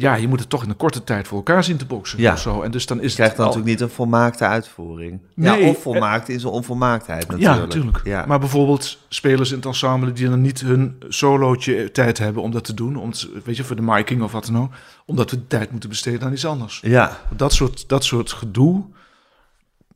[0.00, 2.18] Ja, je moet het toch in een korte tijd voor elkaar zien te boksen.
[2.20, 2.32] Ja.
[2.32, 2.62] Of zo.
[2.62, 5.20] En dus dan is Je krijgt het dan al- natuurlijk niet een volmaakte uitvoering.
[5.34, 7.66] Nee, ja, of volmaakt in zijn onvolmaaktheid Ja, natuurlijk.
[7.66, 8.06] natuurlijk.
[8.06, 8.24] Ja.
[8.26, 12.64] Maar bijvoorbeeld spelers in het ensemble die dan niet hun solootje tijd hebben om dat
[12.64, 12.96] te doen.
[12.96, 14.72] Om het, weet je, voor de miking of wat dan ook.
[15.06, 16.80] Omdat we tijd moeten besteden aan iets anders.
[16.84, 18.84] ja, Dat soort, dat soort gedoe.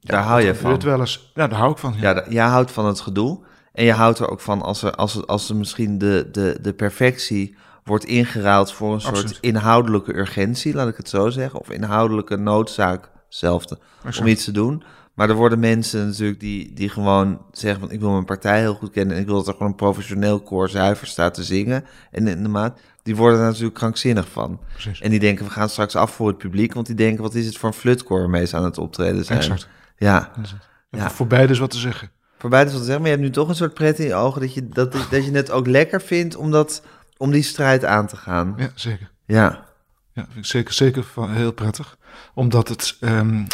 [0.00, 0.80] daar hou je van.
[0.80, 1.30] wel eens.
[1.34, 1.94] Ja, daar hou ik van.
[1.96, 2.24] Ja.
[2.28, 3.38] Jij houdt van het gedoe.
[3.72, 6.58] En je houdt er ook van als er, als er, als er misschien de, de,
[6.62, 11.60] de perfectie wordt ingeruild voor een soort inhoudelijke urgentie, laat ik het zo zeggen.
[11.60, 13.78] Of inhoudelijke noodzaak, hetzelfde,
[14.20, 14.82] om iets te doen.
[15.14, 18.74] Maar er worden mensen natuurlijk die, die gewoon zeggen van ik wil mijn partij heel
[18.74, 21.84] goed kennen en ik wil dat er gewoon een professioneel koor zuiver staat te zingen.
[22.10, 24.60] En in de maat, die worden daar natuurlijk krankzinnig van.
[24.72, 25.00] Precies.
[25.00, 27.46] En die denken we gaan straks af voor het publiek, want die denken wat is
[27.46, 29.38] het voor een flutkoor waarmee ze aan het optreden zijn.
[29.38, 29.68] Exact.
[29.96, 30.32] Ja.
[30.36, 30.42] Ja.
[30.90, 31.10] Ja.
[31.10, 32.10] Voor beide is wat te zeggen.
[32.38, 34.06] Voor beide is wat te zeggen, maar je hebt nu toch een soort pret in
[34.06, 36.82] je ogen dat je, dat, dat je het ook lekker vindt om dat
[37.16, 38.54] om die strijd aan te gaan.
[38.56, 39.10] Ja, zeker.
[39.26, 39.72] Ja,
[40.12, 41.98] Ja, vind ik zeker, zeker van heel prettig.
[42.34, 43.44] Omdat het ehm,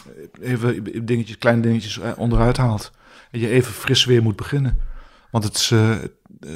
[0.40, 2.90] even dingetjes, kleine dingetjes eh, onderuit haalt.
[3.30, 4.80] En je even fris weer moet beginnen.
[5.30, 5.96] Want het, eh,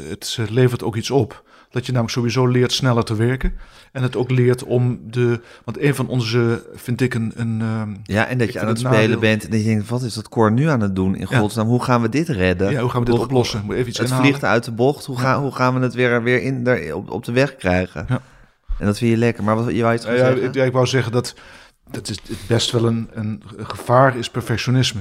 [0.08, 1.44] het levert ook iets op.
[1.74, 3.52] Dat je namelijk sowieso leert sneller te werken.
[3.92, 5.40] En het ook leert om de...
[5.64, 7.32] Want een van onze, vind ik, een...
[7.36, 9.64] een ehm, ja en dat je aan het het spelen nadeel- bent en dat je
[9.66, 11.14] denkt, wat is dat koor nu aan het doen?
[11.16, 11.38] In Ja.
[11.38, 12.70] godsnaam, hoe gaan we dit redden?
[12.70, 13.62] ja, hoe gaan we dit oplossen?
[13.64, 14.26] Moet even iets Het inhalen.
[14.28, 17.10] vliegt uit de bocht, hoe, gaan, hoe gaan we het weer, weer in, daar, op,
[17.10, 18.04] op de weg krijgen?
[18.08, 18.20] Ja.
[18.78, 20.42] En dat vind je lekker, maar wat je wou iets ja, zeggen?
[20.42, 21.34] ik, ja, ik wou zeggen dat
[21.90, 25.00] dat is het best wel een, een gevaar is perfectionisme.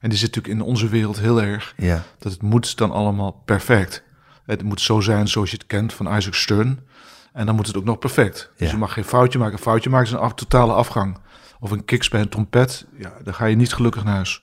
[0.00, 1.74] En die zit natuurlijk in onze wereld heel erg.
[1.76, 4.02] Ja, Dat het moet dan allemaal perfect.
[4.48, 6.80] Het moet zo zijn zoals je het kent van Isaac Stern.
[7.32, 8.50] En dan moet het ook nog perfect.
[8.56, 9.54] Dus je mag geen foutje maken.
[9.54, 11.18] Een foutje maken is een af, totale afgang.
[11.60, 12.86] Of een kicks bij een trompet.
[12.98, 14.42] Ja, dan ga je niet gelukkig naar huis.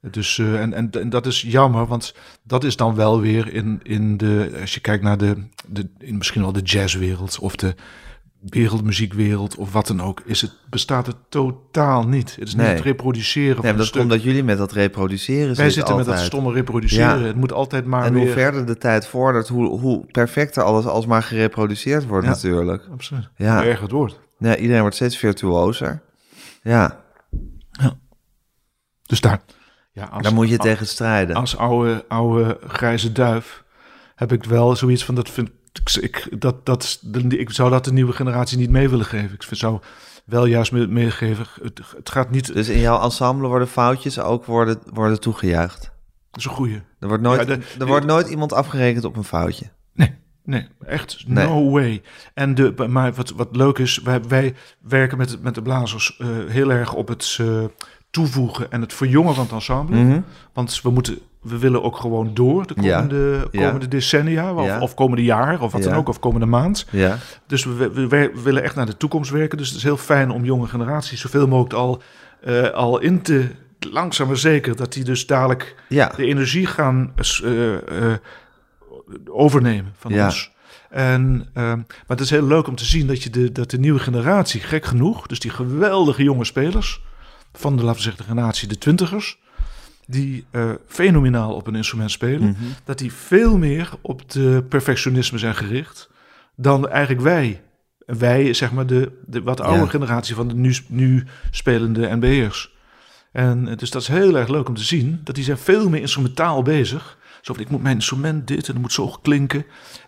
[0.00, 3.80] Dus, eh, en, en, en dat is jammer, want dat is dan wel weer in,
[3.82, 4.58] in de...
[4.60, 5.36] Als je kijkt naar de,
[5.66, 7.74] de in misschien wel de jazzwereld of de
[8.44, 12.36] wereldmuziekwereld of wat dan ook, is het, bestaat het totaal niet.
[12.36, 12.66] Het is Nee.
[12.66, 13.98] niet het reproduceren nee, van dat stuk.
[13.98, 17.18] komt dat jullie met dat reproduceren Wij zitten met dat stomme reproduceren.
[17.20, 17.26] Ja.
[17.26, 18.22] Het moet altijd maar En weer...
[18.22, 22.30] hoe verder de tijd vordert, hoe, hoe perfecter alles alsmaar gereproduceerd wordt Ja.
[22.32, 22.88] natuurlijk.
[22.92, 23.28] Absoluut.
[23.36, 23.56] Ja.
[23.56, 24.20] Hoe erg het wordt.
[24.38, 26.02] Ja, iedereen wordt steeds virtuozer.
[26.62, 27.02] Ja,
[29.06, 29.40] Dus daar.
[29.92, 31.36] Ja, als, daar moet je als, tegen strijden.
[31.36, 33.64] als oude, oude grijze duif
[34.14, 35.50] heb ik wel zoiets van dat vind
[36.00, 39.32] ik, dat dat ik zou dat de nieuwe generatie niet mee willen geven.
[39.34, 39.80] Ik zou
[40.24, 41.46] wel juist mee- meegeven.
[41.62, 42.54] Het, het gaat niet.
[42.54, 45.80] Dus in jouw ensemble worden foutjes ook worden, worden toegejuicht.
[46.30, 46.82] Dat is een goeie.
[46.98, 49.64] Er wordt nooit, Ja, de- er wordt nooit iemand afgerekend op een foutje.
[49.92, 50.14] Nee,
[50.44, 51.46] nee, echt Nee.
[51.46, 52.02] no way.
[52.34, 56.26] En de, maar wat, wat leuk is, wij, wij werken met, met de blazers eh,
[56.46, 57.64] heel erg op het eh,
[58.10, 59.96] toevoegen en het verjongen van het ensemble.
[60.04, 60.20] Mhm.
[60.52, 63.60] Want we, moeten, we willen ook gewoon door de komende, Ja.
[63.66, 64.80] komende decennia, of, Ja.
[64.80, 65.88] of komende jaar, of wat Ja.
[65.88, 66.86] dan ook, of komende maand.
[66.90, 67.16] Ja,
[67.46, 69.58] Dus we, we, we willen echt naar de toekomst werken.
[69.58, 72.02] Dus het is heel fijn om jonge generaties zoveel mogelijk al,
[72.40, 73.48] eh, al in te...
[73.90, 78.18] Langzaam maar zeker dat die dus dadelijk de energie gaan eh, eh,
[79.28, 80.24] overnemen van Ja.
[80.24, 80.52] ons.
[80.90, 83.78] En, ehm, maar het is heel leuk om te zien dat, je de, dat de
[83.78, 87.02] nieuwe generatie, gek genoeg, dus die geweldige jonge spelers
[87.52, 89.38] van de, laten we zeggen, de generatie de twintigers,
[90.06, 92.62] die eh, fenomenaal op een instrument spelen, Mhm.
[92.84, 96.08] dat die veel meer op de perfectionisme zijn gericht
[96.56, 97.62] dan eigenlijk wij.
[98.06, 99.86] Wij, zeg maar, de, de wat oude Ja.
[99.86, 102.72] generatie van de nu, nu spelende NBA'ers.
[103.32, 105.20] En dus dat is heel erg leuk om te zien.
[105.24, 107.18] Dat die zijn veel meer instrumentaal bezig.
[107.40, 109.64] Zo van, ik moet mijn instrument dit en het moet zo klinken.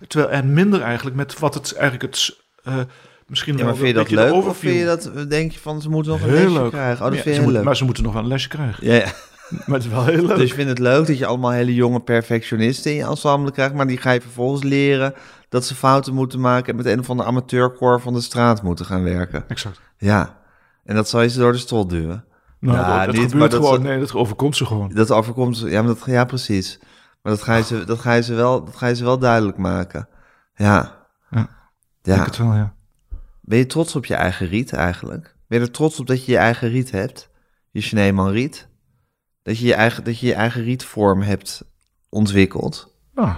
[0.09, 2.37] Terwijl en minder eigenlijk met wat het eigenlijk het...
[2.65, 2.79] eh,
[3.27, 5.89] misschien Ja, maar vind je dat leuk of vind je dat, denk je van, ze
[5.89, 6.71] moeten nog een Heel lesje leuk.
[6.71, 7.05] krijgen?
[7.05, 7.65] Oh, dat Ja, vind ze je heel moet- leuk.
[7.65, 8.87] Maar ze moeten nog wel een lesje krijgen.
[8.87, 9.13] Ja, ja.
[9.67, 10.37] Maar het is wel heel leuk.
[10.37, 13.75] Dus je vindt het leuk dat je allemaal hele jonge perfectionisten in je ensemble krijgt,
[13.75, 15.15] maar die ga je vervolgens leren
[15.49, 18.85] dat ze fouten moeten maken en met een of andere amateurkoor van de straat moeten
[18.85, 19.45] gaan werken.
[19.49, 19.81] Exact.
[19.99, 20.39] Ja,
[20.85, 22.25] en dat zal je ze door de strot duwen.
[22.61, 23.83] Nou, Ja, dat, niet, gebeurt gewoon.
[23.83, 24.91] Nee, dat overkomt ze gewoon.
[24.95, 26.79] Dat overkomt ze, ja, maar dat, ja precies.
[27.23, 29.19] Maar dat ga je ze, dat ga je ze, wel, dat ga je ze wel
[29.19, 30.09] duidelijk maken.
[30.55, 31.07] Ja.
[31.31, 31.49] Ja,
[32.03, 32.25] Ja.
[32.25, 32.75] het wel, ja.
[33.41, 35.37] Ben je trots op je eigen riet eigenlijk?
[35.49, 37.31] Ben je er trots op dat je je eigen riet hebt?
[37.71, 38.69] Je Schneeman riet?
[39.47, 41.65] Dat je je eigen, dat je je eigen rietvorm hebt
[42.09, 42.95] ontwikkeld?
[43.15, 43.37] Nou,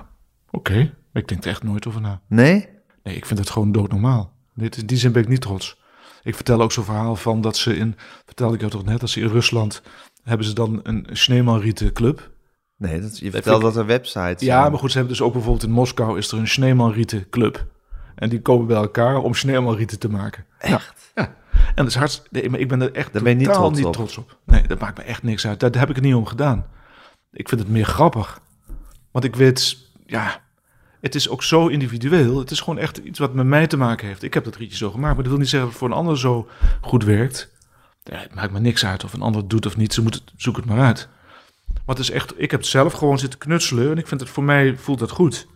[0.50, 0.94] oké.
[1.12, 2.20] Ik denk er echt nooit over na.
[2.28, 2.68] Nee?
[3.02, 4.32] Nee, ik vind het gewoon doodnormaal.
[4.54, 5.80] Dit, in die zin ben ik niet trots.
[6.22, 7.96] Ik vertel ook zo'n verhaal van dat ze in...
[8.24, 9.82] Vertelde ik jou toch net, dat ze in Rusland...
[10.22, 12.30] hebben ze dan een Schneemanrieten club.
[12.76, 14.70] Nee, dat, je ik- dat er websites Ja, zijn.
[14.70, 16.18] maar goed, ze hebben dus ook bijvoorbeeld in Moskou...
[16.18, 17.66] is er een Schneemanrieten club.
[18.14, 20.44] En die komen bij elkaar om Schneemanrieten te maken.
[20.58, 21.12] Echt?
[21.14, 21.36] Ja.
[21.52, 22.28] En dat is hartstikke...
[22.32, 24.38] Nee, maar ik ben er echt Daar ben je niet trots niet trots op.
[24.44, 25.60] Nee, dat maakt me echt niks uit.
[25.60, 26.66] Daar, daar heb ik het niet om gedaan.
[27.32, 28.40] Ik vind het meer grappig.
[29.10, 29.78] Want ik weet...
[30.06, 30.40] Ja,
[31.00, 32.38] het is ook zo individueel.
[32.38, 34.22] Het is gewoon echt iets wat met mij te maken heeft.
[34.22, 36.04] Ik heb dat rietje zo gemaakt, maar dat wil niet zeggen dat het voor een
[36.04, 36.48] ander zo
[36.80, 37.56] goed werkt.
[38.02, 39.94] Ja, het maakt me niks uit of een ander het doet of niet.
[39.94, 41.08] Ze moeten zoek het maar uit.
[41.66, 44.30] Maar het is echt, ik heb het zelf gewoon zitten knutselen en ik vind het
[44.30, 45.46] voor mij voelt dat goed.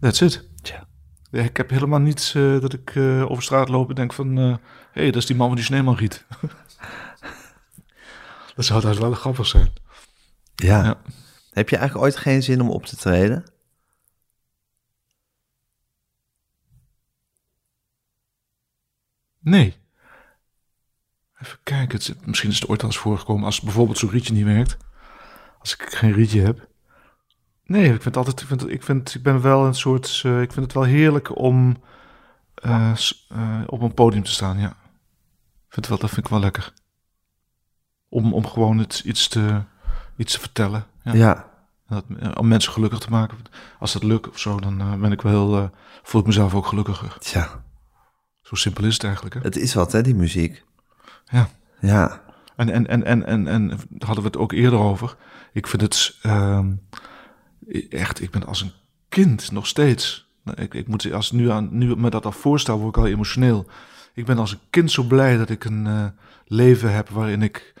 [0.00, 0.48] That's it.
[0.62, 0.86] Tja.
[1.30, 4.36] Ja, ik heb helemaal niets eh, dat ik eh, over straat loop en denk van,
[4.36, 4.54] hé,
[4.98, 6.24] hey, dat is die man van die sneemanriet.
[8.56, 9.72] dat zou trouwens wel grappig zijn.
[10.54, 10.84] Ja.
[10.84, 11.00] Ja.
[11.52, 13.44] Heb je eigenlijk ooit geen zin om op te treden?
[19.40, 19.76] Nee.
[21.42, 21.94] Even kijken.
[21.94, 24.76] Het, zit- misschien is het ooit al eens voorgekomen als bijvoorbeeld zo'n rietje niet werkt.
[25.58, 26.68] Als ik geen rietje heb.
[27.64, 30.52] Nee, ik vind altijd, ik vind, ik vind, ik ben wel een soort, eh, ik
[30.52, 31.82] vind het wel heerlijk om
[32.54, 32.92] eh,
[33.28, 34.76] eh, op een podium te staan, ja.
[35.68, 36.72] Vind wel, dat vind ik wel lekker.
[38.08, 39.62] Om, om gewoon het, iets, te,
[40.16, 40.86] iets te vertellen.
[41.02, 41.14] Ja.
[41.14, 41.48] Ja.
[41.88, 43.38] Dat, eh, om mensen gelukkig te maken.
[43.78, 45.68] Als dat lukt of zo, dan eh, ben ik wel heel, eh,
[46.02, 47.16] voel ik mezelf ook gelukkiger.
[47.18, 47.64] Tja,
[48.42, 49.34] Zo simpel is het eigenlijk.
[49.34, 49.40] Hè?
[49.40, 50.64] het is wat, hè, die muziek.
[51.24, 51.48] Ja.
[51.80, 52.22] Ja,
[52.56, 55.16] En, en, en, en, en, en daar hadden we het ook eerder over.
[55.52, 56.72] Ik vind het ehm,
[57.90, 58.72] echt, ik ben als een
[59.08, 60.28] kind nog steeds.
[60.54, 63.66] Ik, ik moet als nu aan nu me dat al voorstel, word ik al emotioneel.
[64.18, 66.04] Ik ben als een kind zo blij dat ik een eh,
[66.46, 67.72] leven heb waarin ik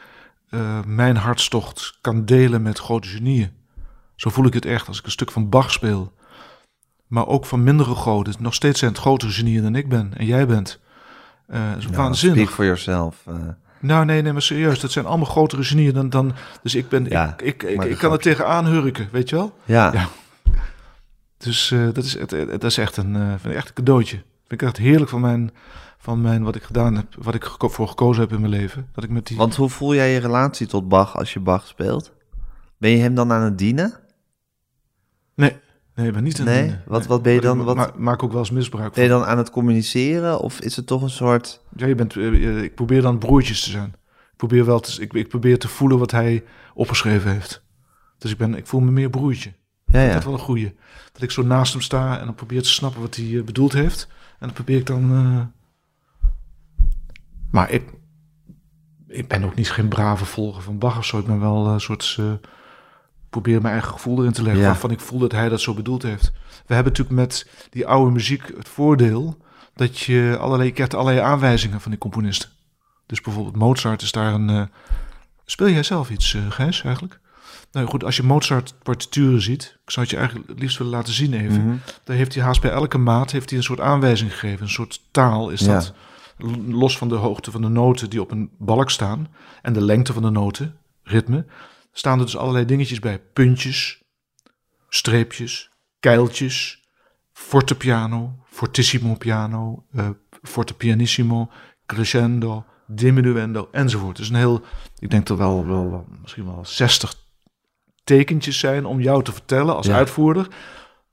[0.50, 3.50] eh, mijn hartstocht kan delen met grote genieën.
[4.16, 6.12] Zo voel ik het echt als ik een stuk van Bach speel.
[7.06, 8.34] Maar ook van mindere goden.
[8.38, 10.80] Nog steeds zijn het grotere genieën dan ik ben en jij bent.
[11.46, 12.50] Eh dat is nou, waanzinnig.
[12.50, 13.16] speak yourself.
[13.26, 13.34] eh.
[13.80, 14.80] Nou, nee, nee, maar serieus.
[14.80, 16.08] Dat zijn allemaal grotere genieën dan...
[16.10, 17.04] dan dus ik ben...
[17.04, 18.18] Ja, ik, ik, ik, kan er grapje.
[18.18, 19.58] tegenaan hurken, weet je wel?
[19.64, 19.92] ja.
[19.92, 20.08] Ja.
[21.38, 24.16] Dus dat, is, het, het- dat is echt een, vind ik echt een cadeautje.
[24.48, 25.50] Vind ik echt heerlijk van mijn,
[25.98, 26.42] van mijn...
[26.42, 28.88] Wat ik gedaan heb, wat ik voor gekozen heb in mijn leven.
[28.92, 29.36] Dat ik met die...
[29.36, 32.12] Want hoe voel jij je relatie tot Bach als je Bach speelt?
[32.78, 33.94] Ben je hem dan aan het dienen?
[35.34, 35.56] Nee,
[35.94, 36.44] nee, ik ben niet een...
[36.44, 36.68] Nee?
[36.68, 39.10] eh, Wat- wat ben je dan- wat- ma- maak ook wel eens misbruik Ben je
[39.10, 39.18] van.
[39.18, 40.40] dan aan het communiceren?
[40.40, 41.62] Of is het toch een soort...
[41.76, 43.88] Ja, je bent, eh, ik probeer dan broertjes te zijn.
[44.30, 46.44] Ik probeer wel te, ik, ik probeer te voelen wat hij
[46.74, 47.62] opgeschreven heeft.
[48.18, 49.52] Dus ik, ben, ik voel me meer broertje.
[49.86, 50.12] Ja, ja.
[50.12, 50.74] dat wel een goeie.
[51.12, 53.72] Dat ik zo naast hem sta en dan probeer te snappen wat hij eh, bedoeld
[53.72, 54.08] heeft.
[54.30, 55.10] En dan probeer ik dan...
[55.12, 55.40] eh,
[57.50, 57.82] Maar ik,
[59.08, 61.18] ik ben ook niet geen brave volger van Bach of zo.
[61.18, 62.16] Ik ben wel een soort...
[62.18, 62.32] eh,
[63.30, 64.60] probeer mijn eigen gevoel erin te leggen.
[64.60, 64.66] Ja.
[64.66, 66.32] Waarvan ik voel dat hij dat zo bedoeld heeft.
[66.66, 69.36] We hebben natuurlijk met die oude muziek het voordeel...
[69.74, 72.48] dat je allerlei, je krijgt allerlei aanwijzingen van die componisten.
[73.06, 74.48] Dus bijvoorbeeld Mozart is daar een...
[74.50, 74.62] eh,
[75.44, 77.20] Speel jij zelf iets, eh Gijs, eigenlijk?
[77.72, 80.92] Nou goed, als je Mozart partituren ziet, ik zou het je eigenlijk het liefst willen
[80.92, 81.64] laten zien even.
[81.66, 81.76] Mhm.
[82.04, 84.62] Dan heeft hij haast bij elke maat heeft hij een soort aanwijzing gegeven.
[84.62, 85.72] Een soort taal is Ja.
[85.74, 85.92] dat.
[86.68, 89.28] Los van de hoogte van de noten die op een balk staan.
[89.62, 91.46] En de lengte van de noten, ritme.
[91.92, 93.18] Staan er dus allerlei dingetjes bij.
[93.18, 94.02] Puntjes,
[94.88, 95.70] streepjes,
[96.00, 96.88] keiltjes,
[97.32, 100.08] fortepiano, fortissimo piano, eh
[100.42, 101.50] forte pianissimo,
[101.86, 104.16] crescendo, diminuendo enzovoort.
[104.16, 104.60] Dus een heel,
[104.98, 107.14] ik denk er wel, wel misschien wel 60
[108.04, 109.94] tekentjes zijn om jou te vertellen als Ja.
[109.96, 110.48] uitvoerder.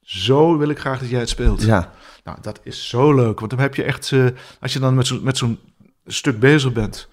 [0.05, 1.61] Zo wil ik graag dat jij het speelt.
[1.61, 1.91] Ja,
[2.23, 3.39] Nou, dat is zo leuk.
[3.39, 4.25] Want dan heb je echt, eh,
[4.61, 5.59] als je dan met zo'n met zo'n
[6.05, 7.07] stuk bezig bent,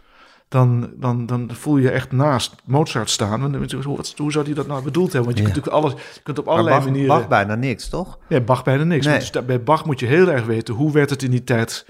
[0.49, 3.43] dan, dan, dan voel je echt naast Mozart staan.
[3.45, 5.25] En dan wat- hoe zou hij dat nou bedoeld hebben?
[5.25, 5.51] Want je Ja.
[5.53, 7.09] kunt natuurlijk alles, je kunt op allerlei Bach, manieren.
[7.19, 8.19] Bach bijna niks, toch?
[8.29, 9.07] Nee, Bach bijna niks.
[9.07, 9.19] Nee.
[9.19, 11.87] Dus bij Bach moet je heel erg weten hoe werd het in die tijd,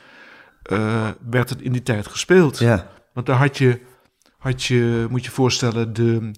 [0.63, 2.59] eh, werd het in die tijd gespeeld.
[2.59, 3.81] Ja, Want daar had je,
[4.39, 6.31] had je moet je voorstellen, de,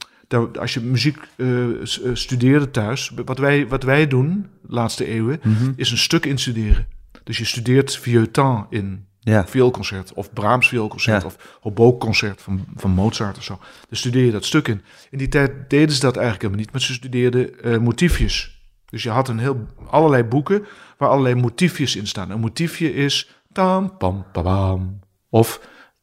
[0.58, 5.40] als je muziek eh, eh, studeerde thuis, wat wij, wat wij doen de laatste eeuwen,
[5.42, 5.72] Mhm.
[5.76, 6.86] is een stuk instuderen.
[7.24, 9.46] Dus je studeert Vieuxtemps in ja.
[9.46, 11.26] vioolconcert, of Brahms vioolconcert, Ja.
[11.28, 13.58] of Hoboe-concert van, van Mozart of zo.
[13.88, 14.82] Dan studeer je dat stuk in.
[15.10, 18.62] In die tijd deden ze dat eigenlijk helemaal niet, maar ze studeerden eh, motiefjes.
[18.90, 20.64] Dus je had een heel, allerlei boeken
[20.98, 22.30] waar allerlei motiefjes in staan.
[22.30, 25.60] Een motiefje is tam, pam, pam, of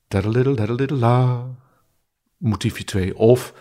[0.08, 1.46] dadadadadadadada,
[2.38, 3.54] motiefje 2, of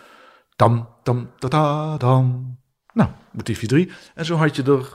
[0.61, 2.57] tam, tam, ta, ta, tam.
[2.93, 3.91] Nou, motiefje 3.
[4.15, 4.85] En zo had je er een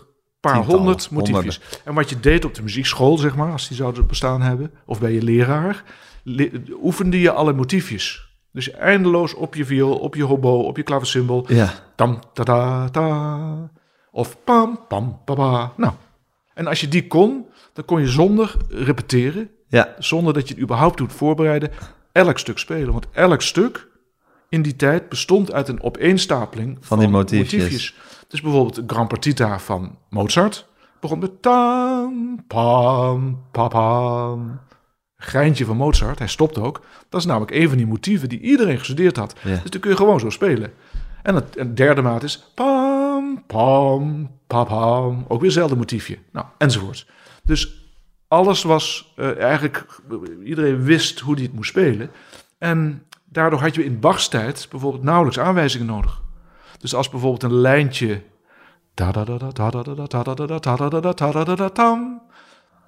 [0.40, 1.60] paar honderd motiefjes.
[1.84, 5.00] En wat je deed op de muziekschool, zeg maar, als die zouden bestaan hebben, of
[5.00, 5.84] bij je leraar,
[6.22, 6.50] le-
[6.82, 8.24] oefende je alle motiefjes.
[8.52, 11.44] Dus eindeloos op je viool, op je hobo, op je klaversymbol.
[11.52, 13.70] Ja, Tam, ta, ta, ta.
[14.10, 15.72] Of pam, pam, papa.
[15.76, 15.92] Nou,
[16.54, 19.94] en als je die kon, dan kon je zonder repeteren, ja.
[19.98, 21.70] zonder dat je het überhaupt doet voorbereiden,
[22.12, 22.92] elk stuk spelen.
[22.92, 23.88] Want elk stuk
[24.49, 27.94] in die tijd bestond uit een opeenstapeling Van die motiefjes.
[28.28, 30.66] Dus bijvoorbeeld de Grand Partita van Mozart
[31.01, 34.60] begon met tam, pam, papam.
[35.16, 36.81] Geintje van Mozart, hij stopt ook.
[37.09, 39.35] Dat is namelijk een van die motieven die iedereen gestudeerd had.
[39.43, 39.60] Ja.
[39.62, 40.73] Dus dan kun je gewoon zo spelen.
[41.23, 45.24] En het en derde maat is pam, pam, papam.
[45.28, 46.18] Ook weer hetzelfde motiefje.
[46.32, 47.06] Nou, enzovoort.
[47.44, 47.90] Dus
[48.28, 49.86] alles was eh, eigenlijk...
[50.44, 52.10] Iedereen wist hoe hij het moest spelen.
[52.59, 56.23] En daardoor had je in Bachs tijd bijvoorbeeld nauwelijks aanwijzingen nodig.
[56.78, 58.23] Dus als bijvoorbeeld een lijntje...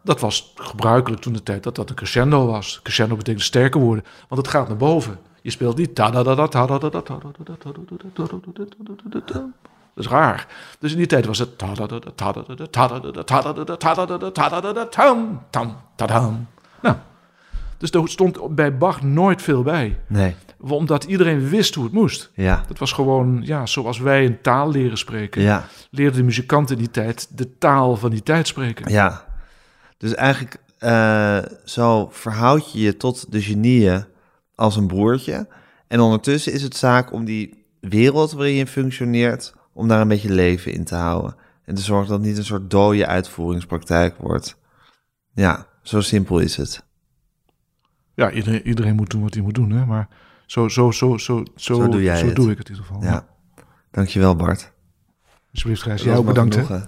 [0.02, 2.80] Dat was gebruikelijk toen de tijd dat dat een crescendo was.
[2.82, 5.18] Crescendo betekent sterker worden, want het gaat naar boven.
[5.42, 5.96] Je speelt niet...
[9.94, 10.46] Dat is raar.
[10.78, 11.60] Dus in die tijd was het...
[16.80, 16.96] Nou,
[17.78, 19.98] dus er stond bij Bach nooit veel bij.
[20.06, 22.30] Nee, Omdat iedereen wist hoe het moest.
[22.34, 22.64] ja.
[22.68, 26.82] Het was gewoon, ja, zoals wij een taal leren spreken, Ja, leerden de muzikanten in
[26.82, 28.90] die tijd de taal van die tijd spreken.
[28.92, 29.26] ja.
[29.98, 34.04] Dus eigenlijk eh, zo verhoud je je tot de genieën
[34.54, 35.46] als een broertje.
[35.88, 40.32] En ondertussen is het zaak om die wereld waarin je functioneert, om daar een beetje
[40.32, 41.36] leven in te houden.
[41.64, 44.56] En te zorgen dat het niet een soort dode uitvoeringspraktijk wordt.
[45.34, 46.86] Ja, zo simpel is het.
[48.18, 49.86] Ja, iedereen, iedereen moet doen wat hij moet doen, hè?
[49.86, 50.08] maar
[50.46, 52.36] zo, zo, zo, zo, zo, Zo doe jij zo het.
[52.36, 53.02] doe ik het in ieder geval.
[53.02, 53.26] Ja.
[53.90, 54.72] Dankjewel Bart.
[55.52, 56.02] Alsjeblieft, Gijs.
[56.04, 56.54] Maar bedankt.
[56.54, 56.84] Genoegen.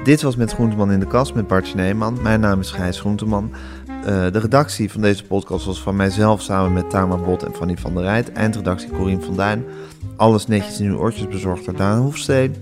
[0.04, 2.22] Dit was Met Groenteman in de Kast met Bart Sneeman.
[2.22, 3.52] Mijn naam is Gijs Groenteman.
[3.88, 7.76] Eh, de redactie van deze podcast was van mijzelf samen met Tamar Bot en Fanny
[7.76, 8.32] van der Rijt.
[8.32, 9.64] Eindredactie Corien van Duin.
[10.16, 12.54] Alles netjes in uw oortjes bezorgd door Daan Hoefsteen.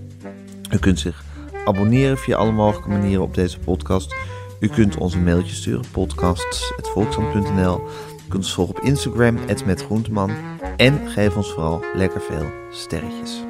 [0.71, 1.23] U kunt zich
[1.65, 4.15] abonneren via alle mogelijke manieren op deze podcast.
[4.59, 7.79] U kunt ons een mailtje sturen, podcasts.volkshand.nl.
[7.79, 10.31] U kunt ons volgen op Instagram, @metgroenteman.
[10.77, 13.41] En geef ons vooral lekker veel sterretjes.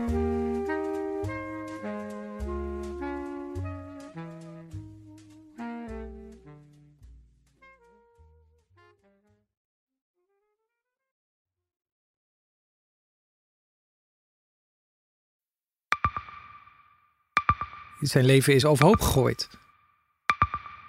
[17.99, 19.49] Zijn leven is overhoop gegooid.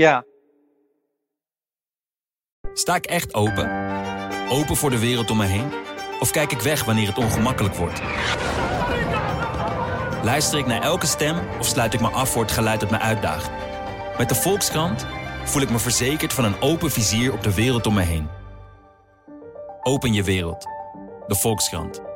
[0.00, 0.24] ja,
[2.72, 3.70] Sta ik echt open?
[4.48, 5.70] Open voor de wereld om me heen?
[6.20, 8.00] Of kijk ik weg wanneer het ongemakkelijk wordt?
[10.22, 12.98] Luister ik naar elke stem of sluit ik me af voor het geluid dat me
[12.98, 13.50] uitdaagt?
[14.18, 15.06] Met de Volkskrant
[15.44, 18.28] voel ik me verzekerd van een open vizier op de wereld om me heen.
[19.82, 20.66] Open je wereld.
[21.26, 22.09] De Volkskrant.